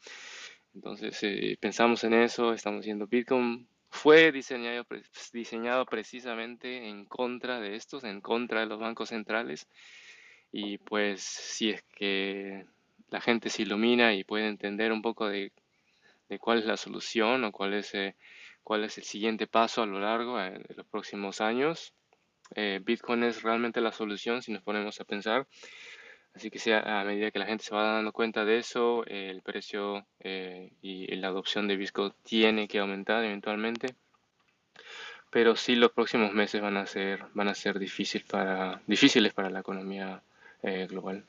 [0.74, 1.20] Entonces,
[1.60, 4.86] pensamos en eso, estamos viendo Bitcoin fue diseñado,
[5.32, 9.68] diseñado precisamente en contra de estos, en contra de los bancos centrales.
[10.52, 12.66] Y pues si es que
[13.10, 15.52] la gente se ilumina y puede entender un poco de,
[16.40, 18.16] cuál es la solución o cuál es, eh,
[18.64, 21.94] cuál es el siguiente paso a lo largo eh, de los próximos años,
[22.56, 25.48] eh, Bitcoin es realmente la solución si nos ponemos a pensar.
[26.34, 29.42] Así que sea, a medida que la gente se va dando cuenta de eso, el
[29.42, 33.96] precio y la adopción de Bitcoin tiene que aumentar eventualmente.
[35.32, 39.50] Pero sí los próximos meses van a ser, van a ser difícil para, difíciles para
[39.50, 40.22] la economía
[40.62, 41.26] global.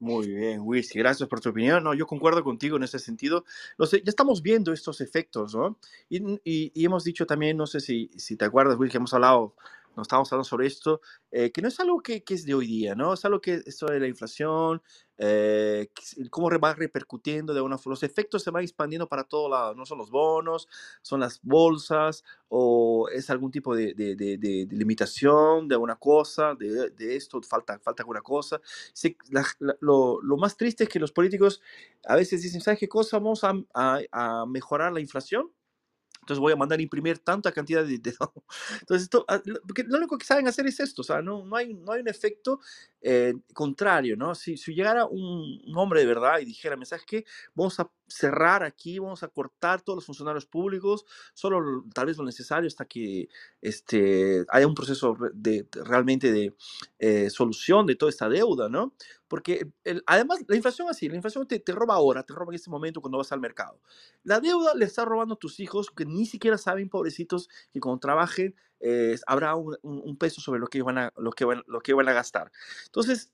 [0.00, 1.82] Muy bien, Whisky, gracias por tu opinión.
[1.82, 3.44] No, yo concuerdo contigo en ese sentido.
[3.78, 5.76] ya estamos viendo estos efectos, ¿no?
[6.08, 9.54] Y, hemos dicho también, no sé si, si te acuerdas, Whisky, que hemos hablado
[9.98, 11.00] nos estamos hablando sobre esto,
[11.30, 13.14] eh, que no es algo que, que, es de hoy día, ¿no?
[13.14, 14.80] Es algo que esto de la inflación,
[15.18, 15.90] eh,
[16.30, 19.84] cómo va repercutiendo de una forma, los efectos se van expandiendo para todo lado, no
[19.84, 20.68] son los bonos,
[21.02, 27.16] son las bolsas, o es algún tipo de, de, de, limitación de una cosa, de,
[27.16, 28.60] esto, falta, falta alguna cosa.
[29.80, 31.60] lo, lo, más triste es que los políticos
[32.04, 33.18] a veces dicen, ¿sabes qué cosa?
[33.18, 35.50] Vamos a, a, a mejorar la inflación
[36.28, 37.94] entonces voy a mandar imprimir tanta cantidad de...
[38.80, 41.72] Entonces, esto, ah, lo único que saben hacer es esto, o sea, no, no, hay,
[41.72, 42.60] no hay un efecto
[43.00, 44.34] eh, contrario, ¿no?
[44.34, 47.24] Si, si llegara un, hombre de verdad y dijera, ¿sabes qué?
[47.54, 51.04] Vamos a cerrar aquí, vamos a cortar todos los funcionarios públicos,
[51.34, 53.28] solo tal vez lo necesario hasta que
[53.60, 56.54] este, haya un proceso de, realmente de
[56.98, 58.94] eh, solución de toda esta deuda, ¿no?
[59.28, 59.70] Porque
[60.06, 63.00] además la inflación así, la inflación te, te, roba ahora, te roba en este momento
[63.00, 63.80] cuando vas al mercado.
[64.24, 68.00] La deuda le está robando a tus hijos que ni siquiera saben, pobrecitos, que cuando
[68.00, 71.80] trabajen eh, habrá un, un, peso sobre lo que, van a, lo, que van, lo
[71.80, 72.52] que van a gastar.
[72.86, 73.32] Entonces,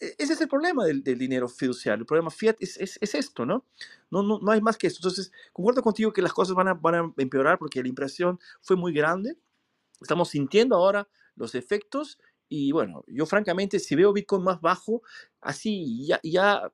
[0.00, 2.02] ese es el problema del, del dinero fiduciario.
[2.02, 3.64] El problema fiat es, es, es, esto, ¿no?
[4.10, 4.38] No, ¿no?
[4.40, 4.98] no hay más que esto.
[5.00, 8.76] Entonces, concuerdo contigo que las cosas van a, van a empeorar porque la impresión fue
[8.76, 9.36] muy grande.
[10.00, 12.18] Estamos sintiendo ahora los efectos
[12.48, 15.02] y bueno, yo francamente, si veo Bitcoin más bajo,
[15.40, 16.70] así ya, ya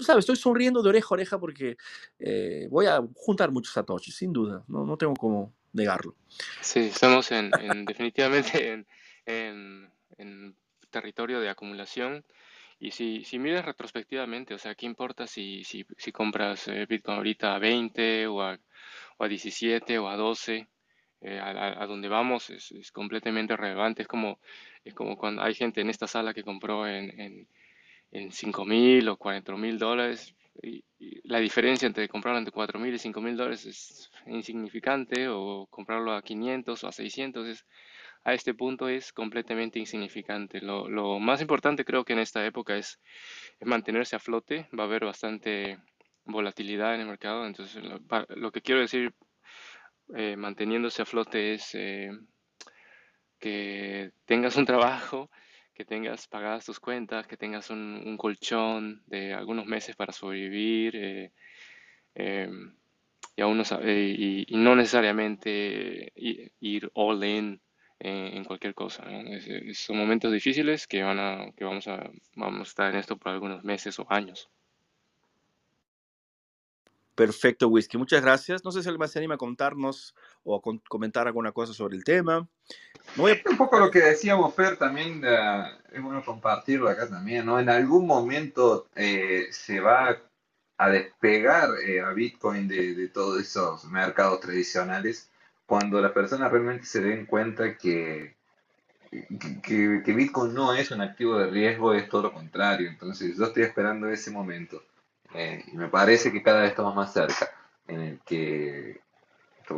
[0.00, 0.22] ¿sabes?
[0.22, 1.76] Estoy sonriendo de oreja a oreja porque
[2.18, 6.14] eh, voy a juntar muchos satoshis, sin duda, no, no tengo cómo negarlo.
[6.60, 7.50] Sí, estamos en,
[7.86, 8.84] definitivamente
[9.26, 10.56] en, en,
[10.90, 12.24] territorio de acumulación.
[12.78, 17.18] Y si, si miras retrospectivamente, o sea, ¿qué importa si, si, si compras eh, Bitcoin
[17.18, 18.58] ahorita a 20 o a,
[19.18, 20.68] o a 17 o a 12?
[21.22, 24.02] Eh, a, donde vamos es, es, completamente relevante.
[24.02, 24.38] Es como,
[24.84, 27.48] es como cuando hay gente en esta sala que compró en, en,
[28.10, 30.34] en 5 mil o 4 mil dólares.
[30.62, 30.84] Y,
[31.24, 36.12] la diferencia entre comprarlo entre 4 mil y 5 mil dólares es insignificante o comprarlo
[36.12, 37.66] a 500 o a 600 es,
[38.26, 40.60] a este punto es completamente insignificante.
[40.60, 42.98] Lo, más importante creo que en esta época es,
[43.60, 44.68] mantenerse a flote.
[44.76, 45.78] Va a haber bastante
[46.24, 47.46] volatilidad en el mercado.
[47.46, 47.80] Entonces,
[48.30, 49.14] lo, que quiero decir
[50.16, 52.10] eh, manteniéndose a flote es eh,
[53.38, 55.30] que tengas un trabajo,
[55.72, 62.50] que tengas pagadas tus cuentas, que tengas un, colchón de algunos meses para sobrevivir eh,
[63.36, 67.60] y, aún no, y, no necesariamente ir all in
[67.98, 69.04] en, cualquier cosa.
[69.74, 73.32] son momentos difíciles que, van a, que vamos, a, vamos a estar en esto por
[73.32, 74.50] algunos meses o años.
[77.14, 77.96] Perfecto, Whisky.
[77.96, 78.62] Muchas gracias.
[78.62, 80.14] No sé si alguien más se anima a contarnos
[80.44, 82.46] o a comentar alguna cosa sobre el tema.
[83.16, 87.58] Un poco lo que decíamos, Fer, también es bueno compartirlo acá también, ¿no?
[87.58, 90.18] En algún momento eh, se va
[90.76, 95.30] a despegar eh, a Bitcoin de, todos esos mercados tradicionales
[95.66, 98.36] cuando las personas realmente se den cuenta que,
[99.10, 102.88] que, que Bitcoin no es un activo de riesgo, es todo lo contrario.
[102.88, 104.82] Entonces, yo estoy esperando ese momento.
[105.34, 107.50] Eh, y me parece que cada vez estamos más cerca,
[107.88, 109.00] en el que,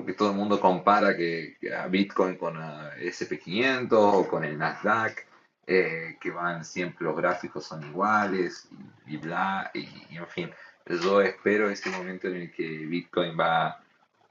[0.06, 5.26] que todo el mundo compara que, a Bitcoin con SP500 o con el Nasdaq,
[5.66, 8.68] eh, que van siempre los gráficos son iguales
[9.06, 10.50] y, bla, y, en fin.
[10.86, 13.78] Yo espero ese momento en el que Bitcoin va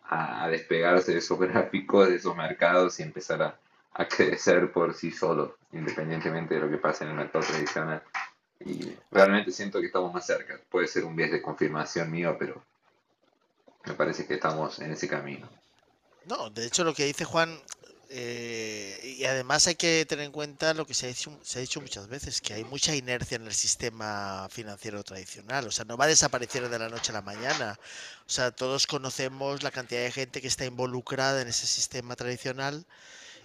[0.09, 3.59] a, despegarse de esos gráficos, de esos mercados y empezar a,
[3.93, 8.01] a crecer por sí solo, independientemente de lo que pase en el mercado tradicional.
[8.59, 10.59] Y realmente siento que estamos más cerca.
[10.69, 12.61] Puede ser un viaje de confirmación mío, pero
[13.85, 15.47] me parece que estamos en ese camino.
[16.25, 17.57] No, de hecho lo que dice Juan
[18.09, 21.61] Eh, y además hay que tener en cuenta lo que se ha, dicho, se ha
[21.61, 25.67] dicho muchas veces, que hay mucha inercia en el sistema financiero tradicional.
[25.67, 27.77] O sea, no va a desaparecer de la noche a la mañana.
[28.25, 32.85] O sea, todos conocemos la cantidad de gente que está involucrada en ese sistema tradicional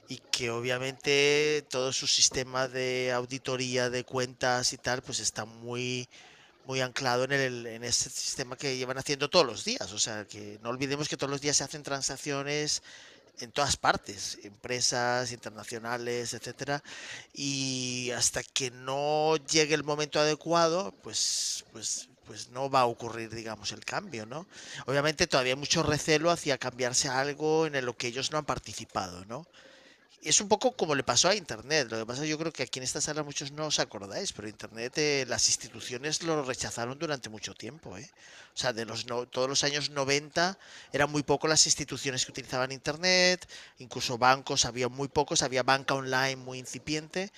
[0.09, 6.09] y que obviamente todo su sistema de auditoría de cuentas y tal, pues está muy
[6.65, 9.93] muy anclado en, el, en ese sistema que llevan haciendo todos los días.
[9.93, 12.83] O sea, que no olvidemos que todos los días se hacen transacciones
[13.41, 16.83] en todas partes, empresas internacionales, etcétera,
[17.33, 23.35] y hasta que no llegue el momento adecuado, pues, pues, pues no va a ocurrir,
[23.35, 24.47] digamos, el cambio, ¿no?
[24.87, 29.25] Obviamente todavía hay mucho recelo hacia cambiarse algo en lo que ellos no han participado,
[29.25, 29.47] ¿no?
[30.23, 31.89] Es un poco como le pasó a Internet.
[31.91, 34.49] Lo que pasa, yo creo que aquí en esta sala muchos no os acordáis, pero
[34.49, 37.97] Internet, eh, las instituciones lo rechazaron durante mucho tiempo.
[37.99, 38.09] ¿eh?
[38.55, 40.59] O sea, de los no, todos los años 90
[40.93, 45.95] eran muy pocos las instituciones que utilizaban Internet, incluso bancos, había muy pocos, había banca
[45.95, 47.33] online muy incipiente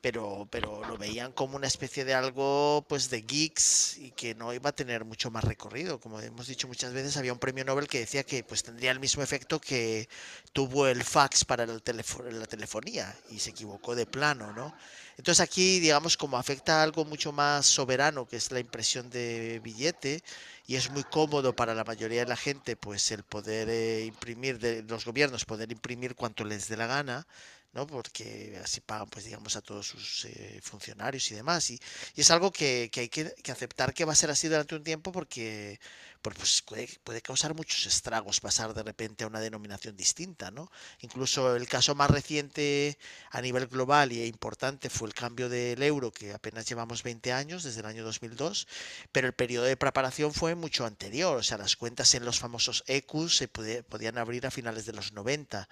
[0.00, 4.52] pero, pero lo veían como una especie de algo pues de geeks y que no
[4.54, 6.00] iba a tener mucho más recorrido.
[6.00, 9.00] Como hemos dicho muchas veces, había un premio Nobel que decía que pues tendría el
[9.00, 10.08] mismo efecto que
[10.52, 14.74] tuvo el fax para la telefonía y se equivocó de plano, ¿no?
[15.20, 19.60] Entonces aquí, digamos, como afecta a algo mucho más soberano, que es la impresión de
[19.62, 20.22] billete,
[20.66, 24.58] y es muy cómodo para la mayoría de la gente, pues el poder eh, imprimir,
[24.58, 27.26] de los gobiernos poder imprimir cuanto les dé la gana,
[27.72, 27.86] ¿no?
[27.86, 31.70] Porque así pagan, pues digamos, a todos sus eh, funcionarios y demás.
[31.70, 31.80] Y,
[32.16, 35.80] es algo que, hay que, aceptar que va a ser así durante un tiempo porque,
[36.22, 40.70] pues, puede, causar muchos estragos pasar de repente a una denominación distinta, ¿no?
[41.00, 42.98] Incluso el caso más reciente
[43.30, 47.64] a nivel global y importante fue el cambio del euro, que apenas llevamos 20 años,
[47.64, 48.66] desde el año 2002,
[49.12, 52.84] pero el periodo de preparación fue mucho anterior, o sea, las cuentas en los famosos
[52.86, 55.68] ECUs se podían abrir a finales de los 90.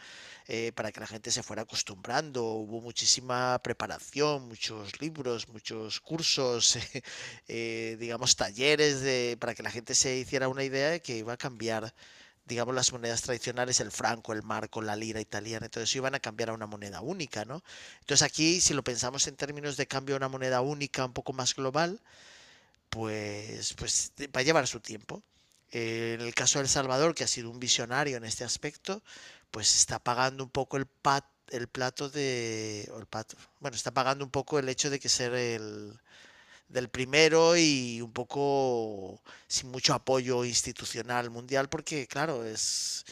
[0.50, 2.42] Eh, para que la gente se fuera acostumbrando.
[2.42, 6.78] Hubo muchísima preparación, muchos libros, muchos cursos,
[7.48, 11.32] eh, digamos, talleres de, para que la gente se hiciera una idea de que iba
[11.32, 11.92] a cambiar
[12.48, 16.50] digamos, las monedas tradicionales, el franco, el marco, la lira italiana, entonces iban a cambiar
[16.50, 17.62] a una moneda única, ¿no?
[18.00, 21.34] Entonces aquí, si lo pensamos en términos de cambio a una moneda única un poco
[21.34, 22.00] más global,
[22.90, 25.22] pues, pues va a llevar su tiempo.
[25.70, 29.02] en el caso de El Salvador, que ha sido un visionario en este aspecto,
[29.50, 32.90] pues está pagando un poco el, pat, el plato de...
[32.96, 36.00] el pato, bueno, está pagando un poco el hecho de que ser el
[36.68, 43.04] del primero y un poco sin mucho apoyo institucional mundial porque claro es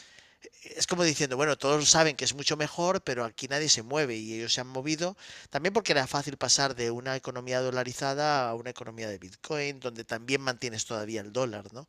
[0.63, 4.15] es como diciendo bueno todos saben que es mucho mejor pero aquí nadie se mueve
[4.17, 5.17] y ellos se han movido
[5.49, 10.03] también porque era fácil pasar de una economía dolarizada a una economía de Bitcoin donde
[10.05, 11.87] también mantienes todavía el dólar no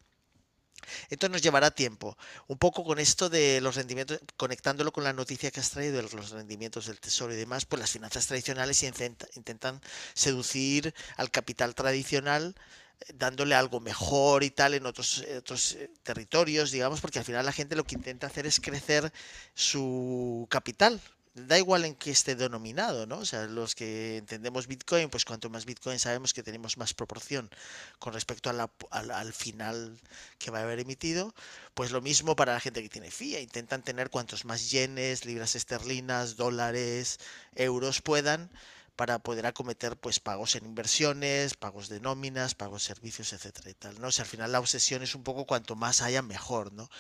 [1.10, 2.16] esto nos llevará tiempo.
[2.46, 6.02] Un poco con esto de los rendimientos, conectándolo con la noticia que has traído de
[6.02, 9.80] los rendimientos del tesoro y demás, pues las finanzas tradicionales intentan
[10.14, 12.54] seducir al capital tradicional
[13.00, 17.46] eh, dándole algo mejor y tal en otros, otros eh, territorios, digamos, porque al final
[17.46, 19.12] la gente lo que intenta hacer es crecer
[19.54, 21.00] su capital,
[21.46, 23.18] da igual en qué esté denominado, ¿no?
[23.18, 27.50] O sea, los que entendemos Bitcoin, pues cuanto más Bitcoin sabemos que tenemos más proporción
[27.98, 29.98] con respecto al, al, final
[30.38, 31.34] que va a haber emitido,
[31.74, 35.54] pues lo mismo para la gente que tiene FIA, intentan tener cuantos más yenes, libras
[35.54, 37.20] esterlinas, dólares,
[37.54, 38.50] euros puedan
[38.98, 43.74] para poder acometer pues pagos en inversiones, pagos de nóminas, pagos de servicios, etcétera y
[43.74, 44.08] tal, ¿no?
[44.08, 46.90] O sea, al final la obsesión es un poco cuanto más haya mejor, ¿no?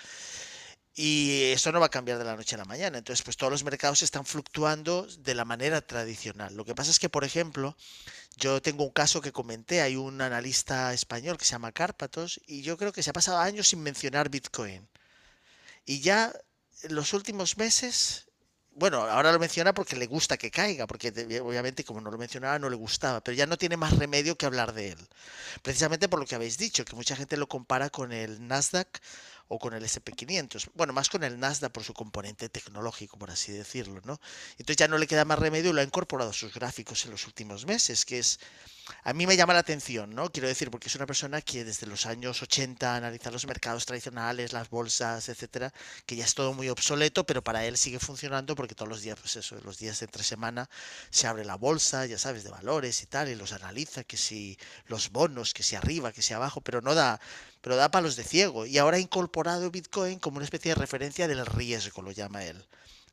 [1.00, 2.98] Y esto no va a cambiar de la noche a la mañana.
[2.98, 6.56] Entonces, pues todos los mercados están fluctuando de la manera tradicional.
[6.56, 7.76] Lo que pasa es que, por ejemplo,
[8.36, 12.62] yo tengo un caso que comenté, hay un analista español que se llama Cárpatos y
[12.62, 14.88] yo creo que se ha pasado años sin mencionar Bitcoin.
[15.86, 16.32] Y ya
[16.82, 18.27] en los últimos meses,
[18.78, 21.08] bueno, ahora lo menciona porque le gusta que caiga, porque
[21.42, 24.46] obviamente como no lo mencionaba no le gustaba, pero ya no tiene más remedio que
[24.46, 25.08] hablar de él.
[25.62, 29.00] Precisamente por lo que habéis dicho, que mucha gente lo compara con el Nasdaq
[29.48, 30.70] o con el SP500.
[30.74, 34.20] Bueno, más con el Nasdaq por su componente tecnológico, por así decirlo, ¿no?
[34.52, 37.10] Entonces ya no le queda más remedio y lo ha incorporado a sus gráficos en
[37.10, 38.38] los últimos meses, que es
[39.04, 40.30] a mí me llama la atención, ¿no?
[40.30, 44.52] Quiero decir, porque es una persona que desde los años 80 analiza los mercados tradicionales,
[44.52, 45.72] las bolsas, etcétera,
[46.06, 49.18] que ya es todo muy obsoleto, pero para él sigue funcionando porque todos los días,
[49.20, 50.68] pues eso, los días de entre semana
[51.10, 54.58] se abre la bolsa, ya sabes, de valores y tal, y los analiza, que si
[54.86, 57.20] los bonos, que si arriba, que si abajo, pero no da,
[57.60, 58.66] pero da palos de ciego.
[58.66, 62.64] Y ahora ha incorporado Bitcoin como una especie de referencia del riesgo, lo llama él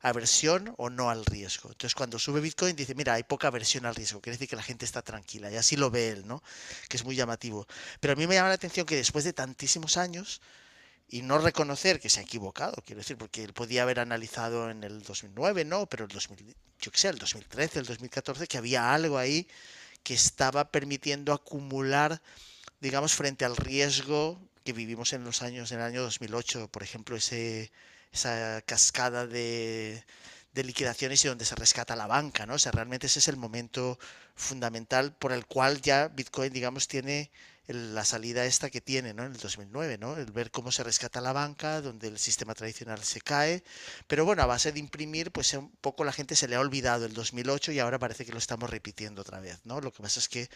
[0.08, 1.70] aversión o no al riesgo.
[1.70, 4.62] Entonces, cuando sube Bitcoin, dice, mira, hay poca aversión al riesgo, quiere decir que la
[4.62, 6.42] gente está tranquila, y así lo ve él, ¿no?
[6.88, 7.66] Que es muy llamativo.
[8.00, 10.40] Pero a mí me llama la atención que después de tantísimos años,
[11.08, 14.82] y no reconocer que se ha equivocado, quiero decir, porque él podía haber analizado en
[14.84, 15.86] el 2009, ¿no?
[15.86, 19.48] Pero el 2000, yo qué sé, el 2013, el 2014, que había algo ahí
[20.02, 22.22] que estaba permitiendo acumular,
[22.80, 27.16] digamos, frente al riesgo que vivimos en los años, en el año 2008, por ejemplo,
[27.16, 27.70] ese,
[28.16, 30.02] esa cascada de,
[30.54, 32.54] liquidaciones y donde se rescata la banca, ¿no?
[32.54, 33.98] O sea, realmente ese es el momento
[34.34, 37.30] fundamental por el cual ya Bitcoin, digamos, tiene
[37.66, 39.24] la salida esta que tiene, ¿no?
[39.24, 40.16] En el 2009, ¿no?
[40.16, 43.64] El ver cómo se rescata la banca, donde el sistema tradicional se cae.
[44.06, 47.04] Pero bueno, a base de imprimir, pues un poco la gente se le ha olvidado
[47.04, 49.80] el 2008 y ahora parece que lo estamos repitiendo otra vez, ¿no?
[49.82, 50.48] Lo que pasa es que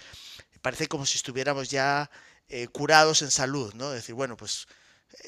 [0.63, 2.11] parece como si estuviéramos ya
[2.53, 3.91] eh, curados en salud, ¿no?
[3.91, 4.67] decir, bueno, pues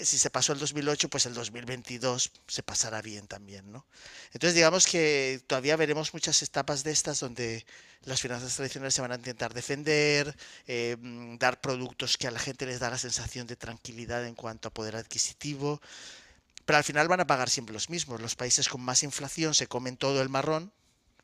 [0.01, 3.87] si se pasó el 2008, pues el 2022 se pasará bien también, ¿no?
[4.33, 7.67] Entonces digamos que todavía veremos muchas etapas de estas donde
[8.05, 10.37] las finanzas tradicionales se van a intentar defender,
[10.67, 14.35] eh, mm, dar productos que a la gente les da la sensación de tranquilidad en
[14.35, 15.81] cuanto a poder adquisitivo,
[16.65, 18.21] pero al final van a pagar siempre los mismos.
[18.21, 20.73] Los países con más inflación se comen todo el marrón,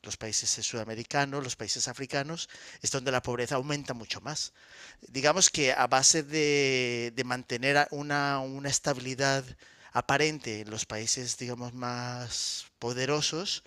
[0.03, 2.49] los países sudamericanos, los países africanos,
[2.81, 4.53] es donde la pobreza aumenta mucho más.
[5.01, 9.43] Digamos que a base de, mantener una, estabilidad
[9.91, 13.63] aparente en los países, digamos, más poderosos,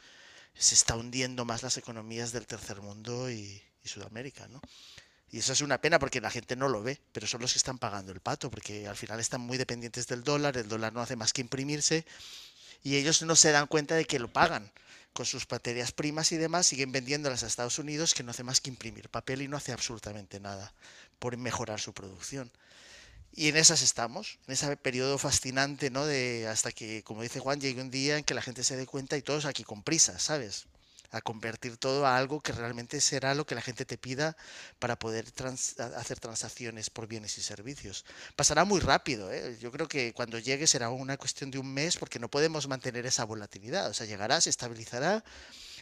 [0.55, 4.61] se está hundiendo más las economías del tercer mundo y, Sudamérica, ¿no?
[5.29, 7.59] Y eso es una pena porque la gente no lo ve, pero son los que
[7.59, 11.01] están pagando el pato, porque al final están muy dependientes del dólar, el dólar no
[11.01, 12.07] hace más que imprimirse
[12.85, 14.71] y ellos no se dan cuenta de que lo pagan
[15.13, 18.61] con sus materias primas y demás, siguen vendiéndolas a Estados Unidos que no hace más
[18.61, 20.73] que imprimir papel y no hace absolutamente nada
[21.19, 22.51] por mejorar su producción.
[23.35, 26.05] Y en esas estamos, en ese periodo fascinante, ¿no?
[26.05, 28.87] De hasta que, como dice Juan, llegue un día en que la gente se dé
[28.87, 30.67] cuenta y todos aquí con prisa, ¿sabes?
[31.13, 34.35] A convertir todo a algo que realmente será lo que la gente te pida
[34.79, 35.27] para poder
[35.97, 38.05] hacer transacciones por bienes y servicios.
[38.35, 39.59] Pasará muy rápido, ¿eh?
[39.61, 43.05] yo creo que cuando llegue será una cuestión de un mes porque no podemos mantener
[43.05, 45.23] esa volatilidad, o sea, llegará, se estabilizará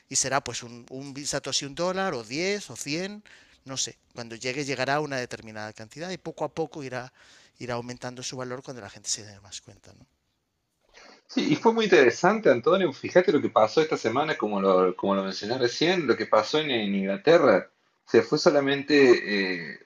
[0.09, 3.23] y será pues un, un satoshi un dólar o 10 o 100,
[3.65, 7.13] no sé, cuando llegue llegará una determinada cantidad y poco a poco irá,
[7.61, 9.93] irá aumentando su valor cuando la gente se dé más cuenta.
[9.93, 10.05] ¿no?
[11.31, 12.93] Sí, y fue muy interesante, Antonio.
[12.93, 16.59] Fíjate lo que pasó esta semana, como lo, como lo mencioné recién, lo que pasó
[16.59, 17.71] en, Inglaterra.
[18.05, 19.79] Se fue solamente eh,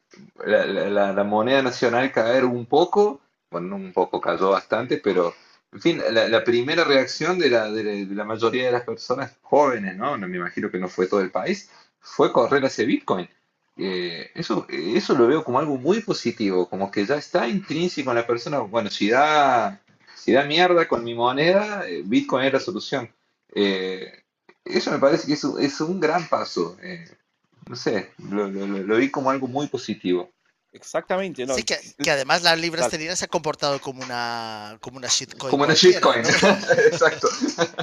[0.46, 5.34] la, la, moneda nacional caer un poco, bueno, un poco, cayó bastante, pero,
[5.72, 9.96] en fin, la, primera reacción de la, de, la mayoría de las personas jóvenes.
[9.96, 13.28] No me imagino que no fue todo el país, fue correr hacia Bitcoin.
[13.76, 18.16] Eh, eso, eso lo veo como algo muy positivo, como que ya está intrínseco en
[18.16, 18.60] la persona.
[18.60, 19.83] Bueno, si da
[20.24, 23.14] si da mierda con mi moneda, eh, Bitcoin es la solución.
[23.54, 24.10] Eh,
[24.64, 26.78] eso me parece que es, un gran paso.
[26.82, 27.04] Eh,
[27.68, 28.48] no sé, lo,
[28.96, 30.32] vi como algo muy positivo.
[30.72, 31.54] Exactamente, ¿no?
[31.54, 35.50] Sí, que, además la libra esterlina se ha comportado como una, como una shitcoin.
[35.50, 36.20] Como una shitcoin,
[36.90, 37.28] exacto.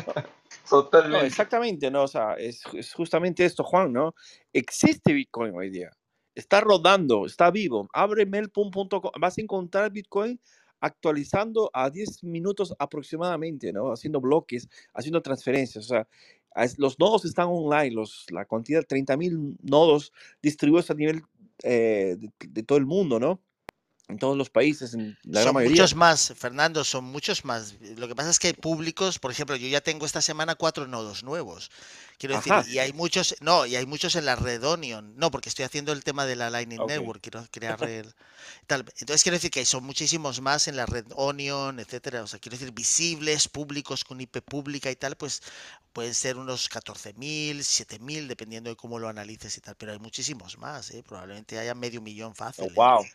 [0.67, 1.27] Totalmente.
[1.27, 2.03] exactamente, ¿no?
[2.03, 4.15] O sea, es, es, justamente esto, Juan, ¿no?
[4.51, 5.91] Existe Bitcoin hoy día.
[6.33, 7.87] Está rodando, está vivo.
[7.93, 10.41] Abre melpum.com, vas a encontrar Bitcoin
[10.81, 13.91] actualizando a 10 minutos aproximadamente, ¿no?
[13.93, 15.85] Haciendo bloques, haciendo transferencias.
[15.85, 16.07] O sea,
[16.77, 21.21] los nodos están online, los, la cantidad de 30.000 nodos distribuidos a nivel
[21.63, 23.41] eh, de, todo el mundo, ¿no?
[24.11, 25.81] En todos los países, en la son gran mayoría.
[25.81, 27.75] muchos más, Fernando, son muchos más.
[27.97, 30.87] Lo que pasa es que hay públicos, por ejemplo, yo ya tengo esta semana cuatro
[30.87, 31.71] nodos nuevos.
[32.17, 35.15] Quiero decir, y hay muchos, no, y hay muchos en la red Onion.
[35.17, 38.13] No, porque estoy haciendo el tema de la Lightning Network, quiero crear el,
[38.67, 38.85] tal.
[38.99, 42.21] Entonces quiero decir que son muchísimos más en la red Onion, etcétera.
[42.21, 45.41] O sea, quiero decir, visibles, públicos con IP pública y tal, pues
[45.93, 50.57] pueden ser unos 14.000, 7.000, dependiendo de cómo lo analices y tal, pero hay muchísimos
[50.57, 51.03] más, ¿eh?
[51.03, 52.65] probablemente haya medio millón fácil.
[52.65, 53.05] Oh, wow.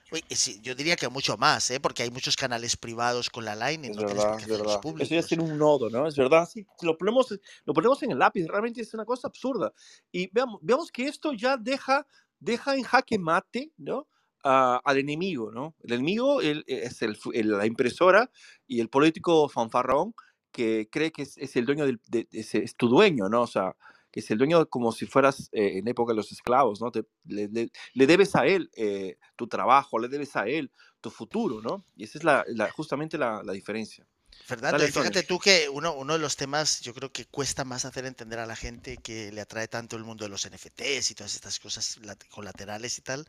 [0.62, 1.80] yo diría que mucho más, ¿eh?
[1.80, 3.90] porque hay muchos canales privados con la Lightning.
[3.90, 4.80] Es verdad, es verdad.
[5.00, 6.06] Eso ya tiene un nodo, ¿no?
[6.06, 9.72] Es verdad, sí, lo ponemos, lo ponemos en el lápiz, realmente es una cosa absurda.
[10.12, 12.06] Y veamos, veamos que esto ya deja,
[12.38, 14.06] deja en jaque mate, ¿no?
[14.48, 15.74] al enemigo, ¿no?
[15.82, 17.18] El enemigo es el,
[17.50, 18.30] la impresora
[18.66, 20.14] y el político fanfarrón
[20.52, 23.42] que cree que es, el dueño del, de, es, tu dueño, ¿no?
[23.42, 23.76] O sea,
[24.16, 26.90] que es el dueño como si fueras eh, en época de los esclavos, ¿no?
[27.26, 30.72] Le, debes a él eh, tu trabajo, le debes a él
[31.02, 31.84] tu futuro, ¿no?
[31.94, 34.06] Y esa es la, justamente la diferencia.
[34.46, 38.06] Fernando, fíjate tú que uno, uno de los temas yo creo que cuesta más hacer
[38.06, 41.34] entender a la gente que le atrae tanto el mundo de los NFTs y todas
[41.34, 41.98] estas cosas
[42.30, 43.26] colaterales y tal,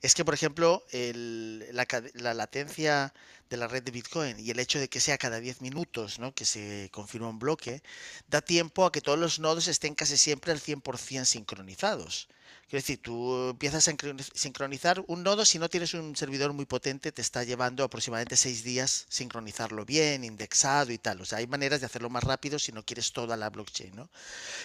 [0.00, 3.12] es que, por ejemplo, la, la, latencia
[3.50, 6.34] de la red de Bitcoin y el hecho de que sea cada 10 minutos ¿no?
[6.34, 7.82] que se confirma un bloque,
[8.26, 12.28] da tiempo a que todos los nodos estén casi siempre al 100% sincronizados.
[12.68, 13.94] Quiero decir, tú empiezas a
[14.34, 18.64] sincronizar un nodo, si no tienes un servidor muy potente, te está llevando aproximadamente seis
[18.64, 21.20] días sincronizarlo bien, indexado y tal.
[21.20, 24.10] O sea, hay maneras de hacerlo más rápido si no quieres toda la blockchain, ¿no?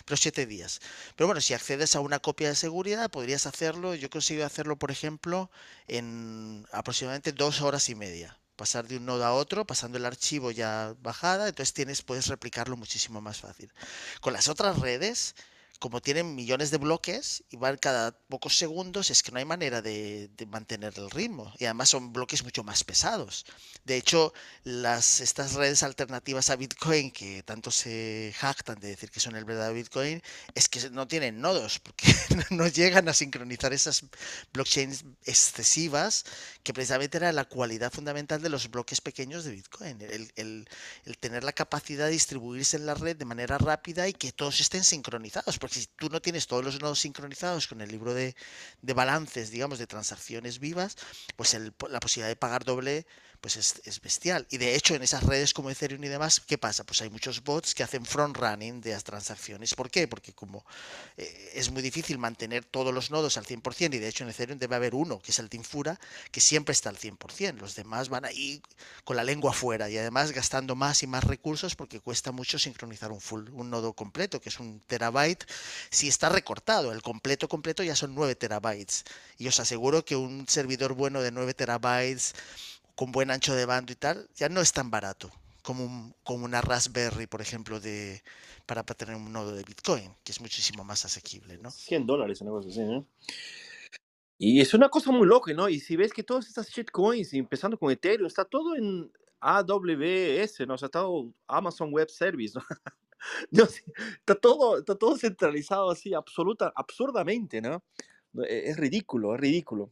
[0.05, 0.81] Pero siete días.
[1.15, 3.93] Pero bueno, si accedes a una copia de seguridad, podrías hacerlo.
[3.93, 5.51] Yo he conseguido hacerlo, por ejemplo,
[5.87, 10.51] en aproximadamente dos horas y media pasar de un nodo a otro, pasando el archivo
[10.51, 13.73] ya bajada, entonces tienes, puedes replicarlo muchísimo más fácil.
[14.19, 15.33] Con las otras redes,
[15.81, 19.81] como tienen millones de bloques y van cada pocos segundos, es que no hay manera
[19.81, 21.51] de, mantener el ritmo.
[21.57, 23.45] Y además son bloques mucho más pesados.
[23.83, 24.31] De hecho,
[24.63, 29.43] las, estas redes alternativas a Bitcoin, que tanto se jactan de decir que son el
[29.43, 30.21] verdadero Bitcoin,
[30.53, 32.13] es que no tienen nodos, porque
[32.51, 34.03] no llegan a sincronizar esas
[34.53, 36.25] blockchains excesivas,
[36.61, 39.97] que precisamente era la cualidad fundamental de los bloques pequeños de Bitcoin.
[40.35, 40.67] El,
[41.19, 44.83] tener la capacidad de distribuirse en la red de manera rápida y que todos estén
[44.83, 48.35] sincronizados si tú no tienes todos los nodos sincronizados con el libro de,
[48.81, 50.97] balances, digamos, de transacciones vivas,
[51.35, 53.05] pues la posibilidad de pagar doble
[53.41, 54.45] pues es, bestial.
[54.51, 56.83] Y de hecho, en esas redes como Ethereum y demás, ¿qué pasa?
[56.83, 59.73] Pues hay muchos bots que hacen front running de las transacciones.
[59.73, 60.07] ¿Por qué?
[60.07, 60.63] Porque como
[61.17, 64.59] eh, es muy difícil mantener todos los nodos al 100%, y de hecho en Ethereum
[64.59, 65.99] debe haber uno, que es el Teamfura,
[66.31, 67.57] que siempre está al 100%.
[67.57, 68.61] Los demás van ahí
[69.03, 73.11] con la lengua afuera y además gastando más y más recursos porque cuesta mucho sincronizar
[73.11, 75.45] un full, un nodo completo, que es un terabyte.
[75.89, 79.03] Si está recortado, el completo completo ya son 9 terabytes.
[79.39, 82.35] Y os aseguro que un servidor bueno de 9 terabytes
[83.01, 85.31] con buen ancho de bando y tal, ya no es tan barato
[85.63, 88.21] como, como una Raspberry, por ejemplo, de,
[88.67, 91.71] para, tener un nodo de Bitcoin, que es muchísimo más asequible, ¿no?
[91.71, 93.07] 100 dólares, una cosa así, ¿no?
[94.37, 95.67] Y es una cosa muy loca, ¿no?
[95.67, 100.75] Y si ves que todas estas shitcoins, empezando con Ethereum, está todo en AWS, ¿no?
[100.75, 102.53] O sea, todo Amazon Web Service,
[103.49, 103.63] ¿no?
[104.19, 107.83] está, todo, está todo centralizado así, absoluta, absurdamente, ¿no?
[108.47, 109.91] E, es ridículo, es ridículo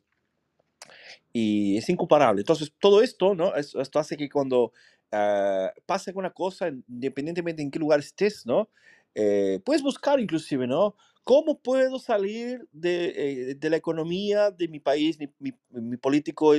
[1.34, 2.42] y es incomparable.
[2.42, 3.56] Entonces, todo esto, ¿no?
[3.56, 4.74] Esto, hace que cuando
[5.12, 8.70] uh, pase alguna cosa, independientemente en qué lugar estés, ¿no?
[9.16, 10.96] Eh, puedes buscar inclusive, ¿no?
[11.24, 15.20] ¿Cómo puedo salir de, eh, de la economía de mi país?
[15.20, 16.54] Mi, mi, político,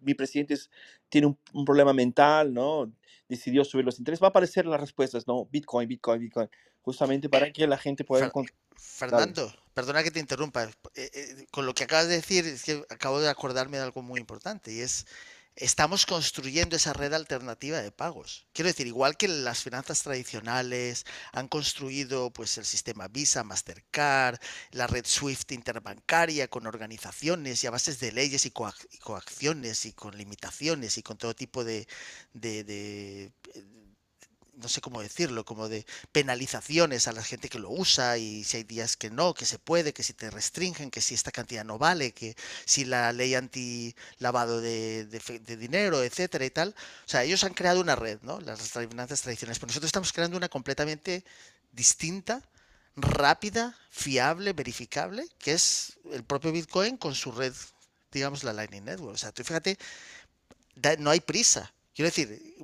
[0.00, 0.56] mi presidente
[1.08, 2.90] tiene un, un, problema mental, ¿no?
[3.28, 4.22] Decidió subir los intereses.
[4.22, 5.46] Va a aparecer las respuestas, ¿no?
[5.46, 6.48] Bitcoin, Bitcoin, Bitcoin.
[6.82, 8.56] Justamente para que la gente pueda encontrar.
[8.76, 10.70] Fernando, perdona que te interrumpa.
[10.94, 14.20] Eh, con lo que acabas de decir, es que acabo de acordarme de algo muy
[14.20, 15.06] importante y es
[15.56, 18.46] estamos construyendo esa red alternativa de pagos.
[18.52, 24.38] Quiero decir, igual que las finanzas tradicionales han construido pues el sistema Visa, Mastercard,
[24.72, 30.16] la red SWIFT interbancaria con organizaciones y a bases de leyes y, coacciones y con
[30.16, 31.86] limitaciones y con todo tipo de
[34.56, 38.58] no sé cómo decirlo, como de penalizaciones a la gente que lo usa y si
[38.58, 41.64] hay días que no, que se puede, que si te restringen, que si esta cantidad
[41.64, 45.06] no vale, que si la ley anti lavado de,
[45.58, 46.74] dinero, etcétera y tal.
[47.06, 48.40] O sea, ellos han creado una red, ¿no?
[48.40, 51.24] Las finanzas tradicionales, pero nosotros estamos creando una completamente
[51.72, 52.42] distinta,
[52.96, 57.52] rápida, fiable, verificable, que es el propio Bitcoin con su red,
[58.12, 59.14] digamos, la Lightning Network.
[59.14, 59.78] O sea, tú fíjate,
[60.98, 61.72] no hay prisa.
[61.94, 62.56] Quiero decir,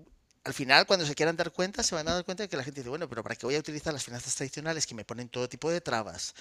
[0.43, 2.65] al final, cuando se quieran dar cuenta, se van a dar cuenta de que la
[2.65, 5.29] gente dice, bueno, pero ¿para qué voy a utilizar las finanzas tradicionales que me ponen
[5.29, 6.35] todo tipo de trabas?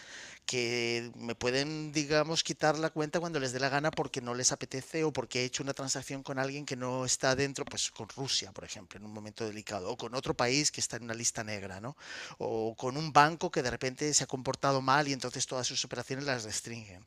[0.45, 4.53] Que me pueden, digamos, quitar la cuenta cuando les dé la gana porque no les
[4.53, 8.07] apetece o porque he hecho una transacción con alguien que no está dentro, pues con
[8.07, 11.13] Rusia, por ejemplo, en un momento delicado, o con otro país que está en una
[11.13, 11.97] lista negra, ¿no?
[12.37, 15.83] O con un banco que de repente se ha comportado mal y entonces todas sus
[15.83, 17.03] operaciones las restringen.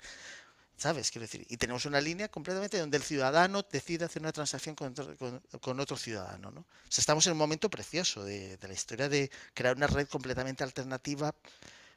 [0.82, 1.12] ¿Sabes?
[1.12, 5.78] Quiero decir, y tenemos una línea completamente donde el ciudadano decide hacer una transacción con
[5.78, 6.66] otro, ciudadano, ¿no?
[6.90, 11.36] Estamos en un momento precioso de, la historia de crear una red completamente alternativa,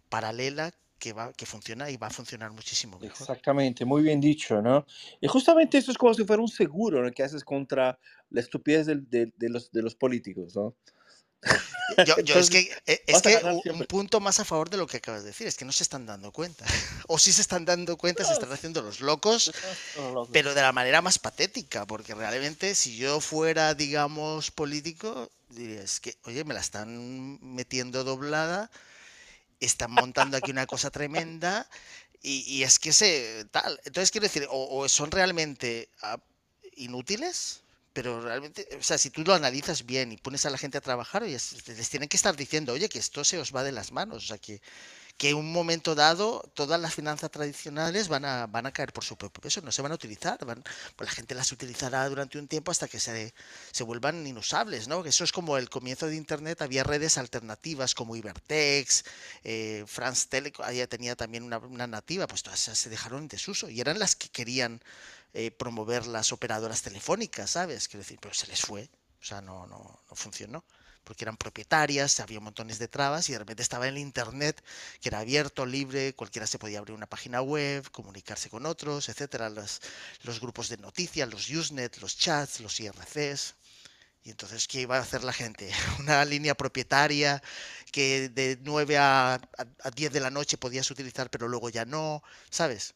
[0.07, 3.17] paralela, que, va, que funciona y va a funcionar muchísimo mejor.
[3.19, 4.85] Exactamente, muy bien dicho, ¿no?
[5.19, 7.11] Y justamente eso es como si fuera un seguro ¿no?
[7.11, 7.97] que haces contra
[8.29, 10.75] la estupidez de, los, de los políticos, ¿no?
[12.05, 13.37] Yo, es que, e, es que
[13.71, 15.83] un punto más a favor de lo que acabas de decir, es que no se
[15.83, 16.65] están dando cuenta.
[17.07, 19.51] O sí se están dando cuenta, se están haciendo los locos,
[20.31, 25.99] pero de la manera más patética, porque realmente si yo fuera, digamos, político, diría, es
[25.99, 28.71] que, oye, me la están metiendo doblada,
[29.59, 31.67] están montando aquí una cosa tremenda,
[32.23, 33.79] y, es que se tal.
[33.85, 36.17] Entonces quiero decir, o son realmente ah,
[36.75, 37.61] inútiles
[37.95, 40.81] pero realmente, o sea, si tú lo analizas bien y pones a la gente a
[40.81, 44.25] trabajar, les tienen que estar diciendo, oye, que esto se os va de las manos,
[44.25, 44.61] o sea, que,
[45.17, 49.05] que en un momento dado todas las finanzas tradicionales van a, van a caer por
[49.05, 50.61] su propio peso, no se van a utilizar, van,
[50.97, 53.33] pues la gente las utilizará durante un tiempo hasta que se,
[53.71, 55.05] se vuelvan inusables, ¿no?
[55.05, 59.05] Eso es como el comienzo de Internet, había redes alternativas como Ibertex,
[59.45, 63.69] eh, France Telecom, ya tenía también una, una, nativa, pues todas se dejaron en desuso
[63.69, 64.81] y eran las que querían
[65.37, 67.89] eh, promover las operadoras telefónicas, ¿sabes?
[67.89, 68.89] Quiero decir, pero se les fue,
[69.21, 70.63] o sea, no, no, no funcionó
[71.03, 74.63] porque eran propietarias, había montones de trabas y de repente estaba el Internet,
[75.01, 79.49] que era abierto, libre, cualquiera se podía abrir una página web, comunicarse con otros, etcétera,
[79.49, 79.81] los,
[80.41, 83.55] grupos de noticias, los Usenet, los chats, los IRCs.
[84.23, 85.69] Y entonces, ¿qué iba a hacer la gente?
[85.99, 87.43] Una línea propietaria
[87.91, 92.23] que de 9 a, a 10 de la noche podías utilizar, pero luego ya no,
[92.49, 92.95] ¿sabes?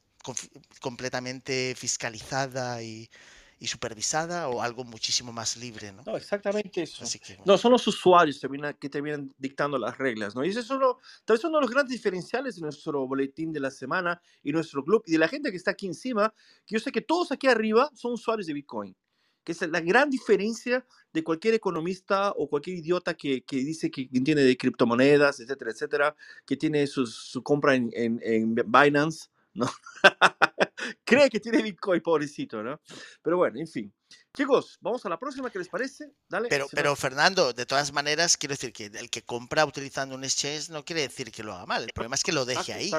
[0.81, 3.09] Completamente fiscalizada y,
[3.59, 6.03] y supervisada o algo muchísimo más libre, ¿no?
[6.05, 7.03] No, exactamente eso.
[7.45, 8.39] No, son los usuarios
[8.79, 10.45] que te vienen dictando las reglas, ¿no?
[10.45, 13.59] Y eso es uno, tal vez uno de los grandes diferenciales de nuestro boletín de
[13.59, 16.33] la semana y nuestro club y de la gente que está aquí encima,
[16.65, 18.95] que yo sé que todos aquí arriba son usuarios de Bitcoin,
[19.43, 24.07] que es la gran diferencia de cualquier economista o cualquier idiota que, que dice que
[24.13, 26.15] entiende de criptomonedas, etcétera, etcétera,
[26.45, 29.29] que tiene su, su compra en, en, en Binance,
[29.59, 29.71] ¿no?
[31.05, 32.81] Cree que tiene Bitcoin, pobrecito, ¿no?
[33.21, 33.93] Pero bueno, en fin.
[34.35, 36.11] Chicos, vamos a la próxima, ¿qué les parece?
[36.27, 36.47] Dale.
[36.49, 40.69] Pero, pero Fernando, de todas maneras, quiero decir que el que compra utilizando un exchange
[40.69, 41.83] no quiere decir que lo haga mal.
[41.83, 42.91] El problema es que lo deje ahí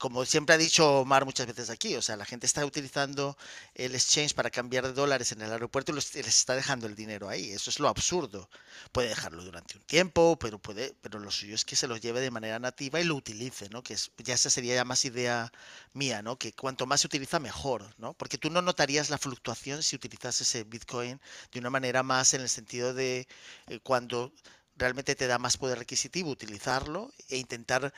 [0.00, 3.36] como siempre ha dicho Omar muchas veces aquí, o sea, la gente está utilizando
[3.74, 7.28] el exchange para cambiar de dólares en el aeropuerto y les está dejando el dinero
[7.28, 7.50] ahí.
[7.50, 8.48] Eso es lo absurdo.
[8.92, 12.20] Puede dejarlo durante un tiempo, pero puede, pero lo suyo es que se lo lleve
[12.20, 13.82] de manera nativa y lo utilice, ¿no?
[13.82, 15.52] Que es, ya esa sería ya más idea
[15.92, 16.38] mía, ¿no?
[16.38, 18.14] Que cuanto más se utiliza mejor, ¿no?
[18.14, 21.20] Porque tú no notarías la fluctuación si utilizas ese Bitcoin
[21.52, 23.28] de una manera más en el sentido de
[23.66, 24.32] eh, cuando
[24.76, 27.92] realmente te da más poder requisitivo utilizarlo e intentar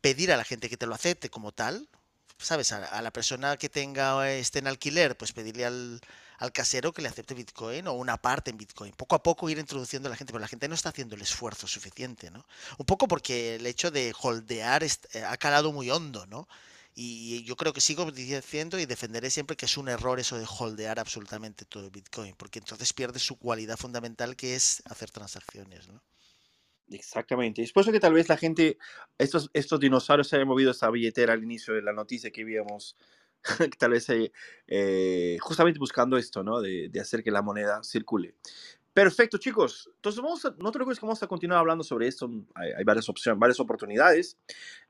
[0.00, 1.88] pedir a la gente que te lo acepte como tal,
[2.38, 2.72] ¿sabes?
[2.72, 6.00] A, la persona que tenga esté en alquiler, pues pedirle al,
[6.38, 8.92] al, casero que le acepte Bitcoin o una parte en Bitcoin.
[8.92, 11.22] Poco a poco ir introduciendo a la gente, pero la gente no está haciendo el
[11.22, 12.44] esfuerzo suficiente, ¿no?
[12.78, 14.90] Un poco porque el hecho de holdear eh,
[15.26, 16.48] ha calado muy hondo, ¿no?
[17.00, 20.46] Y yo creo que sigo diciendo y defenderé siempre que es un error eso de
[20.48, 26.02] holdear absolutamente todo Bitcoin, porque entonces pierde su cualidad fundamental que es hacer transacciones, ¿no?
[26.90, 27.62] Exactamente.
[27.62, 28.78] Es por eso que tal vez la gente,
[29.18, 32.96] estos, estos dinosaurios se hayan movido esa billetera al inicio de la noticia que vimos,
[33.78, 34.32] tal vez eh,
[34.66, 36.60] eh, justamente buscando esto, ¿no?
[36.60, 38.34] De, de, hacer que la moneda circule.
[38.94, 39.90] Perfecto, chicos.
[39.96, 42.28] Entonces, vamos a, no te preocupes que vamos a continuar hablando sobre esto.
[42.54, 44.36] Hay, hay varias opciones, varias oportunidades.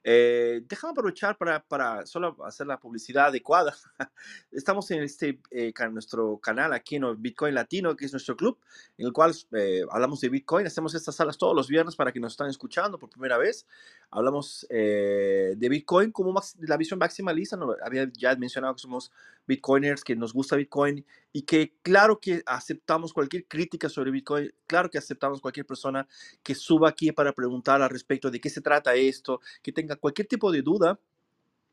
[0.05, 3.75] Eh, déjame aprovechar para, para, solo hacer la publicidad adecuada.
[4.53, 8.59] Estamos en este, eh, nuestro canal aquí en Bitcoin Latino, que es nuestro club,
[8.97, 10.67] en el cual eh, hablamos de Bitcoin.
[10.67, 13.67] Hacemos estas salas todos los viernes para que nos están escuchando por primera vez.
[14.11, 17.57] Hablamos eh, de Bitcoin como la visión maximalista.
[17.57, 17.75] ¿no?
[17.85, 19.11] Había ya mencionado que somos
[19.47, 24.91] Bitcoiners, que nos gusta Bitcoin y que claro que aceptamos cualquier crítica sobre Bitcoin, claro
[24.91, 26.07] que aceptamos cualquier persona
[26.43, 30.27] que suba aquí para preguntar al respecto de qué se trata esto, que tenga cualquier
[30.29, 30.99] tipo de duda.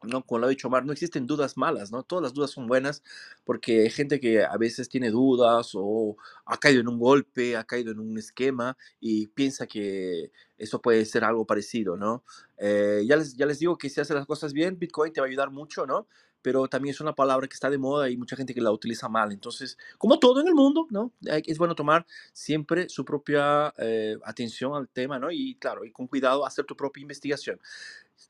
[0.03, 2.03] No, como lo ha dicho Omar, no existen dudas malas, ¿no?
[2.03, 3.01] Todas las dudas son buenas
[3.43, 6.15] porque hay gente que a veces tiene dudas o
[6.45, 11.05] ha caído en un golpe, ha caído en un esquema y piensa que eso puede
[11.05, 12.23] ser algo parecido, ¿no?
[12.57, 15.27] Eh, ya, les, ya les digo que si haces las cosas bien, Bitcoin te va
[15.27, 16.07] a ayudar mucho, ¿no?
[16.45, 19.09] pero también es una palabra que está de moda y mucha gente que la utiliza
[19.09, 19.31] mal.
[19.31, 21.11] Entonces, como todo en el mundo, ¿no?
[21.23, 25.31] Es bueno tomar siempre su propia eh, atención al tema, ¿no?
[25.31, 27.59] Y claro, y con cuidado hacer tu propia investigación.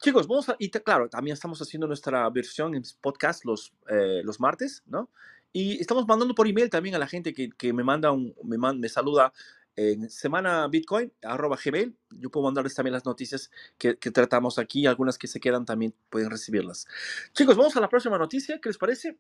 [0.02, 4.40] Chicos, vamos a, y claro, también estamos haciendo nuestra versión en podcast los, eh, los
[4.40, 5.10] martes, ¿no?
[5.54, 8.58] Y estamos mandando por email también a la gente que, que me manda un, me,
[8.58, 9.32] me saluda
[9.76, 11.96] en semana Bitcoin, arroba Gmail.
[12.12, 14.86] Yo puedo mandarles también las noticias que, que, tratamos aquí.
[14.86, 16.88] Algunas que se quedan también pueden recibirlas.
[17.34, 18.60] Chicos, vamos a la próxima noticia.
[18.60, 19.18] ¿Qué les parece?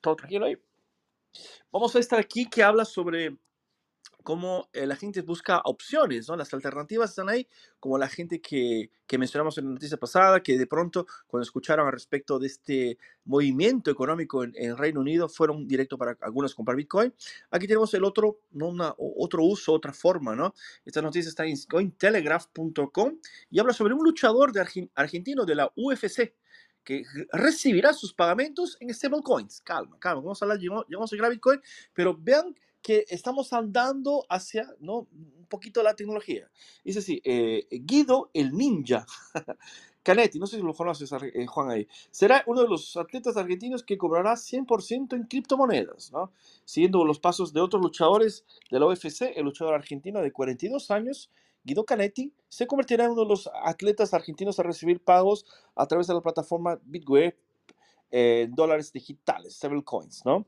[0.00, 0.56] Todo tranquilo ahí.
[1.70, 3.36] Vamos a estar aquí que habla sobre
[4.26, 6.34] cómo eh, la gente busca opciones, ¿no?
[6.34, 7.46] Las alternativas están ahí,
[7.78, 11.86] como la gente que, que, mencionamos en la noticia pasada, que de pronto cuando escucharon
[11.86, 16.76] al respecto de este movimiento económico en, en Reino Unido, fueron directo para algunos comprar
[16.76, 17.14] Bitcoin.
[17.52, 18.66] Aquí tenemos el otro, ¿no?
[18.66, 20.54] Una, otro uso, otra forma, ¿no?
[20.84, 26.34] Esta noticia está en cointelegraph.com y habla sobre un luchador de argentino de la UFC
[26.82, 29.60] que recibirá sus pagamentos en stablecoins.
[29.60, 31.60] Calma, calma, vamos a hablar, llegar a Bitcoin,
[31.94, 35.08] pero vean que estamos andando hacia ¿no?
[35.10, 36.48] un poquito la tecnología.
[36.84, 39.04] Es así, eh, Guido el Ninja
[40.04, 43.82] Canetti, no sé si lo conoces, eh, Juan, ahí, será uno de los atletas argentinos
[43.82, 46.30] que cobrará 100% en criptomonedas, ¿no?
[46.64, 51.28] siguiendo los pasos de otros luchadores de la UFC, el luchador argentino de 42 años,
[51.64, 55.44] Guido Canetti se convertirá en uno de los atletas argentinos a recibir pagos
[55.74, 57.36] a través de la plataforma Bitware
[58.12, 60.46] en dólares digitales, stablecoins, ¿no?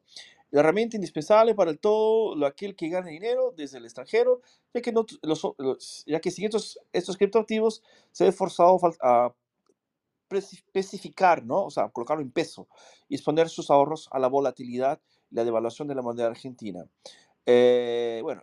[0.51, 4.41] La herramienta indispensable para el todo lo aquel que gane dinero desde el extranjero,
[4.75, 9.35] ya que, no, los, los- ya que sin estos, estos criptoactivos se ve forzado a
[10.31, 11.65] especificar, ¿no?
[11.65, 12.69] O sea, colocarlo en peso
[13.09, 15.01] y exponer sus ahorros a la volatilidad
[15.31, 16.87] y la devaluación de la moneda argentina.
[17.47, 18.43] Eh, bueno,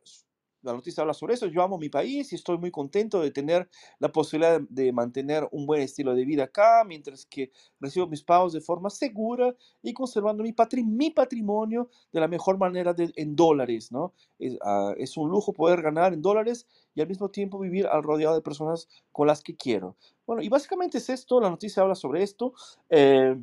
[0.66, 1.46] la noticia habla sobre eso.
[1.48, 3.70] Yo amo mi país y estoy muy contento de tener
[4.00, 8.54] la posibilidad de, mantener un buen estilo de vida acá, mientras que recibo mis pagos
[8.54, 13.36] de forma segura y conservando mi, patri- mi patrimonio de la mejor manera de- en
[13.36, 14.14] dólares, ¿no?
[14.40, 18.04] Es, ah, es un lujo poder ganar en dólares y al mismo tiempo vivir al
[18.04, 19.96] rodeado de personas con las que quiero.
[20.26, 22.54] Bueno, y básicamente es esto, la noticia habla sobre esto.
[22.90, 23.36] Eh,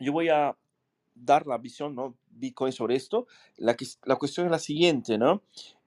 [0.00, 0.56] yo voy a
[1.14, 2.16] dar la visión, ¿no?
[2.30, 3.26] Bitcoin sobre esto.
[3.56, 5.42] La, la cuestión es la siguiente, ¿no?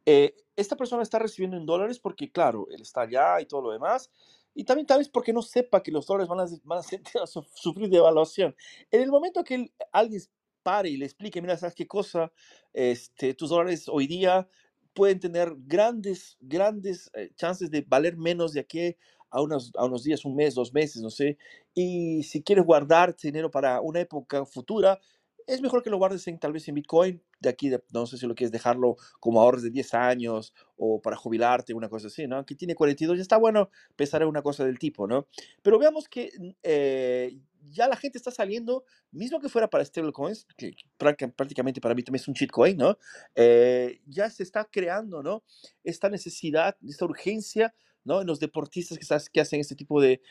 [0.06, 3.72] Eh, esta persona está recibiendo en dólares porque, claro, él está allá y todo lo
[3.72, 4.10] demás.
[4.54, 6.82] Y también tal vez porque no sepa que los dólares van a, van a,
[7.24, 8.56] a su- sufrir devaluación.
[8.92, 10.22] En el momento que alguien
[10.64, 12.32] pare y le explique, mira, ¿sabes qué cosa?
[12.74, 14.48] Este, tus dólares hoy día
[14.94, 18.96] pueden tener grandes, grandes eh, chances de valer menos de aquí
[19.30, 21.38] a unos, a unos días, un mes, dos meses, no sé.
[21.74, 25.00] Y si quieres guardar dinero para una época futura,
[25.48, 27.22] es mejor que lo guardes en, tal vez en Bitcoin.
[27.40, 31.16] De aquí, no sé si lo quieres dejarlo como ahorros de 10 años o para
[31.16, 32.38] jubilarte, una cosa así, ¿no?
[32.38, 35.28] Aquí tiene 42, ya está bueno pensar en una cosa del tipo, ¿no?
[35.62, 37.38] Pero veamos que mm, eh,
[37.72, 41.96] ya la gente está saliendo, mismo que fuera para stablecoins, que que práctica- prácticamente para
[41.96, 42.98] mí también es un shitcoin, ¿no?
[43.36, 45.44] Eh, ya se está creando, ¿no?
[45.84, 47.74] Esta necesidad, esta urgencia,
[48.04, 48.22] ¿no?
[48.22, 50.22] En los deportistas que, que hacen este tipo de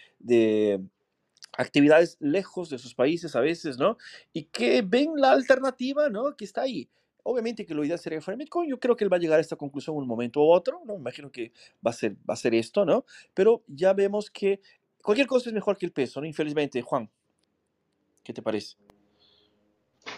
[1.57, 3.97] actividades lejos de sus países a veces, ¿no?
[4.33, 6.37] Y que ven la alternativa, ¿no?
[6.37, 6.89] Que está ahí.
[7.23, 8.69] Obviamente que lo ideal sería Bitcoin.
[8.69, 10.83] Yo creo que él va a llegar a esta conclusión en un momento u otro,
[10.85, 10.95] ¿no?
[10.95, 11.53] Me imagino que
[11.85, 13.07] va a ser, va a ser esto, ¿no?
[13.33, 14.61] Pero ya vemos que
[15.03, 16.27] cualquier cosa es mejor que el peso, ¿no?
[16.27, 17.11] Infelizmente, Juan,
[18.23, 18.77] ¿qué te parece?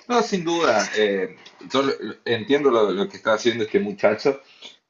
[0.09, 0.85] No, sin duda.
[0.97, 1.37] eh,
[1.73, 1.83] yo
[2.25, 4.41] entiendo lo, lo que está haciendo este muchacho,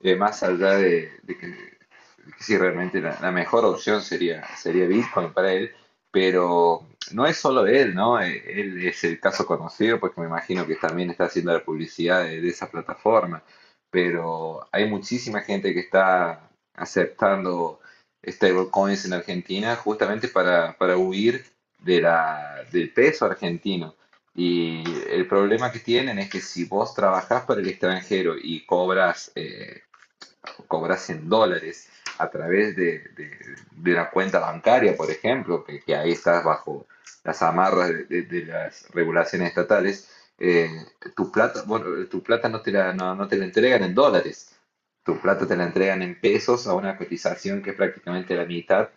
[0.00, 4.42] eh, más allá de, de que, de que sí, realmente la, la mejor opción sería,
[4.56, 5.70] sería Bitcoin para él,
[6.10, 8.20] pero no es solo él, ¿no?
[8.20, 12.24] Eh, Él es el caso conocido, porque me imagino que también está haciendo la publicidad
[12.24, 13.42] de, de esa plataforma,
[13.90, 17.80] pero hay muchísima gente que está aceptando
[18.26, 21.44] stablecoins en Argentina justamente para, para huir
[21.78, 23.94] de la, del peso argentino.
[24.34, 29.32] Y el problema que tienen es que si vos trabajás para el extranjero y cobras,
[29.34, 29.82] eh,
[30.68, 31.88] cobras en dólares
[32.18, 33.38] a través de, de-
[33.72, 36.86] de la cuenta bancaria, por ejemplo, que, que ahí estás bajo
[37.24, 40.70] las amarras de, de- las regulaciones estatales, eh,
[41.14, 44.56] tu plata, bueno, tu plata no te la, no, no te la entregan en dólares,
[45.04, 48.88] tu plata te la entregan en pesos a una cotización que es prácticamente la mitad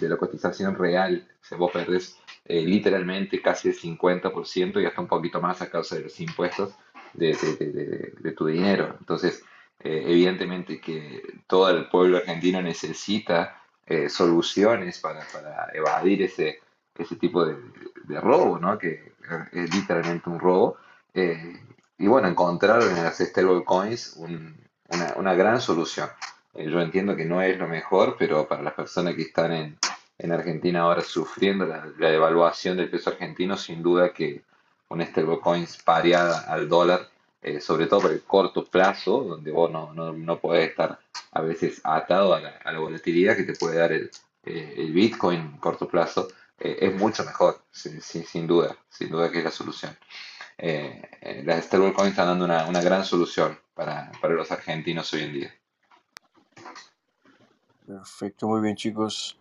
[0.00, 1.26] de la cotización real.
[1.42, 5.70] O sea, vos perdés eh, literalmente casi el 50% y hasta un poquito más a
[5.70, 6.74] causa de los impuestos
[7.14, 8.96] de- de- de- de tu dinero.
[8.98, 9.42] Entonces,
[9.84, 16.60] eh, evidentemente que todo el pueblo argentino necesita eh, soluciones para, para evadir ese,
[16.96, 17.56] ese tipo de,
[18.04, 18.78] de robo, ¿no?
[18.78, 19.12] Que
[19.52, 20.76] es literalmente un robo.
[21.12, 21.60] Eh,
[21.98, 24.56] y bueno, encontraron en las stablecoins un-
[24.88, 26.08] una, una gran solución.
[26.54, 29.78] Eh, yo entiendo que no es lo mejor, pero para las personas que están en,
[30.18, 34.42] en Argentina ahora sufriendo la, la devaluación del peso argentino, sin duda que
[34.88, 37.08] una stablecoins pareada al dólar,
[37.44, 40.98] eh, sobre todo por el corto plazo, donde vos no, no, no podés estar
[41.32, 44.10] a veces atado a la, volatilidad que te puede dar el,
[44.44, 46.28] eh, el Bitcoin en corto plazo,
[46.60, 49.96] eh, es mucho mejor, sin, sin- duda, sin duda que es la solución.
[51.44, 55.54] Las stablecoins están dando una, una gran solución para, para los argentinos hoy en día.
[57.86, 59.38] Perfecto, muy bien, chicos.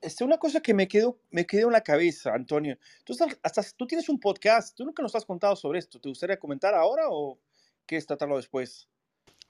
[0.00, 2.78] Este, una cosa que me quedó, me quedó en la cabeza, Antonio.
[3.04, 6.00] Tú, hasta, tú tienes un podcast, tú nunca nos has contado sobre esto.
[6.00, 7.38] ¿Te gustaría comentar ahora o
[7.86, 8.88] quieres tratarlo después,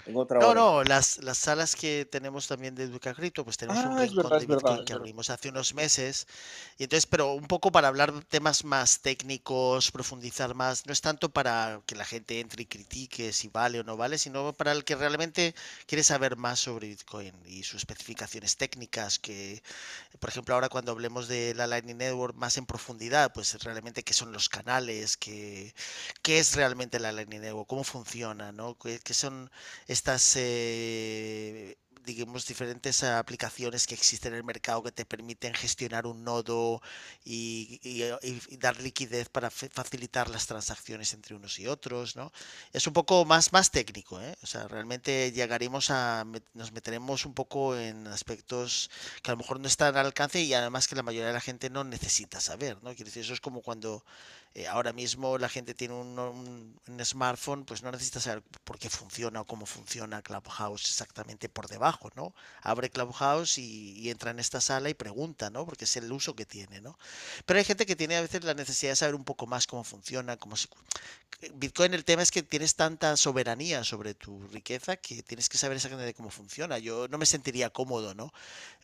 [0.05, 0.55] en otra No, hora?
[0.55, 4.13] no, las, las salas que tenemos también de Educa Cripto, pues tenemos un Ah, es
[4.13, 5.09] rincón verdad, de verdad, Bitcoin es que verdad.
[5.09, 6.27] abrimos hace unos meses.
[6.79, 11.01] Y entonces, pero un poco para hablar de temas más técnicos, profundizar más, no es
[11.01, 14.73] tanto para que la gente entre y critique si vale o no vale, sino para
[14.73, 15.55] el que realmente
[15.87, 19.63] quiere saber más sobre Bitcoin y sus especificaciones técnicas, que,
[20.21, 24.13] por ejemplo, ahora cuando hablemos de la Lightning Network más en profundidad, pues realmente qué
[24.15, 25.75] son los canales, qué,
[26.23, 28.77] qué es realmente la Lightning Network, cómo funciona, ¿no?
[28.79, 29.51] ¿Qué, qué son
[29.87, 31.77] estas, eh,
[32.07, 36.81] digamos, diferentes aplicaciones que existen en el mercado que te permiten gestionar un nodo
[37.25, 42.33] y, y, dar liquidez para facilitar las transacciones entre unos y otros, ¿no?
[42.73, 44.37] Es un poco más, más técnico, ¿eh?
[44.43, 48.89] O sea, realmente llegaremos a, nos meteremos un poco en aspectos
[49.23, 51.41] que a lo mejor no están al alcance y además que la mayoría de la
[51.41, 52.95] gente no necesita saber, ¿no?
[52.95, 54.05] Quiero decir, eso es como cuando
[54.59, 59.43] eh, ahora mismo la gente tiene un, smartphone, pues no necesita saber por qué funciona
[59.43, 62.35] o cómo funciona Clubhouse exactamente por debajo, ¿no?
[62.63, 65.67] Abre Clubhouse y, entra en esta sala y pregunta, ¿no?
[65.67, 66.99] Porque es el uso que tiene, ¿no?
[67.45, 69.85] Pero hay gente que tiene a veces la necesidad de saber un poco más cómo
[69.85, 70.69] funciona, cómo se...
[71.53, 75.77] Bitcoin el tema es que tienes tanta soberanía sobre tu riqueza que tienes que saber
[75.77, 76.79] exactamente cómo funciona.
[76.79, 78.33] Yo no me sentiría cómodo, ¿no?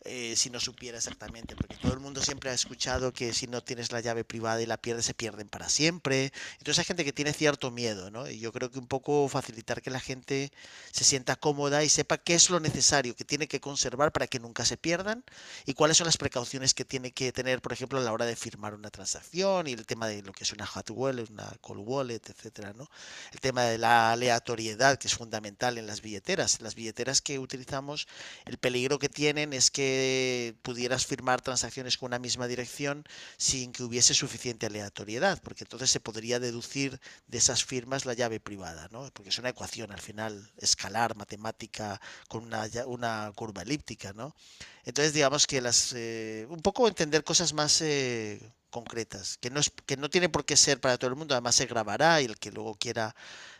[0.05, 3.63] Eh, si no supiera exactamente, porque todo el mundo siempre ha escuchado que si no
[3.63, 6.33] tienes la llave privada y la pierdes, se pierden para siempre.
[6.57, 8.29] Entonces hay gente que tiene cierto miedo, ¿no?
[8.29, 10.51] Y yo creo que un poco facilitar que la gente
[10.91, 14.39] se sienta cómoda y sepa qué es lo necesario que tiene que conservar para que
[14.39, 15.23] nunca se pierdan
[15.65, 18.35] y cuáles son las precauciones que tiene que tener, por ejemplo, a la hora de
[18.35, 21.83] firmar una transacción y el tema de lo que es una hot wallet, una cold
[21.87, 22.89] wallet, etcétera, ¿no?
[23.31, 26.59] El tema de la aleatoriedad, que es fundamental en las billeteras.
[26.61, 28.07] Las billeteras que utilizamos,
[28.45, 29.92] el peligro que tienen es que
[30.61, 33.03] pudieras firmar transacciones con una misma dirección
[33.37, 38.39] sin que hubiese suficiente aleatoriedad porque entonces se podría deducir de esas firmas la llave
[38.39, 39.09] privada, ¿no?
[39.13, 44.35] Porque es una ecuación al final escalar, matemática, con una, una curva elíptica, ¿no?
[44.85, 48.39] Entonces digamos que las eh, un poco entender cosas más eh,
[48.69, 51.55] concretas, que no es que no tiene por qué ser para todo el mundo, además
[51.55, 53.15] se grabará y el que luego quiera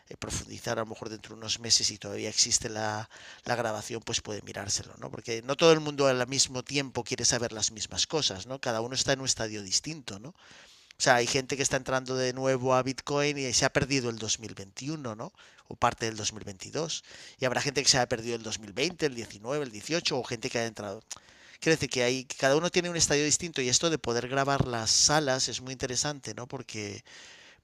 [0.08, 3.08] eh, profundizar a lo mejor dentro de unos meses y todavía existe la,
[3.44, 5.10] grabación, pues puede mirárselo, ¿no?
[5.10, 8.60] Porque no todo el mundo al mismo tiempo quiere saber las mismas cosas, ¿no?
[8.60, 10.28] Cada uno está en un estadio distinto, ¿no?
[10.96, 14.10] O sea, hay gente que está entrando de nuevo a Bitcoin y se ha perdido
[14.10, 15.32] el 2021, ¿no?
[15.68, 17.02] O parte del 2022.
[17.40, 20.50] Y habrá gente que se ha perdido el 2020, el 19, el 18, o gente
[20.50, 21.02] que ha entrado.
[21.60, 24.90] Quiere que hay, cada uno tiene un estadio distinto y esto de poder grabar las
[24.90, 26.46] salas es muy interesante, ¿no?
[26.46, 27.02] Porque,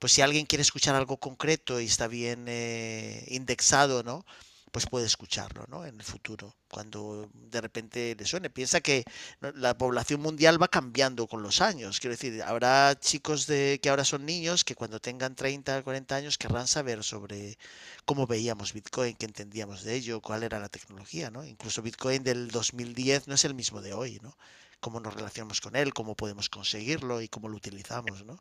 [0.01, 4.25] pues si alguien quiere escuchar algo concreto y está bien eh, indexado, ¿no?
[4.71, 5.85] pues puede escucharlo ¿no?
[5.85, 8.51] en el futuro, cuando de repente le suene.
[8.51, 9.05] Piensa que
[9.41, 11.99] la población mundial va cambiando con los años.
[12.01, 16.39] Quiero decir, habrá chicos de, que ahora son niños que cuando tengan 30, 40 años
[16.39, 17.59] querrán saber sobre
[18.05, 21.31] cómo veíamos Bitcoin, qué entendíamos de ello, cuál era la tecnología.
[21.31, 21.45] ¿no?
[21.45, 24.21] Incluso Bitcoin del 2010 no es el mismo de hoy.
[24.23, 24.37] ¿no?
[24.81, 28.25] Cómo nos relacionamos con él, cómo podemos conseguirlo y cómo lo utilizamos.
[28.25, 28.41] ¿no?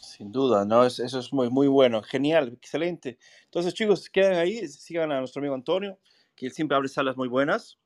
[0.00, 0.84] Sin duda, ¿no?
[0.84, 2.02] eso es muy, muy bueno.
[2.02, 3.18] Genial, excelente.
[3.44, 5.98] Entonces, chicos, quedan ahí, sigan a nuestro amigo Antonio,
[6.34, 7.78] que él siempre abre salas muy buenas.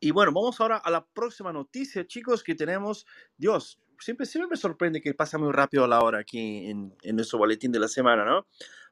[0.00, 3.06] Y bueno, vamos ahora a la próxima noticia, chicos, que tenemos.
[3.36, 7.38] Dios, siempre, siempre me sorprende que pasa muy rápido la hora aquí en, en nuestro
[7.38, 8.46] boletín de la semana, ¿no?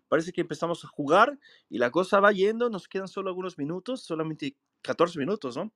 [0.08, 1.38] Parece que empezamos a jugar
[1.68, 5.72] y la cosa va yendo, nos quedan solo algunos minutos, solamente 14 minutos, ¿no?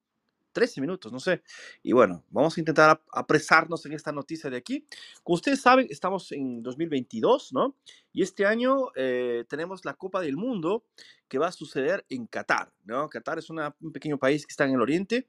[0.53, 1.43] 13 minutos, no sé.
[1.83, 4.85] Y bueno, vamos a intentar apresarnos en esta noticia de aquí.
[5.23, 7.77] Como ustedes saben, estamos en 2022, ¿no?
[8.13, 10.85] Y este año eh, tenemos la Copa del Mundo
[11.29, 13.09] que va a suceder en Qatar, ¿no?
[13.09, 15.29] Qatar es un pequeño país que está en el oriente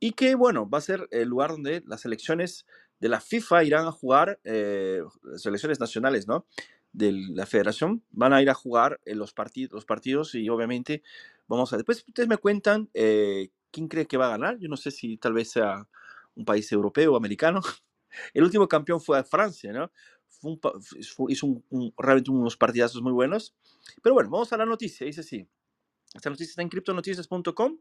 [0.00, 2.66] y que, bueno, va a ser el lugar donde las selecciones
[3.00, 5.02] de la FIFA irán a jugar, eh,
[5.36, 6.46] selecciones nacionales, ¿no?
[6.94, 11.02] de la federación van a ir a jugar en los, partidos los partidos y obviamente
[11.48, 14.58] vamos a después ustedes me cuentan eh, ¿quién cree que va a ganar?
[14.58, 15.88] Yo no sé si tal vez sea
[16.36, 17.60] un país europeo o americano.
[18.32, 19.90] El último campeón fue Francia, ¿no?
[21.28, 21.62] hizo
[21.96, 23.54] realmente unos partidazos muy buenos.
[24.02, 25.06] Pero bueno, vamos a la noticia.
[25.06, 25.48] Dice así.
[26.14, 27.78] Esta noticia está en criptonoticias.com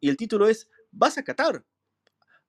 [0.00, 1.62] y el título es ¿Vas a Qatar?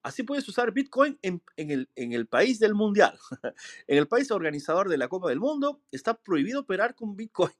[0.02, 3.18] Así puedes usar Bitcoin en, el, en el país del mundial.
[3.86, 7.52] en el país organizador de la Copa del Mundo está prohibido operar con Bitcoin.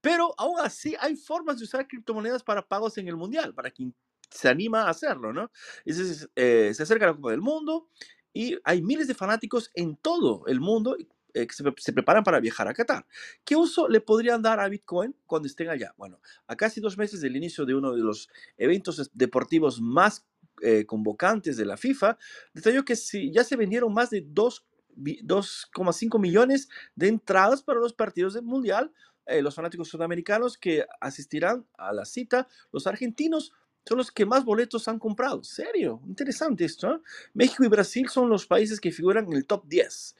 [0.00, 3.94] Pero aún así hay formas de usar criptomonedas para pagos en el mundial, para quien
[4.30, 5.50] se anima a hacerlo, ¿no?
[5.84, 7.88] Eh, se acerca la Copa del Mundo
[8.32, 10.96] y hay miles de fanáticos en todo el mundo
[11.34, 13.06] eh, que se, preparan para viajar a Qatar.
[13.44, 15.94] ¿Qué uso le podrían dar a Bitcoin cuando estén allá?
[15.96, 20.26] Bueno, a casi dos meses del inicio de uno de los eventos deportivos más
[20.62, 22.18] eh, convocantes de la FIFA,
[22.52, 28.34] detalló que si ya se vendieron más de 2,5 millones de entradas para los partidos
[28.34, 28.92] del Mundial,
[29.26, 33.52] eh, los fanáticos sudamericanos que asistirán a la cita, los argentinos
[33.86, 35.42] son los que más boletos han comprado.
[35.42, 36.00] ¿Serio?
[36.06, 36.94] Interesante esto.
[36.94, 37.00] ¿eh?
[37.34, 40.16] México y Brasil son los países que figuran en el top 10.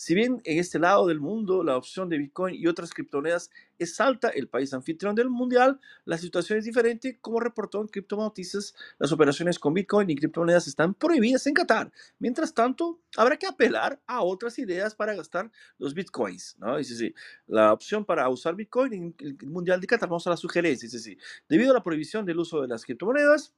[0.00, 4.00] Si bien en este lado del mundo la opción de Bitcoin y otras criptomonedas es
[4.00, 7.18] alta, el país anfitrión del mundial, la situación es diferente.
[7.20, 11.92] Como reportó en Crypto Noticias, las operaciones con Bitcoin y criptomonedas están prohibidas en Qatar.
[12.18, 16.56] Mientras tanto, habrá que apelar a otras ideas para gastar los Bitcoins.
[16.58, 16.78] ¿no?
[16.78, 17.12] Dice,
[17.46, 20.88] la opción para usar Bitcoin en el mundial de Qatar, vamos a la sugerencia.
[20.88, 23.52] Sí, debido a la prohibición del uso de las criptomonedas,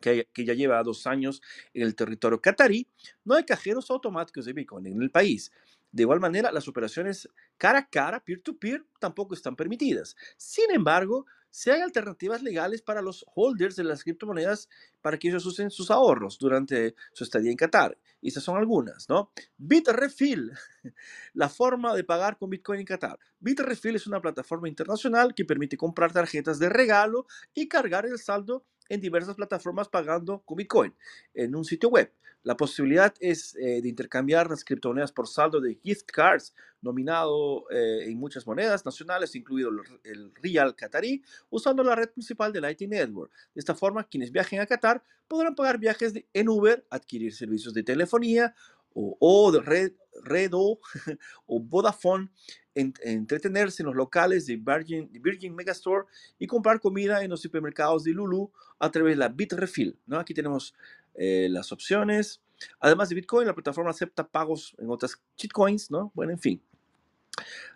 [0.00, 1.42] que, ya lleva dos años
[1.74, 2.88] en el territorio catarí,
[3.24, 5.52] no hay cajeros automáticos de Bitcoin en el país.
[5.92, 7.28] De igual manera, las operaciones
[7.58, 10.16] cara a cara, peer-to-peer, tampoco están permitidas.
[10.36, 14.68] Sin embargo, si hay alternativas legales para los holders de las criptomonedas
[15.02, 17.98] para que ellos usen sus ahorros durante su estadía en Qatar.
[18.20, 19.32] Y esas son algunas, ¿no?
[19.56, 20.52] Bitrefill,
[21.34, 23.18] la forma de pagar con Bitcoin en Qatar.
[23.40, 28.64] Bitrefill es una plataforma internacional que permite comprar tarjetas de regalo y cargar el saldo
[28.90, 30.92] en diversas plataformas pagando con Bitcoin
[31.32, 32.12] en un sitio web.
[32.42, 38.04] La posibilidad es eh, de intercambiar las criptomonedas por saldo de gift cards nominado eh,
[38.06, 42.90] en muchas monedas nacionales, incluido el, el Real Qatarí, usando la red principal de Lightning
[42.90, 43.30] Network.
[43.54, 47.82] De esta forma, quienes viajen a Qatar podrán pagar viajes en Uber, adquirir servicios de
[47.82, 48.54] telefonía
[48.94, 49.92] o, o red,
[50.22, 50.78] Redo
[51.46, 52.28] o Vodafone,
[52.74, 56.06] entretenerse en los locales de Virgin, Virgin Megastore
[56.38, 59.98] y comprar comida en los supermercados de Lulu a través de la Bitrefill.
[60.06, 60.18] ¿no?
[60.18, 60.74] Aquí tenemos
[61.14, 62.40] eh, las opciones.
[62.78, 66.12] Además de Bitcoin, la plataforma acepta pagos en otras shitcoins, ¿no?
[66.14, 66.62] Bueno, en fin.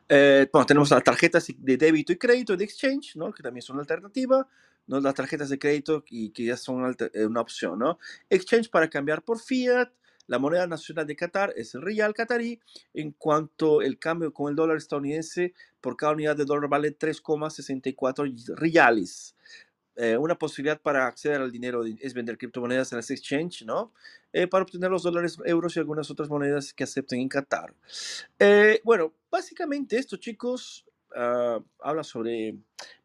[0.09, 3.33] Eh, bueno, tenemos las tarjetas de débito y crédito de Exchange, ¿no?
[3.33, 4.47] Que también son una alternativa.
[4.87, 5.01] ¿no?
[5.01, 7.99] Las tarjetas de crédito y que ya son una, eh, una opción, ¿no?
[8.29, 9.91] Exchange para cambiar por fiat,
[10.27, 12.61] la moneda nacional de Qatar es el real qatarí,
[12.93, 18.57] en cuanto el cambio con el dólar estadounidense por cada unidad de dólar vale 3,64
[18.57, 19.35] reales.
[19.97, 23.93] Eh, una posibilidad para acceder al dinero es vender criptomonedas en las exchange, ¿no?
[24.33, 27.73] Eh, para obtener los dólares, euros y algunas otras monedas que acepten en Qatar.
[28.39, 30.85] Eh, bueno, básicamente esto, chicos,
[31.15, 32.53] ah, habla sobre...
[32.53, 32.57] Va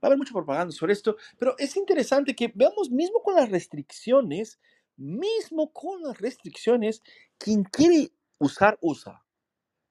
[0.03, 4.59] a haber mucha propaganda sobre esto, pero es interesante que veamos, mismo con las restricciones,
[4.99, 7.01] mismo con las restricciones,
[7.37, 9.23] quien quiere usar, usa.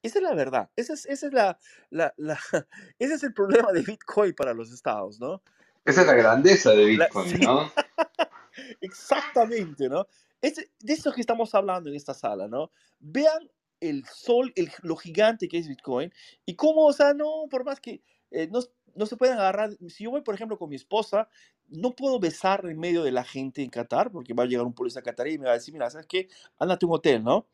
[0.02, 0.70] Esa es la verdad.
[0.76, 1.58] Esa es, esa es la,
[1.90, 2.38] la, la,
[2.98, 5.42] ese es el problema de Bitcoin para los estados, ¿no?
[5.84, 7.70] Esa es la grandeza de la- Bitcoin, sí, ¿no?
[8.80, 10.06] exactamente, ¿no?
[10.40, 12.70] Es de eso que estamos hablando en esta sala, ¿no?
[13.00, 16.12] Vean el sol, el, lo gigante que es Bitcoin
[16.46, 18.60] y cómo, o sea, no, por más que eh, no,
[18.98, 19.70] no se pueden agarrar.
[19.88, 21.28] Si yo voy, por ejemplo, con mi esposa,
[21.68, 24.74] no puedo besar en medio de la gente en Qatar porque va a llegar un
[24.74, 26.28] policía catarí y me va a decir, mira, ¿sabes qué?
[26.58, 27.46] Ándate a un hotel, ¿no?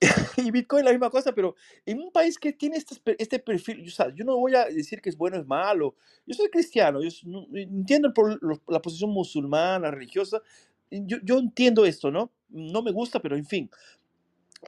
[0.36, 1.54] y Bitcoin la misma cosa, pero
[1.86, 5.00] en un país que tiene este, este perfil, o sea, yo no voy a decir
[5.00, 5.94] que es bueno o es malo.
[6.26, 7.10] Yo soy cristiano, yo
[7.54, 10.40] entiendo el la posición musulmana, religiosa.
[10.90, 12.30] Yo, yo entiendo esto, ¿no?
[12.48, 13.70] No me gusta, pero en fin.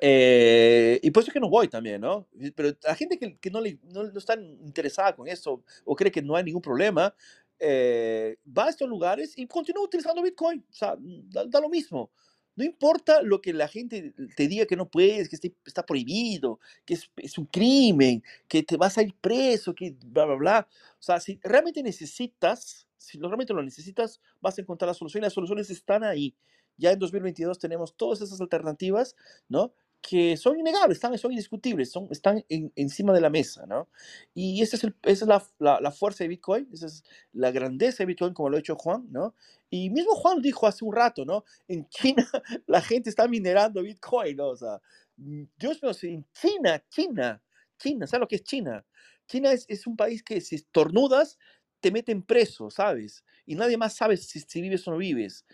[0.01, 2.29] Eh, y por eso es que no voy también, ¿no?
[2.55, 6.13] Pero la gente que, que no, le, no, no está interesada con esto o cree
[6.13, 7.15] que no hay ningún problema,
[7.59, 10.65] eh, va a estos lugares y continúa utilizando Bitcoin.
[10.71, 12.11] O sea, da, da lo mismo.
[12.57, 16.95] No importa lo que la gente te diga que no puedes, que está prohibido, que
[16.95, 20.69] es, es un crimen, que te vas a ir preso, que bla, bla, bla.
[20.99, 25.27] O sea, si realmente necesitas, si realmente lo necesitas, vas a encontrar la solución y
[25.27, 26.35] las soluciones están ahí.
[26.79, 29.17] Ya en 2022 tenemos todas esas alternativas,
[29.49, 29.73] ¿no?
[30.03, 33.89] Que son innegables, están, son indiscutibles, son, están en- encima de la mesa, ¿no?
[34.35, 38.35] Y esa es, es la, la- fuerza de Bitcoin, esa es la grandeza de Bitcoin,
[38.35, 39.35] como lo ha hecho Juan, ¿no?
[39.71, 41.45] Y mismo Juan dijo hace un rato, ¿no?
[41.69, 42.29] En China
[42.67, 44.49] la gente está minerando Bitcoin, ¿no?
[44.49, 44.81] O sea,
[45.17, 47.43] mm, Dios mío, en China, China,
[47.79, 48.85] China, ¿sabes lo que es China?
[49.27, 51.39] China es, es un país que si estornudas,
[51.81, 53.25] te meten preso, ¿sabes?
[53.45, 55.45] Y nadie más sabe si, si vives o no vives.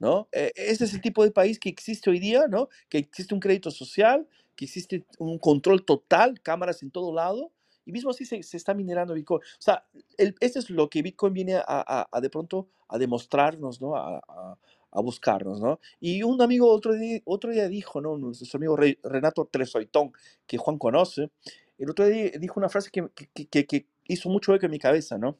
[0.00, 0.28] ¿No?
[0.56, 2.68] Ese es el tipo de país que existe hoy día, ¿no?
[2.88, 4.26] Que existe un crédito social,
[4.56, 7.52] que existe un control total, cámaras en todo lado,
[7.86, 9.40] y mismo así se, está minerando Bitcoin.
[9.42, 9.86] O sea,
[10.18, 13.96] el, es lo que Bitcoin viene a, de pronto a demostrarnos, ¿no?
[13.96, 14.58] A, a-
[15.02, 15.80] buscarnos, ¿no?
[16.00, 18.18] Y un amigo otro día, otro día dijo, ¿no?
[18.18, 20.12] Nuestro amigo Re- Renato Tresoitón,
[20.46, 21.30] que Juan conoce,
[21.78, 24.78] el otro día dijo una frase que, que, que- que hizo mucho eco en mi
[24.80, 25.36] cabeza, ¿no?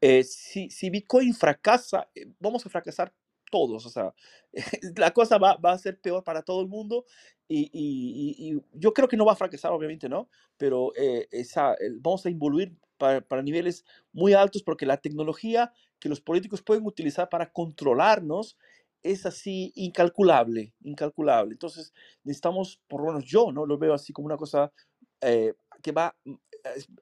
[0.00, 3.12] eh, si, si Bitcoin fracasa, eh, vamos a fracasar
[3.52, 4.14] todos, o sea,
[4.96, 7.04] la cosa va, va a ser peor para todo el mundo
[7.48, 10.28] y, y- y- yo creo que no va a fracasar, obviamente, ¿no?
[10.56, 16.08] Pero eh, esa, vamos a involuir para, para niveles muy altos porque la tecnología que
[16.08, 18.56] los políticos pueden utilizar para controlarnos
[19.02, 21.52] es así incalculable, incalculable.
[21.52, 21.92] Entonces
[22.24, 23.66] necesitamos, por lo menos yo, ¿no?
[23.66, 24.72] Lo veo así como una cosa
[25.20, 26.34] eh, que va, mm,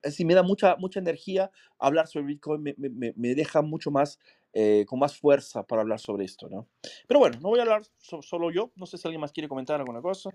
[0.02, 4.18] así me da mucha, mucha energía hablar sobre Bitcoin me- me- me deja mucho más,
[4.52, 6.68] eh, con más fuerza para hablar sobre esto, ¿no?
[7.08, 9.48] Pero bueno, no voy a hablar so- solo yo, no sé si alguien más quiere
[9.48, 10.30] comentar alguna cosa.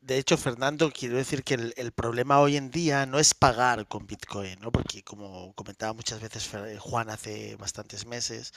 [0.00, 3.86] de hecho, Fernando, quiero decir que el, el problema hoy en día no es pagar
[3.86, 4.72] con Bitcoin, ¿no?
[4.72, 8.52] Porque como comentaba muchas veces Fer- Juan hace bastantes meses,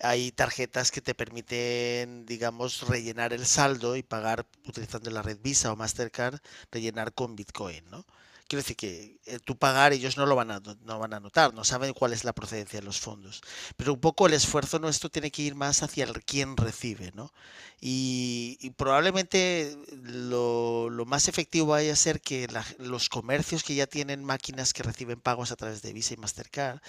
[0.00, 5.72] hay tarjetas que te permiten, digamos, rellenar el saldo y pagar utilizando la red Visa
[5.72, 6.40] o Mastercard,
[6.72, 8.06] rellenar con Bitcoin, ¿no?
[8.50, 11.54] Quiero decir que eh, tú pagar ellos no lo van a, no van a notar,
[11.54, 13.42] no saben cuál es la procedencia de los fondos.
[13.76, 17.32] Pero un poco el esfuerzo nuestro tiene que ir más hacia el quien recibe, ¿no?
[17.80, 22.48] Y, probablemente lo, más efectivo vaya a ser que
[22.78, 26.80] los comercios que ya tienen máquinas que reciben pagos a través de Visa y Mastercard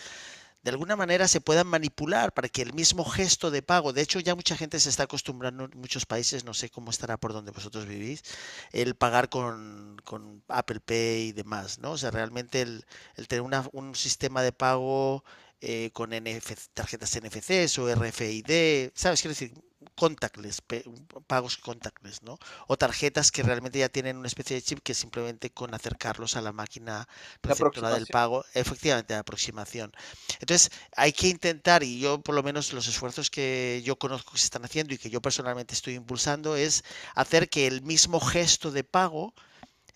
[0.63, 4.19] de alguna manera se puedan manipular para que el mismo gesto de pago, de hecho
[4.19, 7.51] ya mucha gente se está acostumbrando en muchos países, no sé cómo estará por donde
[7.51, 8.23] vosotros vivís,
[8.71, 11.91] el pagar con, con Apple Pay y demás, ¿no?
[11.91, 12.85] O sea, realmente el,
[13.15, 15.23] el tener una- un sistema de pago
[15.61, 19.21] eh, con NF tarjetas NFCs o RFID, ¿sabes?
[19.21, 19.53] Quiero decir,
[19.95, 20.61] contactless,
[21.27, 22.39] pagos contactless, ¿no?
[22.67, 26.41] O tarjetas que realmente ya tienen una especie de chip que simplemente con acercarlos a
[26.41, 27.07] la máquina
[27.43, 28.11] La receptora del aproximación.
[28.11, 29.91] pago, efectivamente, la aproximación.
[30.39, 34.39] Entonces, hay que intentar, y yo por lo menos los esfuerzos que yo conozco que
[34.39, 36.83] se están haciendo y que yo personalmente estoy impulsando, es
[37.15, 39.33] hacer que el mismo gesto de pago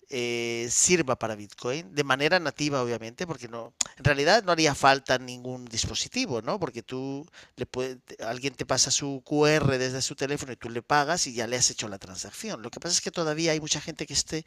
[0.09, 5.17] eh, sirva para Bitcoin de manera nativa, obviamente, porque no, en realidad no haría falta
[5.17, 6.59] ningún dispositivo, ¿no?
[6.59, 7.25] Porque tú
[7.55, 11.33] le puede, alguien te pasa su QR desde su teléfono y tú le pagas y
[11.33, 12.61] ya le has hecho la transacción.
[12.61, 14.45] Lo que pasa es que todavía hay mucha gente que este,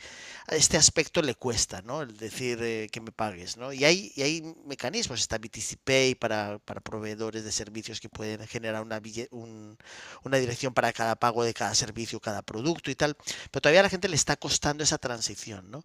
[0.49, 2.03] este aspecto le cuesta, ¿no?
[2.03, 3.73] El decir eh, que me pagues, ¿no?
[3.73, 8.47] Y hay, y hay mecanismos, está BTC Pay para, para proveedores de servicios que pueden
[8.47, 9.77] generar una, un-
[10.25, 13.17] una dirección para cada pago de cada servicio, cada producto y tal
[13.51, 15.85] pero todavía a la gente le está costando esa transición, ¿no?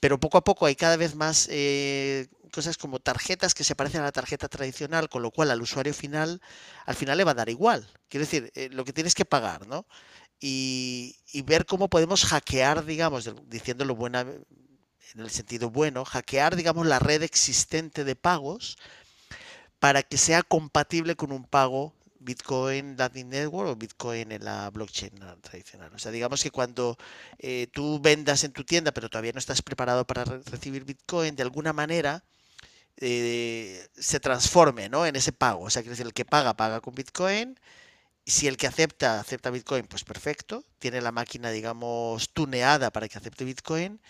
[0.00, 4.00] Pero poco a poco hay cada vez más eh, cosas como tarjetas que se parecen
[4.02, 6.40] a la tarjeta tradicional, con lo cual al usuario final,
[6.86, 7.86] al final le va a dar igual.
[8.08, 9.86] Quiero decir, eh, lo que tienes que pagar, ¿no?
[10.40, 16.86] Y, y ver cómo podemos hackear, digamos, diciéndolo buena, en el sentido bueno, hackear, digamos,
[16.86, 18.76] la red existente de pagos
[19.78, 21.94] para que sea compatible con un pago
[22.30, 25.14] Bitcoin Lightning Network o Bitcoin en la blockchain
[25.46, 25.90] tradicional.
[25.94, 26.96] O sea, digamos que cuando
[27.38, 31.36] eh, tú vendas en tu tienda, pero todavía no estás preparado para re- recibir Bitcoin,
[31.36, 32.12] de alguna manera
[32.98, 35.06] eh, se transforme, ¿no?
[35.06, 35.64] en ese pago.
[35.64, 37.58] O sea, decir, el que paga, paga con Bitcoin.
[38.26, 40.64] Si el que acepta, acepta Bitcoin, pues perfecto.
[40.78, 44.00] Tiene la máquina, digamos, tuneada para que acepte Bitcoin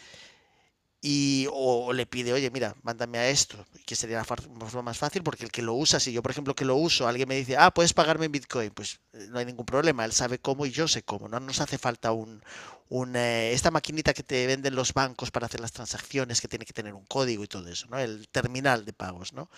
[1.11, 3.57] y o, le pide, oye, mira, mándame a esto,
[3.87, 6.55] que sería la forma más fácil, porque el que lo usa, si yo, por ejemplo,
[6.55, 9.47] que lo uso, alguien me dice, ah, puedes pagarme en Bitcoin, pues eh, no hay
[9.47, 12.43] ningún problema, él sabe cómo y yo sé cómo, no nos hace falta un,
[12.90, 16.73] eh, esta maquinita que te venden los bancos para hacer las transacciones, que tiene que
[16.73, 17.98] tener un código y todo eso, ¿no?
[17.98, 19.51] El terminal de pagos, ¿no?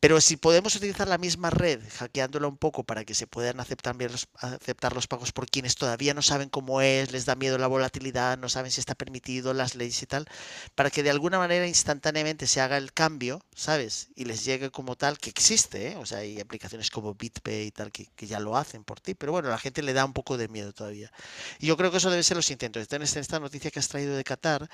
[0.00, 3.96] Pero si podemos utilizar la misma red, hackeándola un poco para que se puedan aceptar,
[3.96, 7.66] los, aceptar los pagos por quienes todavía no saben cómo es, les da miedo la
[7.66, 10.26] volatilidad, no saben si está permitido, las leyes y tal,
[10.74, 14.08] para que de alguna manera instantáneamente se haga el cambio, ¿sabes?
[14.14, 15.96] Y les llegue como tal, que existe, ¿eh?
[15.96, 19.14] O sea, hay aplicaciones como BitPay y tal que, que ya lo hacen por ti,
[19.14, 21.10] pero bueno, a la gente le da un poco de miedo todavía.
[21.58, 22.82] Y yo creo que eso deben ser los intentos.
[22.82, 24.68] Entonces, en esta noticia que has traído de Qatar,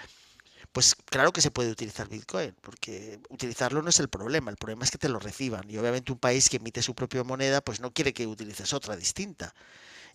[0.73, 4.85] pues claro que se puede utilizar Bitcoin, porque utilizarlo no es el problema, el problema
[4.85, 5.69] es que te lo reciban.
[5.69, 8.97] Y obviamente un país que emite su propia moneda, pues no quiere que utilices otra
[8.97, 9.55] distinta.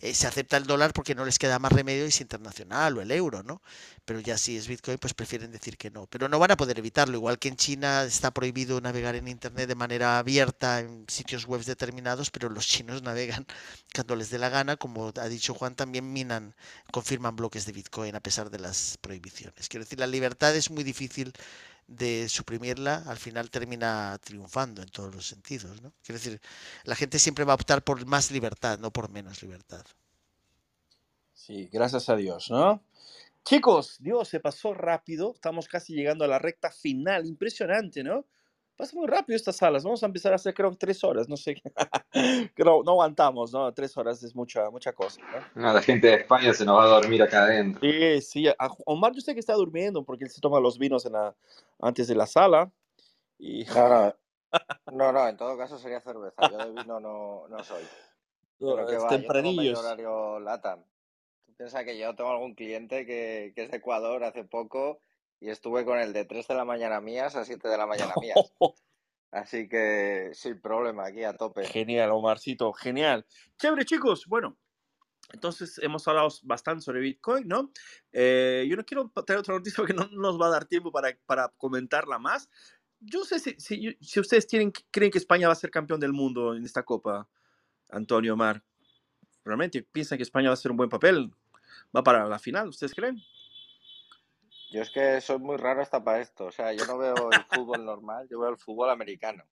[0.00, 3.02] Eh, se acepta el dólar porque no les queda más remedio y es internacional o
[3.02, 3.62] el euro, ¿no?
[4.04, 6.06] Pero ya si es Bitcoin, pues prefieren decir que no.
[6.06, 9.68] Pero no van a poder evitarlo, igual que en China está prohibido navegar en Internet
[9.68, 13.46] de manera abierta en sitios web determinados, pero los chinos navegan
[13.94, 16.54] cuando les dé la gana, como ha dicho Juan, también minan,
[16.92, 19.68] confirman bloques de Bitcoin a pesar de las prohibiciones.
[19.68, 21.32] Quiero decir, la libertad es muy difícil
[21.86, 25.92] de suprimirla, al final termina triunfando en todos los sentidos, ¿no?
[26.02, 26.40] Quiero decir,
[26.84, 29.84] la gente siempre va a optar por más libertad, no por menos libertad.
[31.32, 32.82] Sí, gracias a Dios, ¿no?
[33.44, 35.32] Chicos, Dios, se pasó rápido.
[35.32, 37.26] Estamos casi llegando a la recta final.
[37.26, 38.24] Impresionante, ¿no?
[38.76, 39.84] Pasa muy rápido estas salas.
[39.84, 41.28] Vamos a empezar a hacer, creo, tres horas.
[41.28, 41.62] No sé.
[42.54, 43.72] Creo, no aguantamos, ¿no?
[43.72, 45.20] Tres horas es mucha, mucha cosa,
[45.54, 45.62] ¿no?
[45.62, 47.80] No, la gente de España se nos va a dormir acá adentro.
[47.80, 48.48] Sí, sí.
[48.48, 51.34] A Omar, yo sé que está durmiendo porque él se toma los vinos en la,
[51.80, 52.70] antes de la sala.
[53.38, 54.14] Y No, no,
[54.92, 56.50] no, no, en todo caso sería cerveza.
[56.50, 57.82] Yo de vino no, no soy.
[58.58, 59.78] Pero no, que es va, yo tempranillos.
[59.78, 60.82] horario LATAM.
[61.46, 65.00] Tú piensas que yo tengo algún cliente que, que es de Ecuador hace poco
[65.40, 68.12] y estuve con el de 3 de la mañana mías a 7 de la mañana
[68.20, 68.36] mías.
[69.30, 71.64] Así que sin problema, aquí a tope.
[71.66, 73.26] Genial, Omarcito, genial.
[73.58, 74.26] Chévere, chicos.
[74.26, 74.56] Bueno,
[75.32, 77.70] entonces hemos hablado bastante sobre Bitcoin, ¿no?
[78.12, 81.16] Eh, yo no quiero traer otra noticia porque no nos va a dar tiempo para,
[81.26, 82.48] para comentarla más.
[83.00, 86.12] Yo sé si, si, si ustedes tienen, creen que España va a ser campeón del
[86.12, 87.28] mundo en esta Copa,
[87.90, 88.62] Antonio Omar.
[89.44, 91.30] ¿Realmente piensan que España va a hacer un buen papel?
[91.94, 92.68] ¿Va para la final?
[92.68, 93.20] ¿Ustedes creen?
[94.70, 96.46] Yo es que soy muy raro hasta para esto.
[96.46, 99.44] O sea, yo no veo el fútbol normal, yo veo el fútbol americano.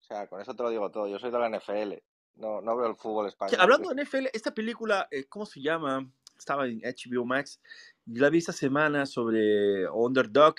[0.00, 1.06] O sea, con eso te lo digo todo.
[1.08, 1.94] Yo soy de la NFL.
[2.36, 3.60] No, no veo el fútbol español.
[3.60, 6.10] Hablando de NFL, esta película, eh, ¿cómo se llama?
[6.36, 7.60] Estaba en HBO Max.
[8.06, 10.56] Yo la vi esta semana sobre Underdog.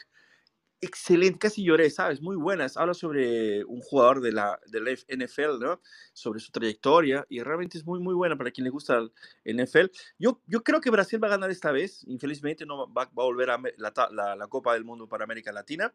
[0.84, 2.22] Excelente, casi lloré, ¿sabes?
[2.22, 2.76] Muy buenas.
[2.76, 5.80] Habla sobre un jugador de la, de la NFL, ¿no?
[6.12, 9.00] Sobre su trayectoria y realmente es muy, muy buena para quien le gusta
[9.46, 9.88] el NFL.
[10.20, 12.04] Yo, yo creo que Brasil va a ganar esta vez.
[12.08, 15.94] Infelizmente no va, va a volver a la, la- Copa del Mundo para América Latina.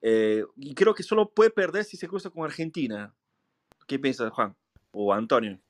[0.00, 3.14] Eh, y creo que solo puede perder si se cruza con Argentina.
[3.86, 4.56] ¿Qué piensas, Juan?
[4.92, 5.60] O Antonio.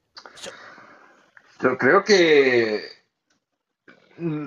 [1.61, 2.83] Yo creo que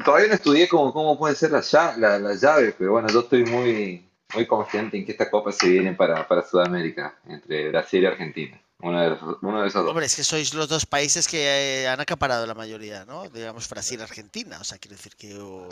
[0.04, 1.62] todavía no estudié cómo, cómo puede ser la,
[1.98, 5.68] la, la llave, pero bueno, yo estoy muy, muy confiante en que esta copa se
[5.70, 8.60] viene para, para Sudamérica, entre Brasil y Argentina.
[8.80, 9.90] Uno de, los- uno de esos dos.
[9.90, 13.28] Hombre, es que sois los dos países que eh, han acaparado la mayoría, ¿no?
[13.30, 14.60] Digamos Brasil, Argentina.
[14.62, 15.68] O sea, quiero decir que o-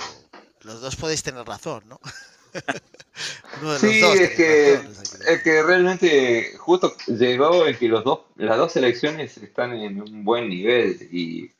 [0.62, 2.00] los dos podéis tener razón, ¿no?
[3.62, 4.88] Uno de los Sí, dos es que, razón.
[4.92, 5.36] o sea, quiero decir.
[5.36, 10.24] es que realmente justo llegó en que los dos, las dos selecciones están en un
[10.26, 11.52] buen nivel y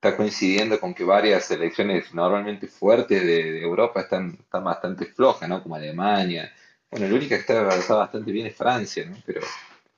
[0.00, 5.48] está coincidiendo con que varias selecciones normalmente fuertes de, de Europa están, están bastante flojas,
[5.48, 5.60] ¿no?
[5.60, 6.52] Como Alemania.
[6.88, 9.16] Bueno, la única que está, está bastante bien es Francia, ¿no?
[9.26, 9.40] Pero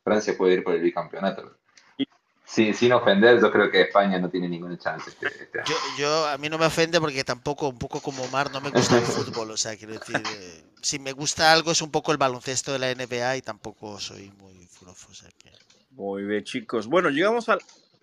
[0.03, 1.55] Francia puede ir por el bicampeonato.
[2.47, 5.69] Sí, sin ofender, yo creo que España no tiene ninguna chance este, este año.
[5.69, 8.71] Yo, yo, a mí no me ofende porque tampoco, un poco como Omar, no me
[8.71, 9.51] gusta el fútbol.
[9.51, 12.79] O sea, quiero decir, eh, si me gusta algo es un poco el baloncesto de
[12.79, 15.13] la NBA y tampoco soy muy furofo.
[15.13, 15.53] O sea, que...
[15.91, 16.89] Muy bien, chicos.
[16.89, 17.59] Bueno, llegamos a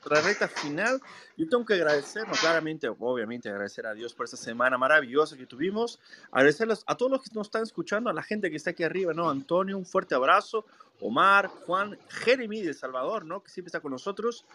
[0.06, 1.02] la recta final.
[1.36, 5.46] Yo tengo que agradecer, no, claramente, obviamente, agradecer a Dios por esta semana maravillosa que
[5.46, 6.00] tuvimos.
[6.32, 9.14] Agradecerles a todos los que nos están escuchando, a la gente que está aquí arriba,
[9.14, 9.30] ¿no?
[9.30, 10.66] Antonio, un fuerte abrazo.
[11.00, 13.44] Omar, Juan, Jeremy de Salvador, ¿no?
[13.44, 14.46] Que siempre está con nosotros.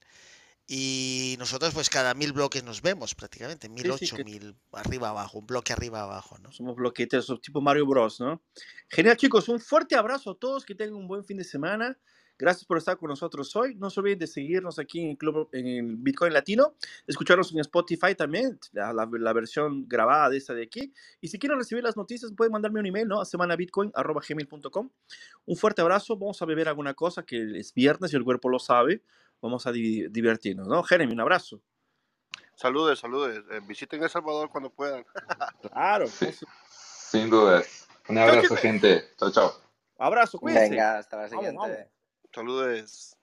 [0.74, 5.10] Y nosotros, pues cada mil bloques nos vemos prácticamente, Sí, 1008, sí, que 1000 arriba
[5.10, 6.50] abajo, un bloque arriba abajo, ¿no?
[6.50, 8.40] Somos bloquetes, tipo Mario Bros, ¿no?
[8.88, 9.50] Genial, chicos.
[9.50, 10.64] Un fuerte abrazo a todos.
[10.64, 11.98] Que tengan un buen fin de semana.
[12.38, 13.74] Gracias por estar con nosotros hoy.
[13.74, 16.74] No se olviden de seguirnos aquí en el Club en el Bitcoin Latino.
[17.06, 20.90] Escucharnos en Spotify también, la, la- la versión grabada de esta de aquí.
[21.20, 23.20] Y si quieren recibir las noticias, pueden mandarme un email, ¿no?
[23.20, 24.90] A semanabitcoin.gmail.com.
[25.44, 26.16] Un fuerte abrazo.
[26.16, 29.02] Vamos a beber alguna cosa que es viernes y el cuerpo lo sabe.
[29.42, 30.82] Vamos a di- divertirnos, ¿no?
[30.84, 31.60] Jeremy, un abrazo.
[32.54, 33.42] Saludes, saludes.
[33.50, 35.04] Eh, visiten El Salvador cuando puedan.
[35.62, 36.06] Claro.
[36.06, 36.40] Sí, pues,
[37.10, 37.88] sin dudas.
[38.08, 39.10] Un abrazo, gente.
[39.18, 39.52] Chao, chao.
[39.98, 40.70] Abrazo, cuídense.
[40.70, 41.66] Venga, hasta la Vamos, vamos.
[41.66, 41.92] siguiente.
[42.34, 43.16] Saludes.